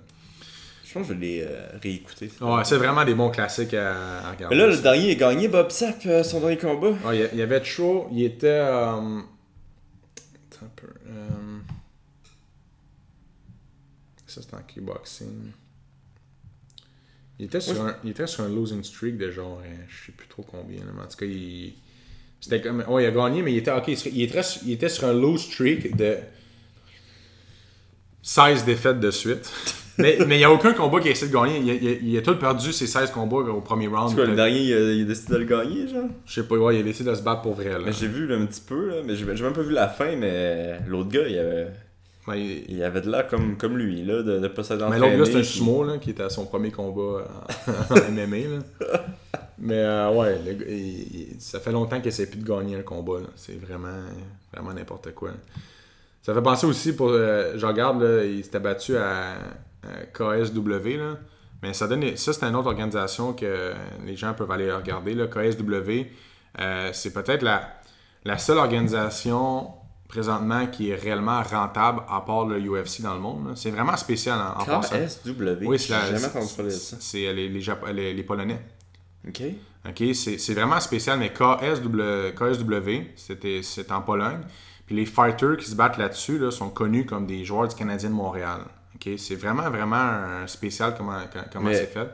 [0.84, 2.30] Je pense que je l'ai euh, réécouté.
[2.40, 3.94] Ouais, c'est vraiment des bons classiques à,
[4.28, 4.54] à regarder.
[4.54, 6.90] Mais là, le dernier, a gagné Bob Sapp, euh, son dernier combat.
[7.12, 8.46] Il y a- il y avait Cho, il était.
[8.46, 10.86] euh, attends un peu.
[14.34, 15.52] Ça, c'était en kickboxing.
[17.38, 20.12] Il était, sur un, il était sur un losing streak de genre, euh, je sais
[20.12, 20.80] plus trop combien.
[20.94, 21.74] mais en tout cas, il.
[22.40, 22.84] C'était comme.
[22.88, 23.72] Ouais, il a gagné, mais il était.
[23.72, 26.16] Ok, il était, il était sur un lose streak de
[28.22, 29.50] 16 défaites de suite.
[29.98, 31.58] mais mais il n'y a aucun combat qui a essayé de gagner.
[31.58, 34.10] Il a, il a- il a tout perdu ses 16 combats au premier round.
[34.10, 36.08] C'est quoi, le dernier, il a, il a décidé de le gagner, genre?
[36.26, 37.70] Je sais pas, ouais, il a décidé de se battre pour vrai.
[37.70, 37.78] Là.
[37.84, 39.88] Mais j'ai vu là, un petit peu, là, mais j'ai j'ai même pas vu la
[39.88, 41.68] fin, mais l'autre gars, il avait,
[42.26, 44.98] Ouais, il- il avait de l'air comme, comme lui, là, de, de pas s'être Mais
[44.98, 47.26] l'autre gars, c'est un sumo là, qui était à son premier combat
[47.68, 48.36] en, en MMA.
[48.48, 49.04] Là.
[49.58, 53.20] Mais euh, ouais, le il- ça fait longtemps qu'il essaie plus de gagner un combat.
[53.20, 53.26] là.
[53.36, 53.88] C'est vraiment,
[54.52, 55.28] vraiment n'importe quoi.
[55.30, 55.34] là.
[56.22, 59.32] Ça fait penser aussi, pour, euh, je regarde, là, il s'était battu à,
[59.82, 60.96] à KSW.
[60.96, 61.18] Là.
[61.62, 63.72] Mais ça, donne, ça, c'est une autre organisation que
[64.06, 65.14] les gens peuvent aller regarder.
[65.14, 65.26] Là.
[65.26, 66.06] KSW,
[66.60, 67.68] euh, c'est peut-être la,
[68.24, 69.68] la seule organisation
[70.08, 73.52] présentement qui est réellement rentable à part le UFC dans le monde.
[73.56, 74.96] C'est vraiment spécial en, en passant.
[74.96, 75.64] KSW.
[75.66, 76.96] Oui, c'est jamais c'est- entendu ça.
[77.00, 77.60] C'est les, les,
[77.92, 78.60] les, les Polonais.
[79.26, 79.42] Ok.
[79.88, 80.14] OK?
[80.14, 83.12] C'est c'est vraiment spécial, mais KSW,
[83.62, 84.40] c'est en Pologne.
[84.86, 88.10] Puis les fighters qui se battent là-dessus là, sont connus comme des joueurs du Canadien
[88.10, 88.60] de Montréal.
[88.94, 89.08] OK?
[89.18, 91.18] C'est vraiment, vraiment un spécial comment,
[91.52, 92.08] comment Mais- c'est fait.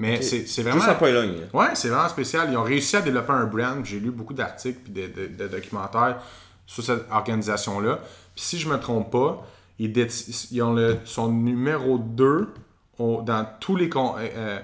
[0.00, 0.78] Mais c'est c'est vraiment...
[0.80, 1.34] Juste en Pologne.
[1.52, 2.48] Ouais, c'est vraiment spécial.
[2.52, 3.84] Ils ont réussi à développer un brand.
[3.84, 6.18] J'ai lu beaucoup d'articles et de, de- de documentaires
[6.68, 7.96] sur cette organisation-là.
[8.36, 9.44] Puis si je me trompe pas,
[9.80, 9.92] ils,
[10.52, 12.48] ils ont le, son numéro 2
[12.98, 14.60] au- dans tous les con- euh, euh,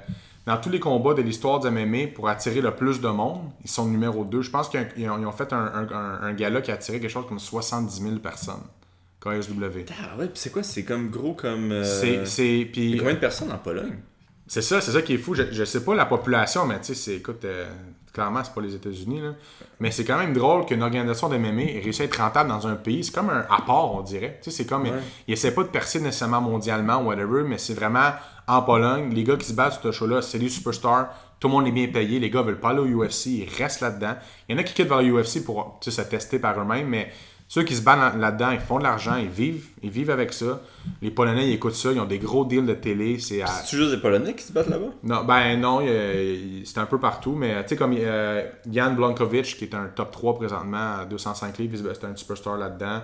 [0.46, 3.70] dans tous les combats de l'histoire du MMA, pour attirer le plus de monde, ils
[3.70, 4.42] sont numéro 2.
[4.42, 7.24] Je pense qu'ils ont, fait un, un, un- un gala qui a attiré quelque chose
[7.26, 8.62] comme 70 000 personnes.
[9.22, 9.86] KSW.
[9.90, 10.62] Ah ouais, c'est quoi?
[10.62, 11.72] C'est comme gros comme.
[11.72, 13.96] euh, C'est, c'est, il y puis a combien de personnes en Pologne?
[14.46, 15.34] C'est ça, c'est ça qui est fou.
[15.34, 17.66] Je, je sais pas la population, mais tu sais, écoute, euh,
[18.15, 19.33] clairement, c'est pas les États-Unis, là.
[19.81, 22.67] Mais c'est quand même drôle qu'une organisation de MMA ait réussi à être rentable dans
[22.67, 23.05] un pays.
[23.05, 24.39] C'est comme un apport, on dirait.
[24.43, 24.93] Tu sais, c'est comme, Ouais.
[25.29, 28.12] il essaie pas de percer nécessairement mondialement, whatever, mais c'est vraiment
[28.47, 29.11] en Pologne.
[29.12, 31.09] Les gars qui se battent sur ce show-là, c'est des superstars.
[31.41, 32.19] Tout le monde est bien payé.
[32.21, 34.15] Les gars veulent pas aller au UFC, ils restent là-dedans.
[34.49, 36.59] Il y en a qui quittent vers le UFC pour tu sais, se tester par
[36.59, 37.12] eux-mêmes, mais
[37.55, 40.32] ceux qui se battent là- là-dedans, ils font de l'argent, ils vivent, ils vivent avec
[40.32, 40.61] ça.
[41.00, 43.20] Les Polonais, ils écoutent ça, ils ont des gros deals de télé.
[43.20, 44.90] C'est à- juste des Polonais qui se battent là-bas?
[45.05, 45.80] Non, ben non,
[46.64, 50.11] c'est un peu partout, mais tu sais, comme euh, Jan Blankovic, qui est un top
[50.11, 53.02] 3 présentement à 205 livres, c'est un superstar là-dedans.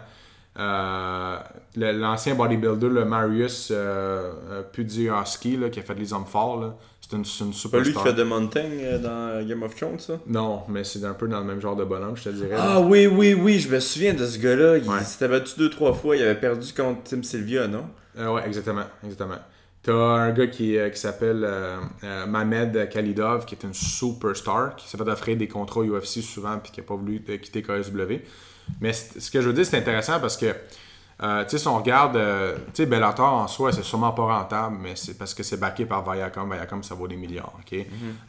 [0.59, 1.37] Euh,
[1.77, 6.75] L'ancien bodybuilder, le Marius euh, euh, Pudziowski, là, qui a fait les hommes forts,
[7.11, 10.15] c'est une, une pas lui qui fait de Montaigne euh, dans Game of Thrones, ça?
[10.27, 12.55] Non, mais c'est un peu dans le même genre de bonhomme, je te dirais.
[12.57, 14.79] Ah oui, oui, oui, je me souviens de ce gars-là.
[14.79, 15.03] Il Ouais.
[15.05, 16.17] s'était battu deux, trois fois.
[16.17, 17.87] Il avait perdu contre Tim Sylvia, non?
[18.19, 19.39] Euh, ouais, exactement, exactement.
[19.83, 24.77] T'as un gars qui, euh, qui s'appelle euh, euh, Mamed Khalidov, qui est une superstar,
[24.77, 27.63] qui s'est fait offrir des contrats UFC souvent, puis qui n'a pas voulu euh, quitter
[27.63, 28.21] KSW.
[28.81, 30.47] Mais ce que je veux dire, c'est intéressant parce que,
[31.23, 34.23] euh, tu sais, si on regarde, euh, tu sais, Bellator en soi, c'est sûrement pas
[34.23, 36.51] rentable, mais c'est parce que c'est backé par Viacom.
[36.51, 37.79] Viacom, ça vaut des milliards, OK?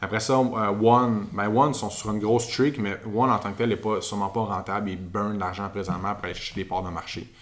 [0.02, 3.52] Après ça, euh, One, ben One sont sur une grosse streak, mais One en tant
[3.52, 4.90] que tel n'est pas, sûrement pas rentable.
[4.90, 7.32] Ils burn de l'argent présentement pour aller chercher des parts de marché.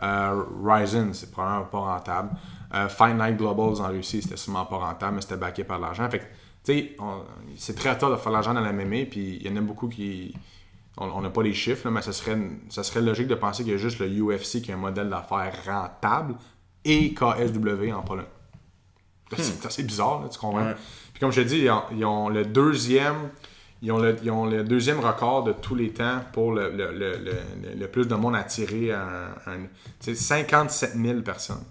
[0.00, 2.30] Ryzen, c'est probablement pas rentable.
[2.88, 6.08] Fight Night Globals en Russie, c'était sûrement pas rentable, mais c'était backé par l'argent.
[6.08, 6.24] Fait que,
[6.64, 6.96] tu sais,
[7.56, 9.88] c'est très tard de faire l'argent dans la MMA, puis il y en a beaucoup
[9.88, 10.34] qui.
[11.00, 12.36] On n'a pas les chiffres, là, mais ça serait,
[12.70, 15.08] ça serait logique de penser qu'il y a juste le UFC qui a un modèle
[15.08, 16.34] d'affaires rentable
[16.84, 18.26] et KSW en Pologne.
[19.36, 20.64] C'est c'est assez bizarre, là, tu comprends?
[20.66, 20.74] Ouais.
[21.12, 23.30] Puis comme je te dis, ils ont, ils ont le deuxième.
[23.80, 26.90] Ils ont, le, ils ont le deuxième record de tous les temps pour le, le,
[27.78, 29.02] le, plus de monde attiré à
[29.46, 29.52] un.
[29.52, 29.66] un-
[30.00, 31.62] sais, 57 000 personnes.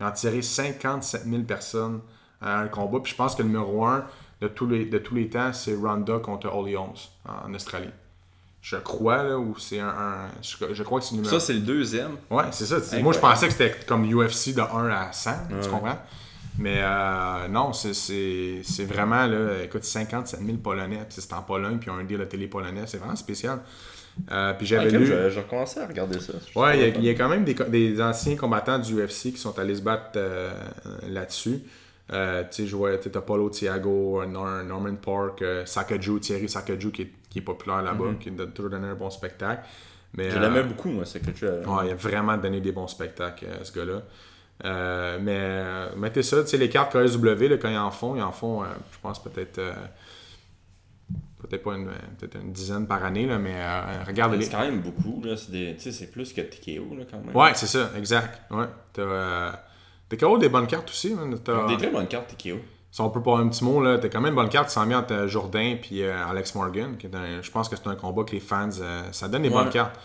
[0.00, 2.00] Ils ont attiré 57 000 personnes
[2.40, 3.00] à un combat.
[3.00, 4.06] Puis je pense que le numéro 1
[4.40, 6.94] de tous les, de tous les temps, c'est Ronda contre Holly Holmes
[7.28, 7.90] en Australie.
[8.62, 9.88] Je crois, là, ou c'est un.
[9.88, 12.12] un- je, je crois que c'est le numéro Ça, c'est le deuxième.
[12.30, 12.76] Ouais, c'est ça.
[12.76, 13.02] Incroyable.
[13.02, 15.30] Moi, je pensais que c'était comme UFC de 1 à 100,
[15.62, 15.98] tu comprends?
[16.58, 21.90] Mais euh, non, c'est- vraiment, là, écoute, 57 000 Polonais, puis c'est en Pologne, puis
[21.90, 23.58] ils ont un deal de télé polonais, c'est vraiment spécial.
[24.30, 25.06] Euh, puis j'avais Ah, lu...
[25.06, 26.34] je, je recommençais à regarder ça.
[26.54, 29.76] Ouais, il y a- y, quand même des anciens combattants du UFC qui sont allés
[29.76, 30.52] se battre euh,
[31.08, 31.60] là-dessus.
[32.12, 37.02] Euh, tu sais, t'as Paulo Thiago, euh, Nor- Norman Park, euh, Sakaju, Thierry Sakaju qui
[37.02, 39.62] est, qui est populaire là-bas, qui a toujours donné un bon spectacle.
[40.14, 41.16] Mais, Je euh, l'aimais beaucoup, moi, as.
[41.68, 44.02] Ouais, il a vraiment donné des bons spectacles, euh, ce gars-là.
[44.64, 48.14] Euh, mais euh, mettez ça, tu sais, les cartes KSW, là, quand ils en font,
[48.16, 49.58] ils en font, euh, je pense, peut-être.
[49.58, 49.72] euh,
[51.40, 51.86] peut-être pas une,
[52.18, 54.44] peut-être une dizaine par année, là, mais euh, regardez-les.
[54.44, 55.34] C'est quand même beaucoup, là.
[55.36, 57.34] C'est plus que TKO, là, quand même.
[57.34, 58.42] Ouais, c'est ça, exact.
[58.50, 58.66] Ouais.
[58.92, 59.52] T'as.
[60.12, 61.14] Euh, même des bonnes cartes aussi.
[61.44, 62.56] T'as- Des très bonnes cartes TKO.
[62.90, 64.86] Si on peut pas un petit mot, là, t'as quand même une bonne carte s'en
[64.86, 66.96] vient entre euh, Jourdain et Alex Morgan.
[66.98, 68.68] Qui est un- je pense que c'est un combat que les fans.
[68.80, 69.54] euh, ça donne des Ouais.
[69.54, 69.98] bonnes cartes.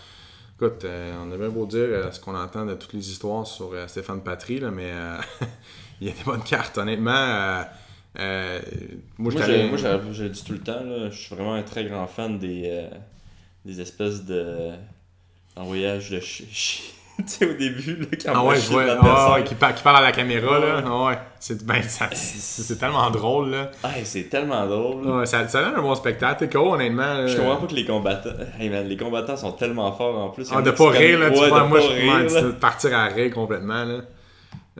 [0.55, 3.45] Écoute, euh, on a bien beau dire euh, ce qu'on entend de toutes les histoires
[3.45, 5.17] sur euh, Stéphane Patry, là, mais euh,
[6.01, 6.77] il y a des bonnes cartes.
[6.77, 7.63] Honnêtement, euh,
[8.19, 8.59] euh,
[9.17, 11.17] moi, je Moi, t'allais- j'ai- moi, j'ai- je le dis tout le temps, là, je
[11.19, 12.89] suis vraiment un très grand fan des, euh,
[13.65, 14.71] des espèces de.
[15.57, 16.93] voyage de chi-
[17.23, 18.85] tu sais, au début, là, quand Ah on ouais, je vois.
[18.85, 19.15] l'adversaire.
[19.17, 20.75] Ah ouais, qui, par- qui parle à la caméra, là.
[20.77, 20.83] Ouais.
[20.85, 21.17] Ah ouais.
[21.39, 21.81] C'est ben,
[22.79, 23.71] tellement drôle, là.
[24.03, 25.05] C'est tellement drôle.
[25.05, 25.17] là.
[25.17, 26.47] Ouais, ça, ça donne un bon spectacle.
[26.47, 27.13] TKO, honnêtement.
[27.13, 28.29] là, Je comprends pas que les combattants.
[28.59, 30.47] Hey man, les combattants sont tellement forts en plus.
[30.53, 33.99] Ah, de pas rire, là, tu vois, de moi, je partir à rire complètement, là.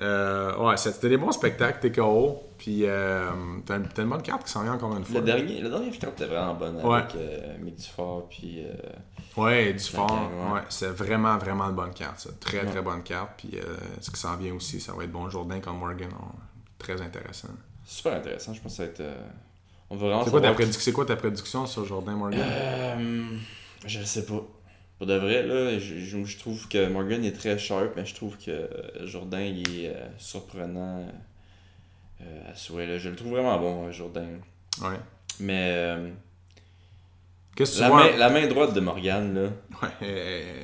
[0.01, 2.43] Euh, ouais, c'était des bons spectacles, TKO.
[2.57, 3.29] Puis, euh,
[3.65, 5.19] t'as une, bonne carte qui s'en vient encore une fois.
[5.19, 6.97] Le dernier, le dernier était vraiment bonne Ouais.
[6.97, 8.73] avec euh, Mick Dufort puis euh,
[9.41, 10.07] Ouais, du fort.
[10.07, 10.53] gang, ouais.
[10.55, 12.29] Ouais, c'est vraiment, vraiment une bonne carte, ça.
[12.39, 13.31] Très, très bonne carte.
[13.37, 16.09] Puis, euh, ce qui s'en vient aussi, ça va être bon Jourdain contre Morgan.
[16.19, 16.25] Oh,
[16.79, 17.49] très intéressant.
[17.85, 18.53] super intéressant.
[18.53, 19.03] Je pense que ça va être.
[19.89, 22.43] On va vraiment C'est quoi, ta prédiction, c'est quoi ta prédiction sur Jourdain Morgan?
[23.85, 24.41] Je sais pas.
[24.97, 28.15] Pour de vrai, là, je, je- je trouve que Morgan est très sharp, mais je
[28.15, 31.05] trouve que euh, Jourdain il est euh, surprenant
[32.21, 32.87] euh, à souhait.
[32.87, 32.97] là.
[32.97, 34.25] Je le trouve vraiment bon, euh, Jourdain.
[34.81, 34.97] Ouais.
[35.39, 36.09] Mais euh,
[37.55, 38.05] Qu'est-ce que tu la, vois?
[38.11, 39.41] main, la main droite de Morgan, là,
[39.81, 40.07] Ouais, elle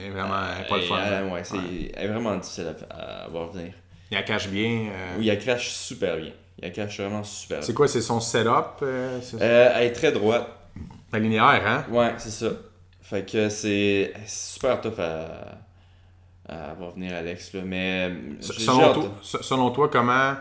[0.06, 0.98] est- vraiment elle est pas le fun.
[1.04, 3.74] elle- ouais, c'est, elle est vraiment difficile à, à voir venir.
[4.12, 4.90] Il la cache bien.
[5.18, 6.32] Oui, elle cache super bien.
[6.62, 7.66] Elle cache vraiment super bien.
[7.68, 8.84] C'est quoi, c'est son setup?
[9.22, 10.48] c'est- elle est très droite.
[11.12, 11.86] La linéaire, hein?
[11.92, 12.48] Ouais, c'est ça.
[13.04, 15.60] Fait que c'est super tough à,
[16.48, 17.54] à voir venir Alex.
[17.54, 17.62] Là.
[17.64, 20.34] Mais euh, Selon toi, se- selon toi, comment.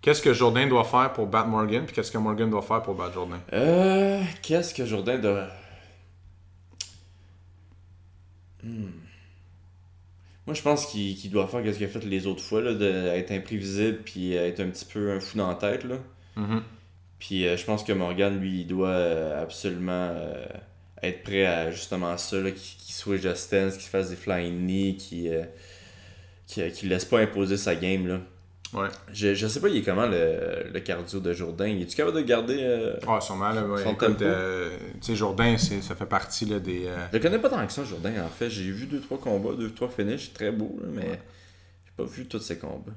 [0.00, 2.94] Qu'est-ce que Jourdain doit faire pour battre Morgan, puis qu'est-ce que Morgan doit faire pour
[2.94, 3.40] battre Jourdain?
[3.52, 5.48] Euh, qu'est-ce que Jourdain doit.
[8.62, 8.90] Hmm.
[10.46, 13.32] Moi, je pense qu'il doit faire ce qu'il a fait les autres fois, là, d'être
[13.32, 15.82] imprévisible puis être un petit peu un fou dans la tête.
[15.84, 15.96] Là.
[16.36, 16.62] Mhm.
[17.18, 20.46] Puis euh, je pense que Morgan, lui, il doit euh, absolument euh,
[21.02, 24.58] être prêt à justement ça, là, qu'il qu'il switch de stance, qu'il fasse des flying
[24.66, 25.42] knee, qu'il euh,
[26.46, 28.06] qu'il qu'il laisse pas imposer sa game.
[28.06, 28.20] Là.
[28.72, 28.88] Ouais.
[29.12, 31.68] Je, je sais pas, il est comment le, le cardio de Jourdain?
[31.68, 32.58] Il est-tu capable de garder.
[32.60, 33.82] euh, Ah, sûrement, là, ouais.
[33.82, 34.70] Son Écoute, euh,
[35.14, 36.86] Jourdain, c'est- ça fait partie là, des.
[36.86, 38.50] euh, Je le connais pas tant que ça, Jourdain, en fait.
[38.50, 41.20] J'ai vu 2-3 combats, 2-3 finishes, très beau, là, mais
[41.84, 42.92] j'ai pas vu tous ces combats.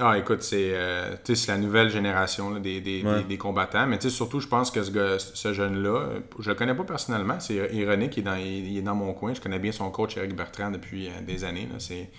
[0.00, 1.16] Ah, écoute, c'est euh,
[1.48, 3.18] la nouvelle génération là, des, des, Ouais.
[3.18, 3.86] des- des combattants.
[3.86, 7.40] Mais surtout, je pense que ce, gars- ce jeune-là, je le connais pas personnellement.
[7.40, 9.34] C'est ironique, il est, dans, il, il est dans mon coin.
[9.34, 11.68] Je connais bien son coach, Eric Bertrand, depuis euh, des années.
[11.78, 12.10] C'est,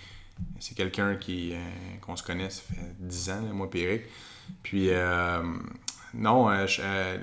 [0.76, 1.58] quelqu'un qui, euh,
[2.02, 4.02] qu'on se connaît, ça fait 10 ans, là, moi et Eric.
[4.64, 5.42] Puis, euh,
[6.14, 6.82] non, je-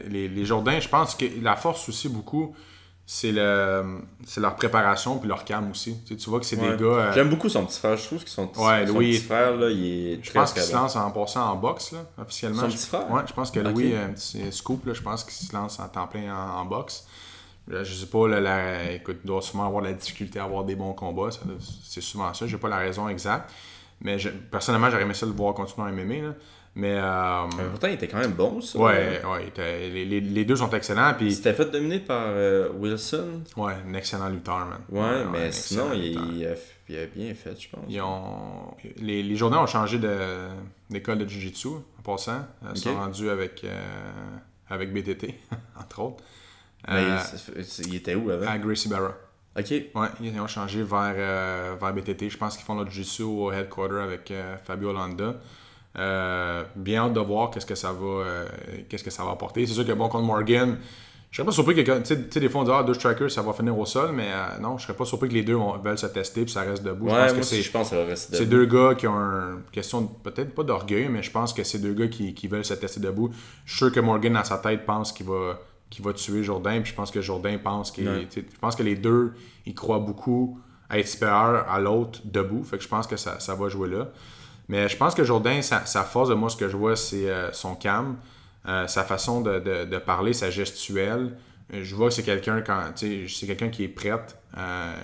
[0.08, 2.54] les, les Jourdains, je pense que la force aussi beaucoup,
[3.08, 5.96] c'est, le, c'est leur préparation puis leur calme aussi.
[6.04, 6.76] Tu, sais, tu vois que c'est Ouais.
[6.76, 6.90] des gars.
[6.90, 7.96] euh, J'aime beaucoup son petit frère.
[7.96, 10.52] Je trouve que son, Ouais, son Louis- petit frère, là, il est Je très, pense
[10.52, 12.62] qu'il se lance en passant en boxe, là, officiellement.
[12.62, 13.10] Son Je- petit frère?
[13.10, 13.66] Ouais, je pense que Ok.
[13.66, 16.64] Louis, un petit scoop, là, je pense qu'il se lance en temps plein en, en
[16.64, 17.06] boxe.
[17.68, 20.44] Là, je sais pas, là, la- écoute, il doit sûrement avoir de la difficulté à
[20.44, 21.30] avoir des bons combats.
[21.84, 22.46] C'est souvent ça.
[22.46, 23.50] J'ai pas la raison exacte.
[24.00, 26.22] Mais je- personnellement, j'aurais aimé ça le voir continuer en MMA.
[26.28, 26.34] Là.
[26.78, 28.78] Mais, euh, Mais pourtant, il était quand même bon, ça.
[28.78, 31.14] ouais, ouais, il était- les, les- les deux sont excellents.
[31.16, 33.42] Puis, s'était fait dominer par euh, Wilson.
[33.56, 34.80] ouais, un excellent lutteur, man.
[34.90, 36.50] Ouais, mais sinon, il, il a,
[36.90, 37.80] il a bien fait, je pense.
[37.88, 38.74] Ils ont...
[38.98, 39.98] les, les Jourdains ont changé
[40.90, 42.44] d'école de, Jiu-Jitsu, en passant.
[42.74, 43.82] Ils sont rendus avec, euh,
[44.68, 45.34] avec BTT,
[45.80, 46.22] entre autres.
[46.88, 47.18] Mais Euh,
[47.86, 48.46] il, était où avant?
[48.50, 49.14] à Gracie Barra.
[49.58, 49.70] Ok.
[49.70, 52.28] Ouais, ils ont changé vers, euh, vers BTT.
[52.28, 55.36] Je pense qu'ils font leur Jiu-Jitsu au headquarter avec euh, Fabio Landa.
[55.98, 58.46] Euh, bien hâte de voir qu'est-ce que ça va euh,
[58.88, 59.66] qu'est-ce que ça va apporter.
[59.66, 60.76] C'est sûr que bon contre Morgan,
[61.30, 63.40] je serais pas surpris que tu sais des fois on dit ah deux strikers ça
[63.40, 65.78] va finir au sol, mais euh, non, je serais pas surpris que les deux vont-
[65.78, 67.06] veulent se tester puis ça reste debout.
[67.06, 68.56] Ouais, je pense moi que c'est je pense que ça va rester c'est debout.
[68.56, 71.94] deux gars qui ont une question, peut-être pas d'orgueil, mais je pense que c'est deux
[71.94, 73.30] gars qui, qui veulent se tester debout.
[73.64, 76.82] Je suis sûr que Morgan, dans sa tête, pense qu'il va, qu'il va tuer Jourdain,
[76.82, 78.06] puis je pense que Jourdain pense qu'il.
[78.06, 78.28] Ouais.
[78.34, 79.32] Je pense que les deux,
[79.64, 82.62] ils croient beaucoup à être supérieur à l'autre debout.
[82.64, 84.08] Fait que je pense que ça, ça va jouer là.
[84.68, 87.28] Mais je pense que Jourdain, sa, sa force de moi, ce que je vois, c'est
[87.30, 88.16] euh, son calme,
[88.68, 91.36] euh, sa façon de, de- de parler, sa gestuelle.
[91.72, 94.38] Euh, Je vois que c'est quelqu'un quand c'est quelqu'un qui est prête.
[94.58, 94.94] euh,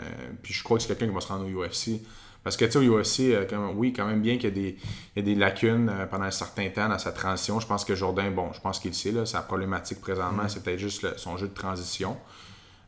[0.42, 2.00] puis je crois que c'est quelqu'un qui va se rendre au UFC.
[2.44, 4.76] Parce que tu sais, au UFC, quand- oui, quand même bien qu'il y a des,
[5.14, 7.60] il y a des lacunes pendant un certain temps dans sa transition.
[7.60, 10.62] Je pense que Jourdain, bon, je pense qu'il le sait, là, sa problématique présentement, c'est
[10.64, 12.16] peut-être juste le- son jeu de transition.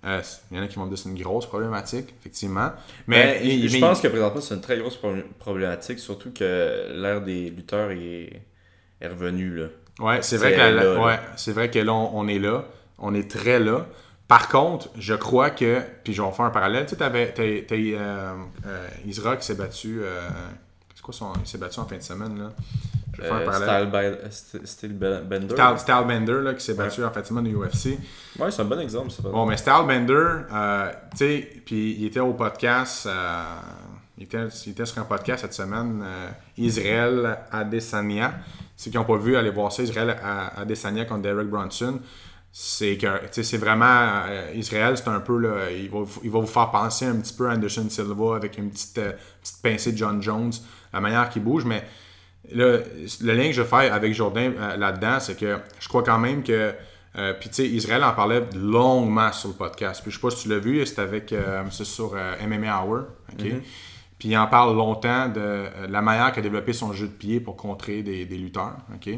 [0.04, 2.70] Euh, il y en a qui vont me dire que c'est une grosse problématique, effectivement.
[3.06, 6.88] Mais, Mais, je mais- pense que présentement, c'est une très grosse pro- problématique, surtout que
[6.94, 8.42] l'ère des lutteurs est,
[9.00, 9.56] est revenue.
[9.56, 9.66] Là.
[10.00, 12.64] Ouais, c'est vrai que là, ouais, c'est vrai que là, on, on est là.
[12.98, 13.86] On est très là.
[14.28, 17.42] Par contre, je crois que, puis je vais faire un parallèle, tu sais, t'avais, t'as,
[17.42, 18.34] euh,
[18.66, 20.00] euh, Isra qui s'est battu,
[20.94, 22.50] c'est quoi son, il s'est battu en fin de semaine, là?
[23.16, 23.86] Je vais faire un Euh.
[23.86, 25.54] Style, By- St- Style Ben- Bender.
[25.54, 27.98] Style, Style Bender, là, qui s'est battu en fin de UFC.
[28.38, 29.10] Ouais, c'est un bon exemple.
[29.10, 29.22] Ça.
[29.22, 33.42] Bon, mais Style Bender, euh, tu sais, puis il était au podcast, euh,
[34.18, 38.34] il, était, il était sur un podcast cette semaine, euh, Israël Adesanya.
[38.76, 42.00] Ceux qui n'ont pas vu, allez voir ça, Israël à- Adesanya contre Derek Bronson.
[42.56, 46.70] C'est que, vraiment, euh, Israël, c'est un peu, là, il va, il va vous faire
[46.70, 49.12] penser un petit peu à Anderson Silva avec une petite, euh,
[49.42, 50.52] petite pincée de John Jones,
[50.92, 51.82] la manière qu'il bouge, mais
[52.52, 52.78] Là,
[53.22, 56.42] le lien que je fais avec Jourdain euh, là-dedans, c'est que je crois quand même
[56.42, 56.72] que.
[57.16, 60.02] euh, puis tu sais, Israël en parlait longuement sur le podcast.
[60.02, 61.32] Puis je sais pas si tu l'as vu, c'était avec.
[61.32, 63.04] euh, c'est sur euh, MMA Hour.
[63.32, 63.46] ok?
[64.18, 67.40] Puis il en parle longtemps de euh, la manière qu'a développé son jeu de pied
[67.40, 68.76] pour contrer des, des lutteurs.
[68.94, 69.10] ok?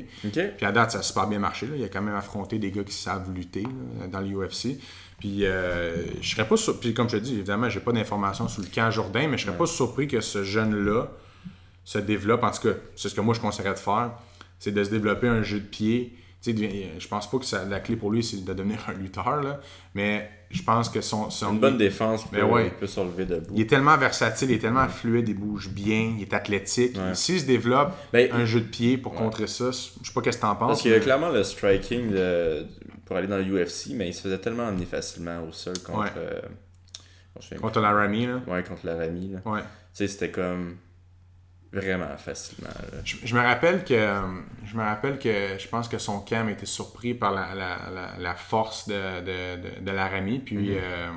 [0.56, 1.66] Puis à date, ça a super bien marché.
[1.66, 1.74] là.
[1.76, 3.62] Il a quand même affronté des gars qui savent lutter
[4.00, 4.78] là, dans l'UFC.
[5.20, 6.80] Puis euh, je serais pas sur...
[6.80, 9.46] Puis comme je te dis, évidemment, j'ai pas d'informations sur le camp Jourdain, mais je
[9.46, 11.08] serais pas surpris que ce jeune-là
[11.86, 12.42] se développe.
[12.42, 14.10] En tout cas, c'est ce que moi je conseillerais de faire.
[14.58, 16.12] C'est de se développer un jeu de pied.
[16.42, 18.78] Tu sais, devient- je pense pas que ça- la clé pour lui, c'est de devenir
[18.88, 19.60] un lutteur, là.
[19.94, 21.30] Mais je pense que son.
[21.30, 22.66] son Une bonne défense qui Ben peut, ouais.
[22.66, 23.52] il peut se relever debout.
[23.54, 26.96] il est tellement versatile, il est tellement fluide, il bouge bien, il est athlétique.
[26.96, 27.14] Ouais.
[27.14, 30.36] S'il se développe Ben, un jeu de pied pour contrer ça, je sais pas qu'est-ce
[30.38, 30.68] que t'en penses.
[30.68, 32.66] Parce qu'il y a clairement le striking de-
[33.06, 36.12] pour aller dans l'UFC, mais il se faisait tellement amener facilement au sol contre.
[36.18, 36.40] Euh,
[37.60, 38.40] Contre la Rami, là.
[38.46, 39.28] Ouais, contre Laramie.
[39.32, 39.50] là.
[39.50, 39.60] Ouais.
[39.60, 40.76] Tu sais, c'était comme.
[41.72, 42.70] Vraiment facilement.
[43.04, 43.94] Je, je me rappelle que
[44.64, 48.12] je me rappelle que je pense que son cam était surpris par la, la, la,
[48.18, 50.38] la force de, de, de, de Laramie.
[50.38, 50.76] Puis Mhm.
[50.80, 51.08] euh,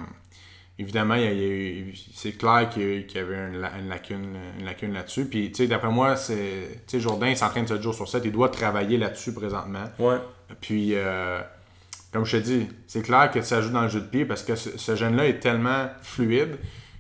[0.78, 3.78] évidemment, il y a- il y a eu- c'est clair qu'il y avait une, la-
[3.78, 5.26] une lacune, une lacune là-dessus.
[5.26, 8.24] Puis, tu sais, d'après moi, c'est, Jourdain, il s'entraîne 7 jours sur 7.
[8.26, 9.86] Il doit travailler là-dessus présentement.
[10.00, 10.18] Ouais.
[10.62, 11.40] Puis, euh,
[12.12, 14.44] comme je te dis, c'est clair que ça joue dans le jeu de pied parce
[14.44, 16.58] que ce, ce jeune-là est tellement fluide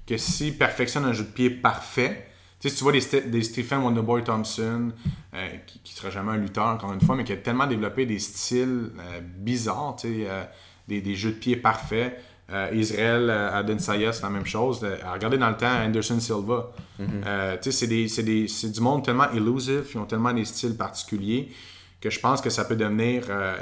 [0.07, 2.25] que s'il perfectionne un jeu de pied parfait,
[2.59, 4.91] tu sais, tu vois des, des Stephen Wonderboy Thompson,
[5.33, 8.05] euh, qui, qui sera jamais un lutteur encore une fois, mais qui a tellement développé
[8.05, 10.43] des styles euh, bizarres, tu sais, euh,
[10.87, 12.19] des, des jeux de pied parfaits.
[12.73, 14.83] Israël Adesanya, c'est la même chose.
[15.13, 16.71] Regardez dans le temps Anderson Silva.
[16.97, 18.07] Tu sais,
[18.47, 21.51] c'est du monde tellement elusive, ils ont tellement des styles particuliers
[22.01, 23.55] que je pense que ça peut devenir euh,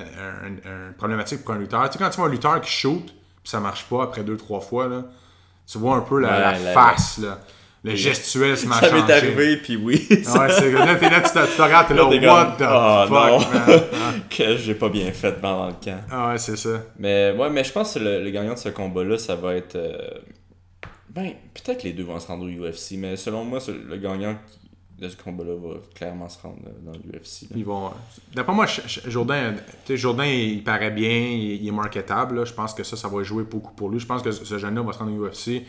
[0.45, 1.83] un, un- un problématique pour un lutteur.
[1.89, 3.13] Tu sais, quand tu vois un lutteur qui shoot, puis
[3.43, 5.03] ça marche pas après deux, trois fois, là,
[5.69, 7.39] tu vois un peu la, Ouais, la la- face, là.
[7.91, 9.97] Le gestuel se m'a Ça m'est arrivé, puis oui.
[10.23, 12.57] ça- Ouais, c'est là, t'es là, tu te, tu te regardes, t'es là, what comme,
[12.57, 13.39] the non.
[13.39, 13.51] fuck,
[13.97, 14.21] man?
[14.29, 15.99] que j'ai pas bien fait pendant le camp.
[16.11, 16.83] Ah ouais, c'est ça.
[16.99, 19.75] Mais ouais, mais je pense que le, le gagnant de ce combat-là, ça va être.
[19.75, 19.97] euh,
[21.09, 24.35] Ben, peut-être que les deux vont se rendre au UFC, mais selon moi, le gagnant
[24.99, 27.47] de ce combat-là va clairement se rendre dans l'UFC.
[27.55, 27.91] Ils vont.
[28.33, 28.65] D'après moi,
[29.05, 32.37] Jourdain, il paraît bien, il, est marketable.
[32.39, 32.45] là.
[32.45, 33.99] Je pense que ça, ça va jouer beaucoup pour lui.
[33.99, 35.61] Je pense que ce jeune-là va se rendre au UFC.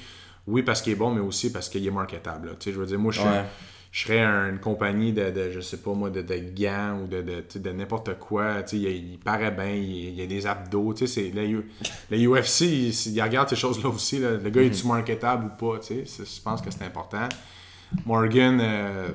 [0.49, 2.57] Oui, parce qu'il est bon, mais aussi parce qu'il est marketable.
[2.59, 3.45] Tu sais, je veux dire, moi, je, Ouais.
[3.93, 7.21] je serais une compagnie de, de, je sais pas moi, de, de gants ou de,
[7.23, 8.63] de, de n'importe quoi.
[8.63, 10.95] Tu sais, il, il paraît bien, il, il a des abdos.
[10.95, 11.31] Tu sais,
[12.11, 14.19] UFC, il, il regarde ces choses-là aussi.
[14.19, 14.33] là.
[14.33, 15.79] Le gars, est-tu marketable ou pas?
[15.81, 17.29] Tu sais, je pense que c'est important.
[18.07, 19.09] Morgan, euh,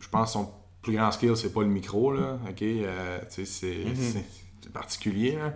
[0.00, 0.48] je pense que son
[0.82, 2.12] plus grand skill, c'est pas le micro.
[2.12, 2.62] Là, ok?
[2.62, 4.24] Euh, tu sais, c'est, c'est
[4.72, 5.32] particulier.
[5.36, 5.52] là.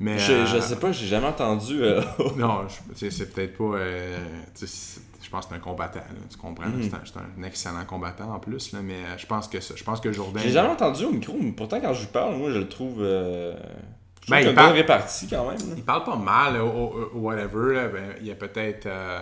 [0.00, 1.82] Mais, Je, je euh, sais pas, j'ai jamais entendu.
[1.82, 2.00] euh,
[2.36, 3.76] non, c'est peut-être pas.
[3.78, 4.16] euh,
[4.60, 6.66] je pense que c'est un combattant, là, tu comprends?
[6.68, 6.82] Mhm.
[7.04, 10.10] C'est un, excellent combattant en plus, là, mais je pense que ça- je pense que
[10.12, 10.40] Jourdain.
[10.42, 12.98] j'ai jamais entendu au micro, mais pourtant quand je lui parle, moi je le trouve.
[13.00, 15.58] Je Ben, il parle- bonne répartie quand même.
[15.58, 15.74] là.
[15.76, 17.88] Il parle pas mal, ou, whatever.
[17.92, 18.86] ben, il y a peut-être.
[18.86, 19.20] Euh...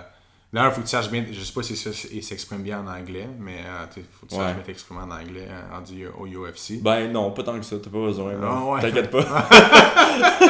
[0.53, 1.25] Là, il faut que tu saches bien.
[1.31, 3.57] Je sais pas si ça- s'exprime bien en anglais, mais
[3.97, 4.45] il faut que tu Ouais.
[4.45, 6.81] saches bien t'exprimer en anglais euh, rendu au UFC.
[6.83, 8.35] Ben non, pas tant que ça, t'as pas besoin.
[8.43, 8.81] Ah ouais.
[8.81, 9.25] T'inquiète pas.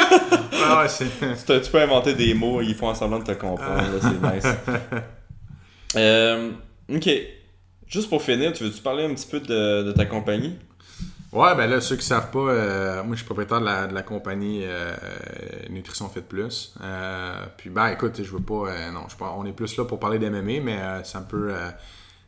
[0.69, 0.89] Ah ouais,
[1.63, 4.57] tu, peux inventer des mots, ils font en semblant de te comprendre, là, c'est nice.
[5.95, 6.51] Euh,
[6.93, 7.09] ok.
[7.87, 10.59] Juste pour finir, tu veux-tu parler un petit peu de, de ta compagnie?
[11.37, 13.95] Ouais, ben là, ceux qui savent pas, euh, moi je suis propriétaire de la, de
[13.95, 14.95] la compagnie euh,
[15.69, 16.75] Nutrition Fit Plus.
[16.83, 18.69] Euh, puis ben écoute, je veux pas.
[18.71, 21.49] euh, non, je on est plus là pour parler d'MMA, mais euh, c'est un peu.
[21.51, 21.69] euh,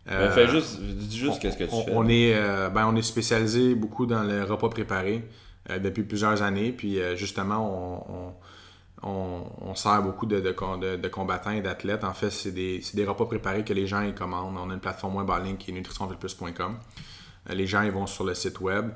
[0.06, 1.92] Ben, euh, fais juste, dis juste qu'est-ce que tu on, fais.
[1.94, 5.24] on est, euh, ben, on est spécialisé beaucoup dans le repas préparé
[5.70, 6.72] euh, depuis plusieurs années.
[6.72, 8.04] Puis euh, justement,
[9.02, 12.04] on, on, on- on sert beaucoup de, de, de- de combattants et d'athlètes.
[12.04, 14.56] En fait, c'est des, c'est des repas préparés que les gens ils commandent.
[14.58, 16.76] On a une plateforme web en ligne qui est nutritionfitplus.com.
[17.48, 18.90] Les gens ils vont sur le site web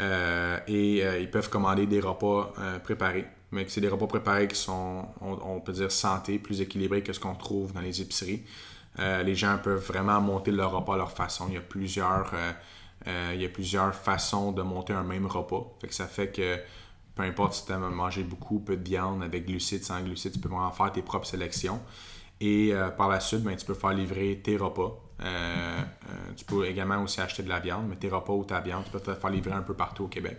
[0.00, 3.26] euh, et euh, ils peuvent commander des repas euh, préparés.
[3.50, 7.20] Mais c'est des repas préparés qui sont, on, peut dire, santé, plus équilibrés que ce
[7.20, 8.44] qu'on trouve dans les épiceries.
[8.98, 11.46] Les gens peuvent vraiment monter leur repas à leur façon.
[11.48, 12.34] Il y a plusieurs,
[13.94, 15.78] façons de monter un même repas.
[15.88, 16.58] Ça fait que
[17.14, 20.40] peu importe si tu aimes manger beaucoup, peu de viande, avec glucides, sans glucides, tu
[20.40, 21.80] peux vraiment faire tes propres sélections.
[22.42, 24.94] Et par la suite, ben, tu peux faire livrer tes repas.
[25.20, 28.60] Euh, euh, tu peux également aussi acheter de la viande, mais tes repas ou ta
[28.60, 30.38] viande, tu peux te faire livrer un peu partout au Québec.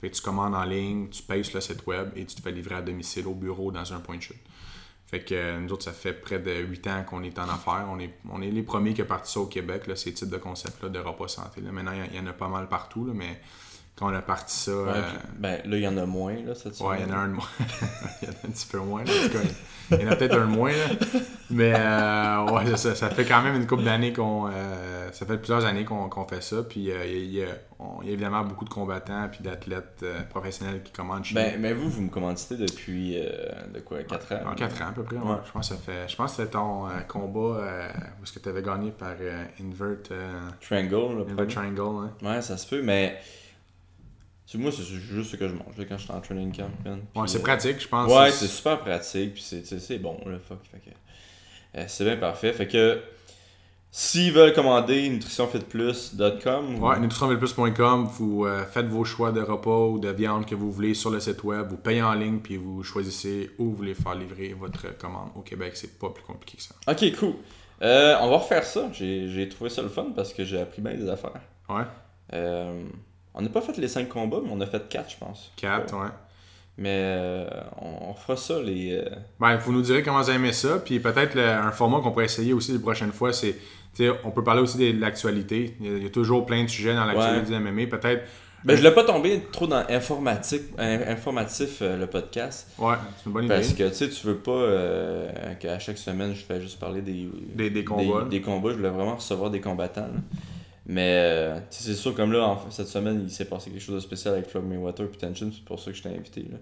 [0.00, 2.40] Fait que tu commandes en ligne, tu payes sur le site web et tu te
[2.40, 4.40] fais livrer à domicile au bureau dans un point de chute.
[5.08, 7.86] Fait que euh, nous autres, ça fait près de 8 ans qu'on est en affaires.
[7.90, 10.30] On est, on est les premiers qui ont parti ça au Québec, là, ces types
[10.30, 11.60] de concepts-là de repas santé.
[11.60, 11.72] Là.
[11.72, 13.40] Maintenant, il y en- a pas mal partout, là, mais
[14.00, 14.72] quand on a parti ça.
[14.72, 17.14] Ouais, euh, puis, ben là, il y en a moins, là, Ouais, il y en
[17.14, 17.48] a un de moins.
[18.22, 19.04] il y en a un petit peu moins.
[19.04, 19.10] Là.
[19.12, 19.44] En tout cas,
[19.92, 20.70] il y en a peut-être un de moins.
[20.72, 20.86] Là.
[21.50, 24.48] Mais euh, ouais, ça, ça fait quand même une couple d'années qu'on.
[24.48, 26.62] euh, ça fait plusieurs années qu'on fait ça.
[26.62, 27.44] Puis il y, a- y
[28.04, 31.60] y évidemment beaucoup de combattants puis d'athlètes professionnels qui commandent chez Ben, nous.
[31.60, 33.16] mais vous, vous me commanditez depuis,
[33.74, 34.50] de quoi, 4 ans?
[34.52, 35.16] En 4 ans à peu près.
[35.16, 35.22] ouais.
[35.22, 35.36] Ouais.
[35.44, 36.08] Je pense que ça fait.
[36.08, 37.40] Je pense que c'était ton combat
[38.20, 39.10] où est-ce que tu avais gagné par
[39.60, 39.96] Invert,
[40.60, 41.48] Triangle, le Invert.
[41.48, 41.80] Triangle.
[42.06, 42.10] hein.
[42.22, 43.18] Ouais, ça se peut, mais...
[44.58, 46.70] Moi, c'est juste ce que je mange là, quand je suis en training camp.
[46.84, 47.00] man.
[47.14, 48.10] Ouais, c'est euh, pratique, je pense.
[48.10, 50.58] Ouais, c'est super pratique, puis c'est, bon, là, fuck.
[50.70, 50.90] Fait que,
[51.78, 52.52] euh, c'est bien parfait.
[52.52, 53.00] Fait que,
[53.90, 60.08] s'ils veulent commander nutritionfitplus.com, Ouais, nutritionvilleplus.com, vous euh, faites vos choix de repas ou de
[60.10, 63.50] viande que vous voulez sur le site web, vous payez en ligne, puis vous choisissez
[63.58, 65.30] où vous voulez faire livrer votre commande.
[65.36, 66.74] Au Québec, c'est pas plus compliqué que ça.
[66.88, 67.34] Ok, cool.
[67.82, 68.88] On va refaire ça.
[68.92, 71.40] J'ai, j'ai trouvé ça le fun parce que j'ai appris bien des affaires.
[71.68, 71.84] Ouais,
[72.32, 72.82] Euh,
[73.34, 75.52] on n'a pas fait les 5 combats, mais on a fait 4, je pense.
[75.56, 76.08] 4, ouais.
[76.78, 77.46] Mais euh,
[77.80, 78.92] on, on fera ça les.
[78.94, 79.04] euh,
[79.38, 82.52] Ben, vous nous direz comment vous aimez ça, puis peut-être un format qu'on pourrait essayer
[82.52, 83.52] aussi les prochaines fois, c'est,
[83.94, 85.76] tu sais, on peut parler aussi de l'actualité.
[85.80, 87.86] Il y, a, il y a toujours plein de sujets dans l'actualité du MMA.
[87.86, 88.22] Peut-être
[88.64, 92.68] Ben, je l'ai pas tombé trop dans informatique, in- informatif, euh, le podcast.
[92.78, 93.54] Ouais, c'est une bonne idée.
[93.54, 97.02] Parce que tu sais, tu veux pas euh, qu'à chaque semaine, je fais juste parler
[97.02, 98.24] des, Des- des combats.
[98.24, 98.70] Des, combats.
[98.70, 100.02] Je voulais vraiment recevoir des combattants.
[100.02, 100.20] là.
[100.92, 104.00] Mais euh, c'est sûr, comme là, en cette semaine, il s'est passé quelque chose de
[104.00, 105.48] spécial avec Floyd Mayweather et Tension.
[105.54, 106.42] C'est pour ça que je t'ai invité.
[106.50, 106.58] Là.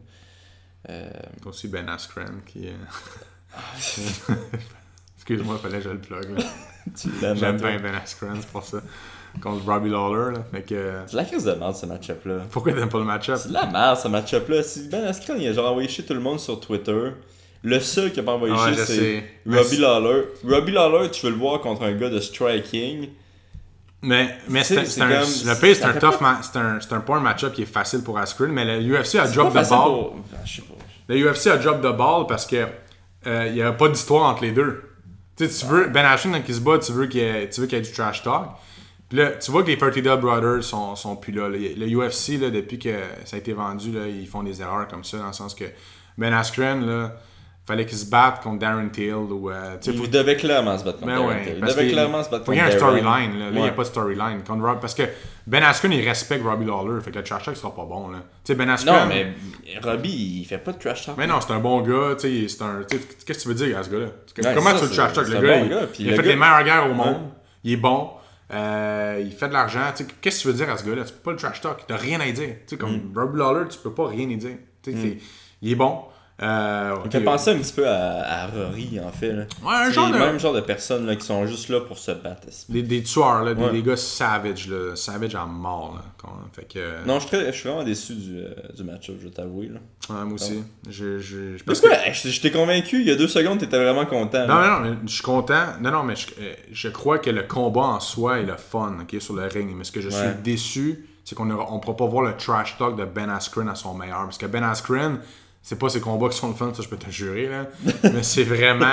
[0.91, 1.11] Euh,
[1.47, 2.69] aussi Ben Askren qui.
[2.69, 4.35] euh,
[5.17, 6.39] Excuse-moi, fallait que je le plug.
[6.39, 6.45] là.
[7.35, 7.71] J'aime toi.
[7.71, 8.83] bien Ben Askren, c'est pour ça.
[9.43, 10.35] Contre Robbie Lawler.
[10.37, 10.45] Là.
[10.53, 12.41] Fait que, euh, C'est de la crise de merde, ce match-up-là.
[12.51, 13.39] pourquoi t'aimes pas le match-up?
[13.41, 14.63] C'est de la merde, ce match-up-là.
[14.63, 17.13] Si Ben Askren, il a genre envoyé chier tout le monde sur Twitter.
[17.63, 19.25] Le seul qui a pas envoyé chier, je c'est.
[19.47, 20.25] Robbie Lawler.
[20.45, 23.09] Robbie Lawler, tu veux le voir contre un gars de striking.
[24.03, 27.03] Mais, mais c'est un, comme- le pire, c'est un tough ma- c'est un, c'est un
[27.09, 29.63] un match-up qui est facile pour Askren, mais le UFC a drop the ball.
[29.69, 30.17] pour-
[30.69, 30.75] pas.
[31.09, 32.67] Le UFC a drop the ball parce que
[33.27, 34.85] euh, il y a pas d'histoire entre les deux.
[35.37, 37.67] Tu veux Ben Askren quand il se bat, tu veux qu'il y ait, tu veux
[37.67, 38.51] qu'il y ait du trash talk.
[39.09, 41.49] Puis là, tu vois que les Fertitta Brothers sont, sont plus là.
[41.49, 42.95] Le, le UFC, là, depuis que
[43.25, 45.65] ça a été vendu, là, ils font des erreurs comme ça, dans le sens que
[46.19, 47.15] Ben Askren, là,
[47.69, 49.51] fallait qu'il se batte contre Darren Till ou.
[49.51, 51.55] euh, tu Il faut- devait clairement se battre contre Mais Darren ouais, Till.
[51.59, 53.39] Il devait clairement se battre y ait un storyline.
[53.39, 54.43] Là, Là, il n'y a pas de storyline.
[54.47, 55.03] Contre Rob- Parce que
[55.47, 57.01] Ben Askren, il respecte Robbie Lawler.
[57.01, 58.09] Fait que le trash talk sera pas bon.
[58.09, 58.19] Là.
[58.19, 58.95] Tu sais, Ben Askren.
[58.95, 59.33] Non, mais
[59.83, 61.17] Robbie, il fait pas de trash talk.
[61.17, 62.27] Mais non, c'est un bon gars, tu
[62.61, 62.83] un.
[62.91, 64.07] tu Qu'est-ce que tu veux dire à ce gars-là?
[64.07, 65.29] Ouais, Comment ça, tu le trash talk?
[65.29, 67.17] Le gars, bon il, gars, il a le fait gars- les meilleures guerres au monde.
[67.65, 68.11] Il est bon.
[68.51, 69.81] euh, il fait de l'argent.
[69.95, 71.05] Tu Qu'est-ce que tu veux dire à ce gars-là?
[71.05, 71.85] Tu peux pas le trash talk.
[71.87, 72.35] T'as rien à dire.
[72.49, 73.13] Tu sais, comme Mm.
[73.15, 74.57] Robbie Lawler, tu peux pas rien y dire.
[74.83, 75.19] Tu c'est-
[75.61, 75.99] Il est bon.
[76.41, 79.33] Euh, Il fait penser un petit peu à, à Rory, en fait.
[79.33, 79.43] Là.
[79.65, 81.99] Ouais, un genre le de- même genre de personnes là, qui sont juste là pour
[81.99, 82.47] se battre.
[82.69, 83.73] Des, des tueurs, là, des, Ouais.
[83.73, 85.95] des gars savage, là, savage en mort.
[85.97, 88.51] Là, quand- fait que, euh, Non, je suis, très- je suis vraiment déçu du, euh,
[88.77, 89.67] du match-up, je vais t'avouer.
[89.69, 89.81] là.
[90.11, 90.63] ouais, moi aussi.
[90.89, 91.75] Je, je, que
[92.13, 94.47] je, je t'ai convaincu, il y a deux secondes, t'étais vraiment content.
[94.47, 95.65] Non, non, non, mais je suis content.
[95.81, 98.97] Non, non, mais je, euh, je crois que le combat en soi est le fun
[99.03, 99.75] ok, sur le ring.
[99.77, 100.37] Mais ce que je suis Ouais.
[100.43, 103.93] déçu, c'est qu'on ne pourra pas voir le trash talk de Ben Askren à son
[103.95, 104.23] meilleur.
[104.23, 105.19] Parce que Ben Askren,
[105.69, 107.47] c'est pas ses combats qui sont le fun, ça je peux te jurer.
[107.47, 107.67] Là.
[108.05, 108.87] mais c'est vraiment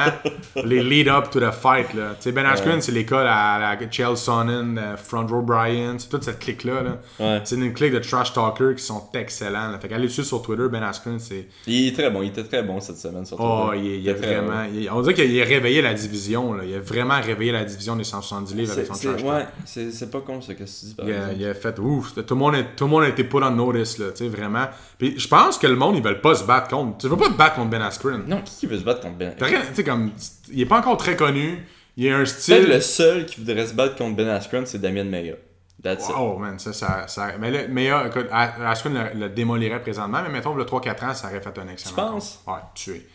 [0.65, 1.93] les lead-up to the fight.
[1.93, 2.15] Là.
[2.34, 6.39] Ben Askren, c'est l'école à la Chael Sonnen, euh, Front Row Bryan, c'est toute cette
[6.39, 6.84] clique-là.
[6.84, 6.97] Là.
[7.19, 7.41] Ouais.
[7.45, 9.72] C'est une clique de trash talkers qui sont excellents.
[9.72, 9.80] Là.
[9.80, 11.47] Fait qu'allez dessus sur Twitter, Ben Askren, c'est.
[11.65, 13.26] Il est très bon, il était très bon cette semaine.
[13.26, 13.77] Surtout, Oh, là.
[13.77, 14.64] il, est- il a vraiment.
[14.73, 16.53] il- on dirait qu'il a réveillé la division.
[16.56, 16.64] Là.
[16.65, 19.31] Il a vraiment réveillé la division des 170 livres avec C'est, son trash talk.
[19.34, 19.45] ouais,
[19.91, 21.35] c'est, pas con qu'est-ce que tu dis par Il a, exemple.
[21.39, 23.52] il a fait ouf, tout le monde, est- tout le monde a été put on
[23.52, 24.65] notice, là, vraiment.
[24.97, 26.98] Puis je pense que le monde, ils veulent pas se battre contre.
[27.00, 28.24] Tu veux pas te battre contre Ben Askren.
[28.28, 29.36] Non, qui, veut se battre contre Ben?
[29.38, 30.12] Tu sais, comme.
[30.52, 31.66] Il est pas encore très connu.
[31.98, 32.68] Il a un Peut-être style.
[32.68, 35.36] le seul qui voudrait se battre contre Ben Askren, c'est Damien Maia.
[35.84, 36.16] That's it.
[36.18, 40.30] Oh man, ça, ça, ça- Mais, là, là, écoute, Askren le, le démolirait présentement, mais
[40.30, 41.90] mettons, le 3-4 ans, ça aurait fait un excellent.
[41.90, 42.44] Tu penses?
[42.48, 43.08] Ouais, tué.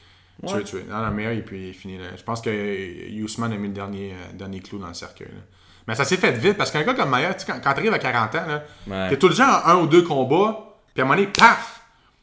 [0.43, 0.49] Ouais.
[0.53, 0.85] Tué, tué.
[0.89, 1.99] Non, non, il, puis, il est fini.
[1.99, 2.05] Là.
[2.17, 5.29] Je pense que Usman a mis le dernier, euh, dernier clou dans le cercueil.
[5.29, 5.41] là.
[5.89, 7.11] Mais ça s'est fait vite parce qu'un gars comme
[7.41, 9.09] sais, quand, quand t'arrives à 40 ans, là, Ouais.
[9.11, 11.80] t'es tout le temps en un ou deux combats, puis à un moment donné, paf!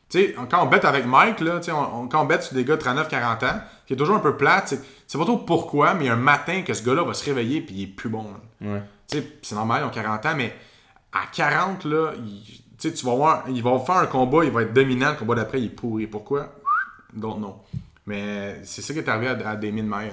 [0.09, 2.43] Tu sais, quand on bête avec Mike, là, tu sais, on, on- quand on bête
[2.43, 5.23] sur des gars de 39-40 ans, qui est toujours un peu plate, c'est c'est pas
[5.25, 7.75] trop pourquoi, mais il y a un matin que ce gars-là va se réveiller puis
[7.75, 8.25] il est plus bon.
[8.61, 8.81] Ouais.
[9.09, 10.53] Tu sais, c'est normal, ils ont 40 ans, mais
[11.13, 12.43] à 40, là, il-
[12.77, 15.15] tu sais, tu vas voir, il va faire un combat, il va être dominant, le
[15.17, 16.07] combat d'après, il est pourri.
[16.07, 16.53] Pourquoi?
[17.13, 17.55] Donc non.
[18.05, 20.11] Mais c'est ça qui est arrivé à, à Damien Maia.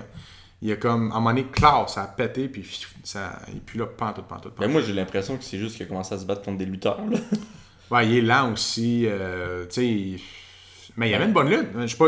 [0.62, 1.46] Il a comme, à un moment donné,
[1.88, 2.66] ça a pété, puis
[3.02, 4.72] ça, il pue là, pantoute, pantoute, Mais pantoute.
[4.72, 7.00] moi, j'ai l'impression que c'est juste qu'il a commencé à se battre contre des lutteurs.
[7.10, 7.18] Là.
[7.90, 10.20] Ouais, il est lent aussi, euh, tu sais, il-
[10.96, 11.68] mais il y avait une bonne lutte.
[11.78, 12.06] Je sais pas,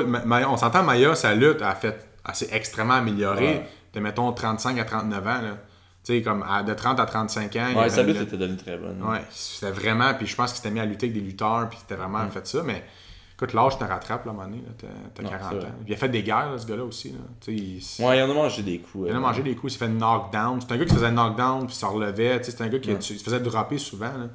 [0.48, 3.68] on s'entend, Maya, sa lutte a fait, s'est extrêmement améliorée Ouais.
[3.94, 5.56] de, mettons, 35 à 39 ans, là.
[6.04, 7.74] Tu sais, comme à- de 30 à 35 ans.
[7.76, 9.02] Ouais, sa lutte était devenue très bonne.
[9.02, 10.14] Ouais, c'était vraiment.
[10.14, 12.46] Puis je pense qu'il s'était mis à lutter avec des lutteurs, puis c'était vraiment fait
[12.46, 12.62] ça.
[12.62, 12.84] Mais
[13.34, 14.62] écoute, l'âge te rattrape, là, à un moment donné.
[14.64, 14.86] là, T'as
[15.16, 15.70] t'as Non, 40 c'est ans.
[15.84, 17.10] Puis il a fait des guerres, là, ce gars-là aussi.
[17.10, 17.18] Là.
[17.48, 19.08] Il, Ouais, il en a mangé des coups.
[19.08, 20.60] il en a mangé des coups, il s'est fait knockdown.
[20.60, 22.40] C'est un gars qui faisait knockdown, puis se relevait.
[22.40, 24.06] C'est un gars qui se faisait dropper souvent.
[24.06, 24.28] là.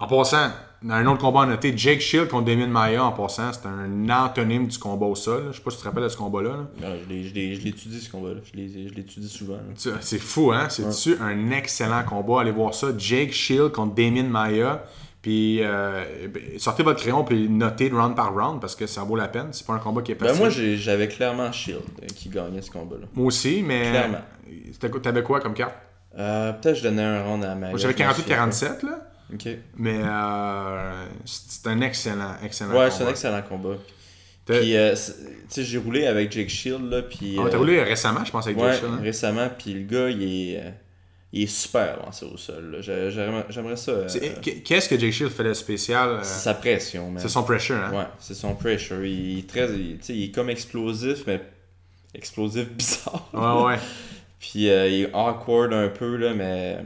[0.00, 0.48] En passant,
[0.82, 4.08] dans un autre combat à noter, Jake Shield contre Damien Maya, en passant, c'est un
[4.10, 5.48] antonyme du combat au sol.
[5.52, 6.50] Je sais pas si tu te rappelles de ce combat-là.
[6.80, 6.88] là.
[6.88, 8.40] Ouais, je l'étudie ce combat-là.
[8.52, 8.58] Je
[8.94, 9.58] l'étudie souvent.
[10.00, 10.68] C'est fou, hein?
[10.68, 12.40] C'est-tu un excellent combat?
[12.40, 12.88] Allez voir ça.
[12.96, 14.84] Jake Shield contre Damien Maya.
[15.20, 16.02] Puis euh,
[16.34, 19.50] ben, sortez votre crayon puis notez round par round parce que ça vaut la peine.
[19.52, 20.40] C'est pas un combat qui est Ben facile.
[20.40, 23.06] moi, j'ai- j'avais clairement Shield euh, qui gagnait ce combat-là.
[23.14, 23.82] Moi aussi, mais.
[23.90, 24.18] Clairement.
[25.00, 25.76] T'avais quoi comme carte?
[26.18, 27.68] Euh, Peut-être je donnais un round à ma.
[27.68, 29.11] Moi, j'avais 48-47, là.
[29.76, 32.90] Mais euh, c'est un excellent, excellent Ouais, combat.
[32.90, 33.76] c'est un excellent combat.
[34.44, 35.02] Puis, euh, tu
[35.48, 37.36] sais, j'ai roulé avec Jake Shield, là, puis...
[37.38, 39.00] Ah, t'as euh, roulé récemment, je pense, avec Ouais, Jake Shield, hein?
[39.02, 40.56] récemment, puis le gars, il est...
[40.58, 40.70] euh,
[41.34, 42.78] il est super lancé au sol.
[42.80, 43.92] J'aimerais ça...
[43.92, 44.08] euh,
[44.64, 46.18] Qu'est-ce que Jake Shield fait de spécial?
[46.22, 47.22] c'est sa pression, man.
[47.22, 47.92] C'est son pressure, hein?
[47.96, 49.02] Ouais, c'est son pressure.
[49.04, 49.66] Il est très...
[49.70, 51.40] il- tu sais, il est comme explosif, mais
[52.14, 53.28] explosif bizarre.
[53.32, 53.78] Ouais, ouais.
[54.40, 56.78] Puis euh, il est awkward un peu, là, mais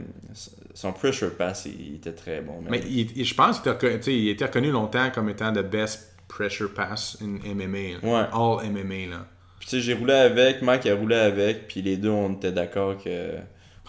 [0.77, 2.61] son pressure pass, il, il était très bon.
[2.69, 7.17] Mais il- je pense qu'il était, était reconnu longtemps comme étant the best pressure pass
[7.21, 7.99] in MMA.
[8.03, 8.25] Ouais.
[8.31, 9.09] All MMA.
[9.09, 9.25] Là.
[9.59, 12.51] Puis, tu sais, j'ai roulé avec, Mike a roulé avec, puis les deux, on était
[12.51, 13.37] d'accord que.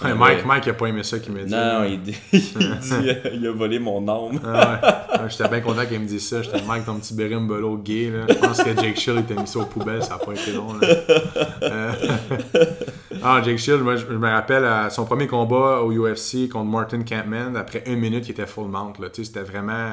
[0.02, 1.52] Ouais, Mike, Mike a pas aimé ça qu'il m'a dit.
[1.52, 4.40] Non, il dit, il, dit, euh, il a volé mon âme.
[4.44, 4.80] Ah
[5.12, 5.22] ouais.
[5.22, 6.40] Ouais, J'étais bien content qu'il me dise ça.
[6.40, 8.10] J'étais Mike, ton petit berimbolo gay.
[8.10, 8.26] Là.
[8.28, 10.72] Je pense que Jake Shield était mis ça aux poubelles, ça n'a pas été long.
[10.74, 10.88] Là.
[11.62, 11.92] Euh,
[13.24, 16.70] ah, Jake Shield, moi, je je me rappelle à son premier combat au UFC contre
[16.70, 17.56] Martin Campman.
[17.56, 18.92] Après une minute, il était full mount.
[19.00, 19.08] Là.
[19.10, 19.90] Tu sais, C'était vraiment.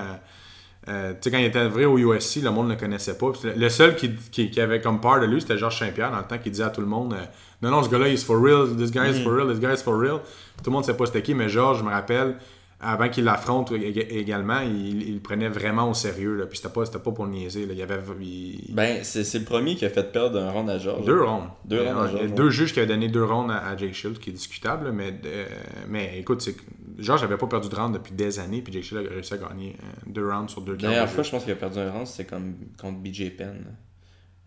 [0.87, 3.31] Euh, tu sais, quand il était vrai au UFC, le monde ne le connaissait pas.
[3.55, 6.23] Le seul qui, qui, qui avait comme part de lui, c'était Georges Saint-Pierre, dans le
[6.25, 7.23] temps, qui disait à tout le monde euh,
[7.61, 9.73] Non, non, ce gars-là, il is for real, this guy is for real, this guy
[9.73, 10.19] is for real.
[10.57, 12.35] Tout le monde ne sait pas c'était qui, mais Georges, je me rappelle,
[12.79, 16.35] avant qu'il l'affronte ég- également, il, il prenait vraiment au sérieux.
[16.35, 16.45] Là.
[16.45, 17.65] Puis c'était pas, c'était pas pour niaiser.
[17.65, 17.73] Là.
[17.73, 21.05] Il avait il- Ben, c'est le premier qui a fait perdre un round à George.
[21.05, 21.47] deux rounds.
[21.63, 24.29] Deux à Georges, deux juges qui avaient donné deux rounds à, à Jake Shield, qui
[24.29, 24.91] est discutable.
[24.91, 25.45] Mais, euh,
[25.89, 26.55] mais écoute, c'est
[26.97, 29.37] Georges n'avait pas perdu de round depuis des années, puis Jake Shield a réussi à
[29.37, 31.91] gagner euh, deux rounds sur deux La dernière fois, je pense qu'il a perdu un
[31.91, 33.75] round, c'était comme contre BJ Penn.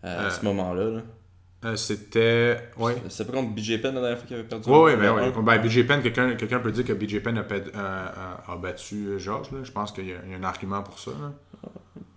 [0.01, 0.83] À Euh, ce moment-là.
[0.89, 1.01] Là.
[1.65, 2.57] Euh, c'était.
[2.77, 2.95] Ouais.
[3.09, 5.01] C'était pas contre BJ Penn la dernière fois qu'il avait perdu Oui, un oui, round?
[5.01, 5.57] ben, Un- ouais.
[5.59, 8.07] Ben, BJ Penn, quelqu'un peut dire que BJ Penn a, ped- euh,
[8.47, 9.51] a- a battu euh, Georges.
[9.51, 9.59] là.
[9.63, 11.11] Je pense qu'il y, a il y a un argument pour ça.
[11.11, 11.33] Là.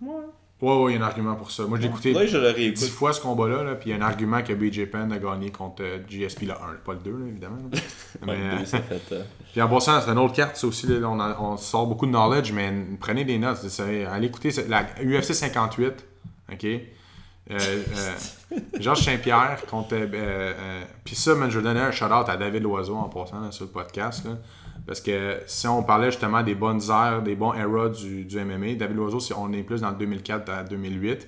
[0.01, 0.13] Ouais.
[0.61, 1.65] Ouais, ouais, il y a un argument pour ça.
[1.65, 4.53] Moi, j'ai écouté dix fois ce combat-là, là, puis il y a un argument que
[4.53, 6.55] BJ Penn a gagné contre euh, GSP le 1,
[6.85, 7.57] pas le 2, là, évidemment.
[7.57, 7.79] là.
[8.25, 9.23] Mais, Ouais, euh, le deux, ça fait, euh,
[9.53, 12.51] puis en passant, c'est une autre carte, ça aussi, on, on sort beaucoup de knowledge,
[12.51, 13.57] mais prenez des notes.
[13.69, 16.05] c'est- Allez écouter c'est la UFC 58,
[16.51, 16.65] ok?
[16.65, 16.79] Euh,
[17.51, 19.93] euh, Georges Saint-Pierre contre.
[19.93, 23.71] euh, Puis ça, je vais donner un shout-out à David Loiseau en passant sur le
[23.71, 24.27] podcast.
[24.87, 28.73] parce que si on parlait justement des bonnes ères, des bons eras du, du MMA,
[28.75, 31.27] David Loiseau, c'est- on est plus dans le 2004 à 2008.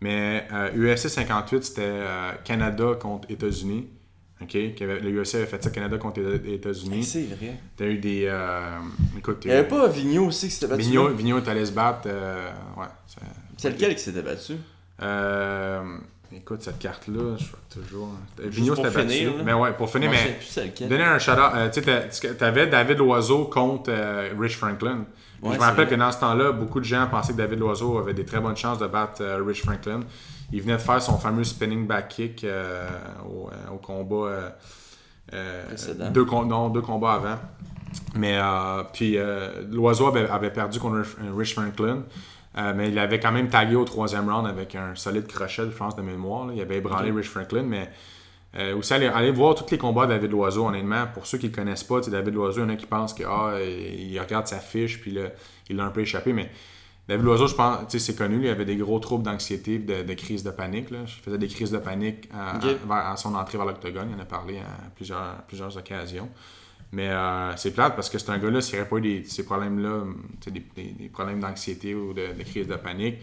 [0.00, 2.00] Mais UFC 58, c'était
[2.44, 3.88] Canada contre États-Unis.
[4.42, 4.74] Ok?
[4.74, 7.04] Qui avait- le UFC avait fait ça, Canada contre les États-Unis.
[7.04, 7.54] C'est vrai.
[7.76, 8.24] T'as eu des.
[8.26, 8.78] euh,
[9.18, 10.82] écoute, Il y avait pas Vigneault aussi qui s'était battu?
[10.82, 11.08] Vigneault?
[11.10, 12.02] Vigneault est allé se battre.
[12.06, 12.86] euh, ouais.
[13.56, 14.54] C'est lequel qui s'était battu?
[15.00, 15.80] Euh,
[16.34, 18.10] écoute, cette carte-là, je vois toujours.
[18.40, 19.08] Juste Vigneault s'était battu.
[19.08, 19.32] finir.
[19.44, 20.38] Mais ouais, pour finir, mais.
[20.38, 20.88] plus lequel.
[20.88, 21.52] Donner un shout-out.
[21.54, 25.04] euh, tu sais, t'avais David Loiseau contre euh, Rich Franklin.
[25.42, 27.98] Ouais, je me rappelle que dans ce temps-là, beaucoup de gens pensaient que David Loiseau
[27.98, 30.00] avait des très bonnes chances de battre euh, Rich Franklin.
[30.52, 32.88] Il venait de faire son fameux spinning back kick euh,
[33.26, 34.26] au, euh, au combat.
[34.28, 34.50] euh,
[35.34, 35.64] euh,
[36.10, 37.38] deux, non, deux combats avant.
[38.14, 39.16] Mais euh, puis
[39.70, 41.04] Loiseau avait, avait perdu contre
[41.36, 42.02] Rich- Franklin.
[42.58, 45.76] Euh, mais il avait quand même tagué au troisième round avec un solide crochet, je
[45.76, 46.46] pense, de mémoire.
[46.46, 46.52] là.
[46.54, 47.90] Il avait ébranlé Rich Franklin, mais
[48.58, 51.06] euh, aussi, allez, allez voir tous les combats de David Loiseau, honnêtement.
[51.14, 53.14] Pour ceux qui ne le connaissent pas, David Loiseau, il y en a qui pensent
[53.14, 55.22] que ah, il regarde sa fiche, puis là,
[55.70, 56.34] il l'a un peu échappé.
[56.34, 56.50] Mais
[57.08, 60.02] David Loiseau, je pense, tu sais, c'est connu, il avait des gros troubles d'anxiété, de,
[60.02, 60.90] de crise de panique.
[60.90, 60.98] Là.
[61.04, 62.76] Il faisait des crises de panique à, Ok.
[62.90, 64.08] à- son entrée vers l'octogone.
[64.10, 66.28] Il en a parlé à plusieurs, plusieurs occasions.
[66.92, 69.24] Mais euh, c'est plate parce que c'est un gars-là, s'il n'y aurait pas eu des-
[69.24, 70.04] ces problèmes-là,
[70.46, 73.16] des, des- des problèmes d'anxiété ou de, de crise de panique,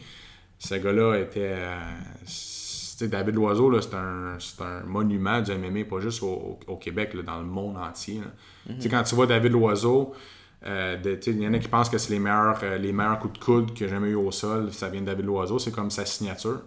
[0.58, 1.54] ce gars-là était.
[1.56, 1.76] euh,
[3.02, 7.40] David Loiseau, c'est un, c'est un monument du MMA, pas juste au, Québec, là, dans
[7.40, 8.20] le monde entier.
[8.68, 10.14] Tu sais, Quand tu vois David Loiseau,
[10.66, 13.40] euh, il y en a qui pensent que c'est les meilleurs, euh, les meilleurs coups
[13.40, 15.90] de coude que j'ai jamais eu au sol, ça vient de David Loiseau, c'est comme
[15.92, 16.62] sa signature.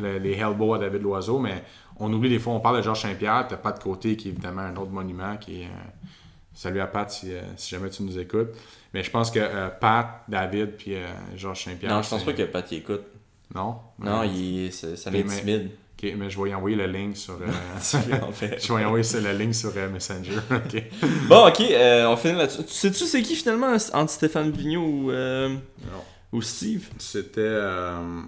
[0.00, 1.62] Le- les Hellbow à David Loiseau, mais
[1.98, 4.30] on oublie des fois, on parle de Georges Saint-Pierre, t'as pas de côté qui est
[4.32, 5.66] évidemment un autre monument qui est.
[5.66, 5.68] euh,
[6.54, 8.48] salut à Pat si, si jamais tu nous écoutes.
[8.94, 9.40] Mais je pense que
[9.78, 10.94] Pat, David, puis
[11.36, 11.94] Georges Saint-Pierre.
[11.94, 13.02] Non, je pense pas que Pat y écoute.
[13.54, 13.76] Non?
[13.98, 15.70] Non, il, ça l'intimide.
[16.02, 17.34] Ok, mais je vais y envoyer le link sur.
[17.40, 17.46] euh,
[18.22, 18.62] En fait.
[18.62, 20.36] je vais y envoyer ça, le link sur euh, Messenger.
[20.50, 20.82] ok.
[21.28, 22.64] Bon, ok, euh, on finit là-dessus.
[22.64, 25.58] Tu Sais-tu c'est qui finalement entre Stéphane Vigneault ou, euh, Non.
[26.32, 26.86] ou Steve?
[26.98, 27.40] C'était.
[27.40, 28.20] euh,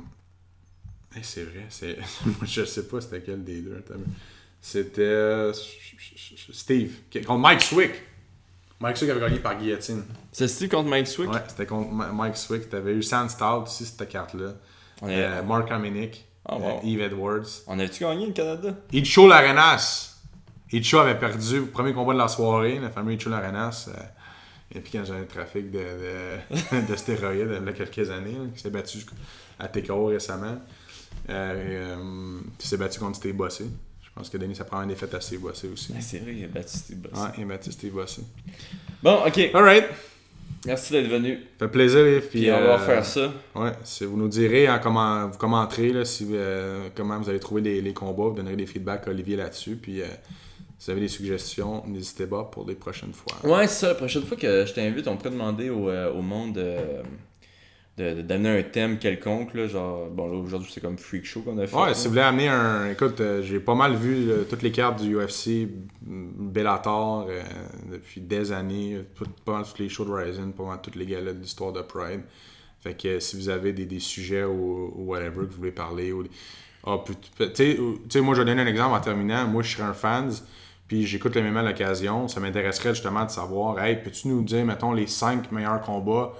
[1.22, 1.98] c'est vrai, c'est.
[2.26, 3.84] Moi, je sais pas c'était quel des deux.
[4.60, 5.50] C'était.
[6.52, 6.92] Steve.
[7.26, 7.90] Contre Mike Swick.
[8.80, 10.04] Mike Swick avait gagné par guillotine.
[10.32, 11.30] C'est Steve contre Mike Swick?
[11.32, 12.70] Ouais, c'était contre Mike Swick.
[12.70, 14.54] T'avais eu Sandstall aussi, cette carte-là.
[15.02, 16.24] Euh, Mark Hominick.
[16.48, 16.78] Ah, wow.
[16.78, 17.46] euh, Yves Edwards.
[17.66, 18.74] on a-tu gagné le Canada?
[18.92, 20.16] Icho Larenas.
[20.72, 23.88] Icho avait perdu le premier combat de la soirée, le fameux Icho Larenas.
[23.88, 24.00] euh,
[24.74, 28.32] et puis quand j'avais un trafic de, de, de stéroïdes il y a quelques années,
[28.32, 28.98] là, qui s'est battu
[29.58, 30.58] à TKO récemment.
[31.30, 33.64] Euh, euh, puis s'est battu contre Steve Bossé.
[34.02, 35.94] Je pense que Denis, ça prend une défaite à Steve Bossé aussi.
[35.96, 37.12] Ah, C'est vrai, il a battu Steve Boss.
[37.18, 38.22] Ouais, il a battu Steve Bossé.
[39.02, 39.84] Bon, ok, Alright.
[40.66, 41.38] Merci d'être venu.
[41.58, 42.42] Ça fait plaisir, filles.
[42.42, 43.32] Puis on va Euh, faire ça.
[43.54, 47.40] Ouais, si vous nous direz en comment vous commenterez là, si, euh, comment vous avez
[47.40, 49.76] trouvé les, les combats, vous donnerez des feedbacks à Olivier là-dessus.
[49.76, 50.06] Puis euh,
[50.78, 53.36] si vous avez des suggestions, n'hésitez pas pour les prochaines fois.
[53.44, 53.88] Ouais, c'est ça.
[53.88, 56.76] La prochaine fois que je t'invite, on pourrait demander au, au monde de-
[57.98, 61.66] d'amener un thème quelconque, là, genre, bon là aujourd'hui c'est comme Freak Show qu'on a
[61.66, 61.76] fait.
[61.76, 61.94] Ouais, là.
[61.94, 62.90] si vous voulez amener un.
[62.90, 65.68] Écoute, euh, j'ai pas mal vu euh, toutes les cartes du UFC,
[66.06, 67.42] mm, Bellator, euh,
[67.92, 68.98] depuis des années.
[69.14, 71.72] tout- pas mal tous les shows de Ryzen, pas mal toutes les galas de l'histoire
[71.72, 72.20] de Pride.
[72.80, 75.72] Fait que euh, si vous avez des, des sujets ou, ou whatever que vous voulez
[75.72, 76.12] parler.
[76.12, 76.30] Ou, des-
[76.86, 77.12] ah, tu
[77.54, 79.46] sais, ou- tu sais, moi je vais donner un exemple en terminant.
[79.48, 80.30] Moi je serais un fan,
[80.86, 82.28] puis j'écoute le MMA à l'occasion.
[82.28, 86.32] Ça m'intéresserait justement de savoir, hey, peux-tu nous dire, mettons, les 5 meilleurs combats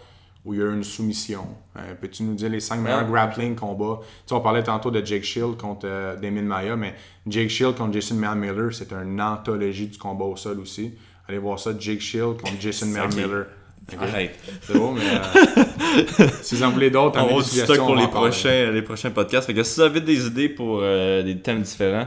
[0.48, 1.46] où il y a eu une soumission.
[1.76, 4.00] Euh, Peux-tu nous dire les 5 meilleurs grappling combats?
[4.00, 6.94] Tu sais, on parlait tantôt de Jake Shield contre euh, Damien Maya, mais
[7.26, 10.94] Jake Shield contre Jason Miller, c'est une anthologie du combat au sol aussi.
[11.28, 12.86] Allez voir ça, Jake Shield contre Jason.
[12.86, 13.46] Miller.
[13.98, 14.38] Arrête.
[14.62, 18.08] C'est beau, mais euh, si vous en voulez d'autres, On va du stock pour les
[18.08, 19.46] prochains, les prochains podcasts.
[19.46, 22.06] Fait que si vous avez des idées pour euh, des thèmes différents,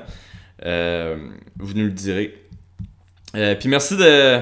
[0.65, 1.17] euh,
[1.57, 2.41] vous nous le direz.
[3.35, 4.39] Euh, puis merci de,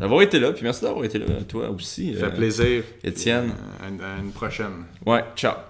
[0.00, 0.52] d'avoir été là.
[0.52, 2.14] Puis merci d'avoir été là, toi aussi.
[2.14, 2.82] Ça euh, fait plaisir.
[3.04, 3.52] Étienne.
[3.82, 4.84] Euh, à une prochaine.
[5.06, 5.69] Ouais, ciao.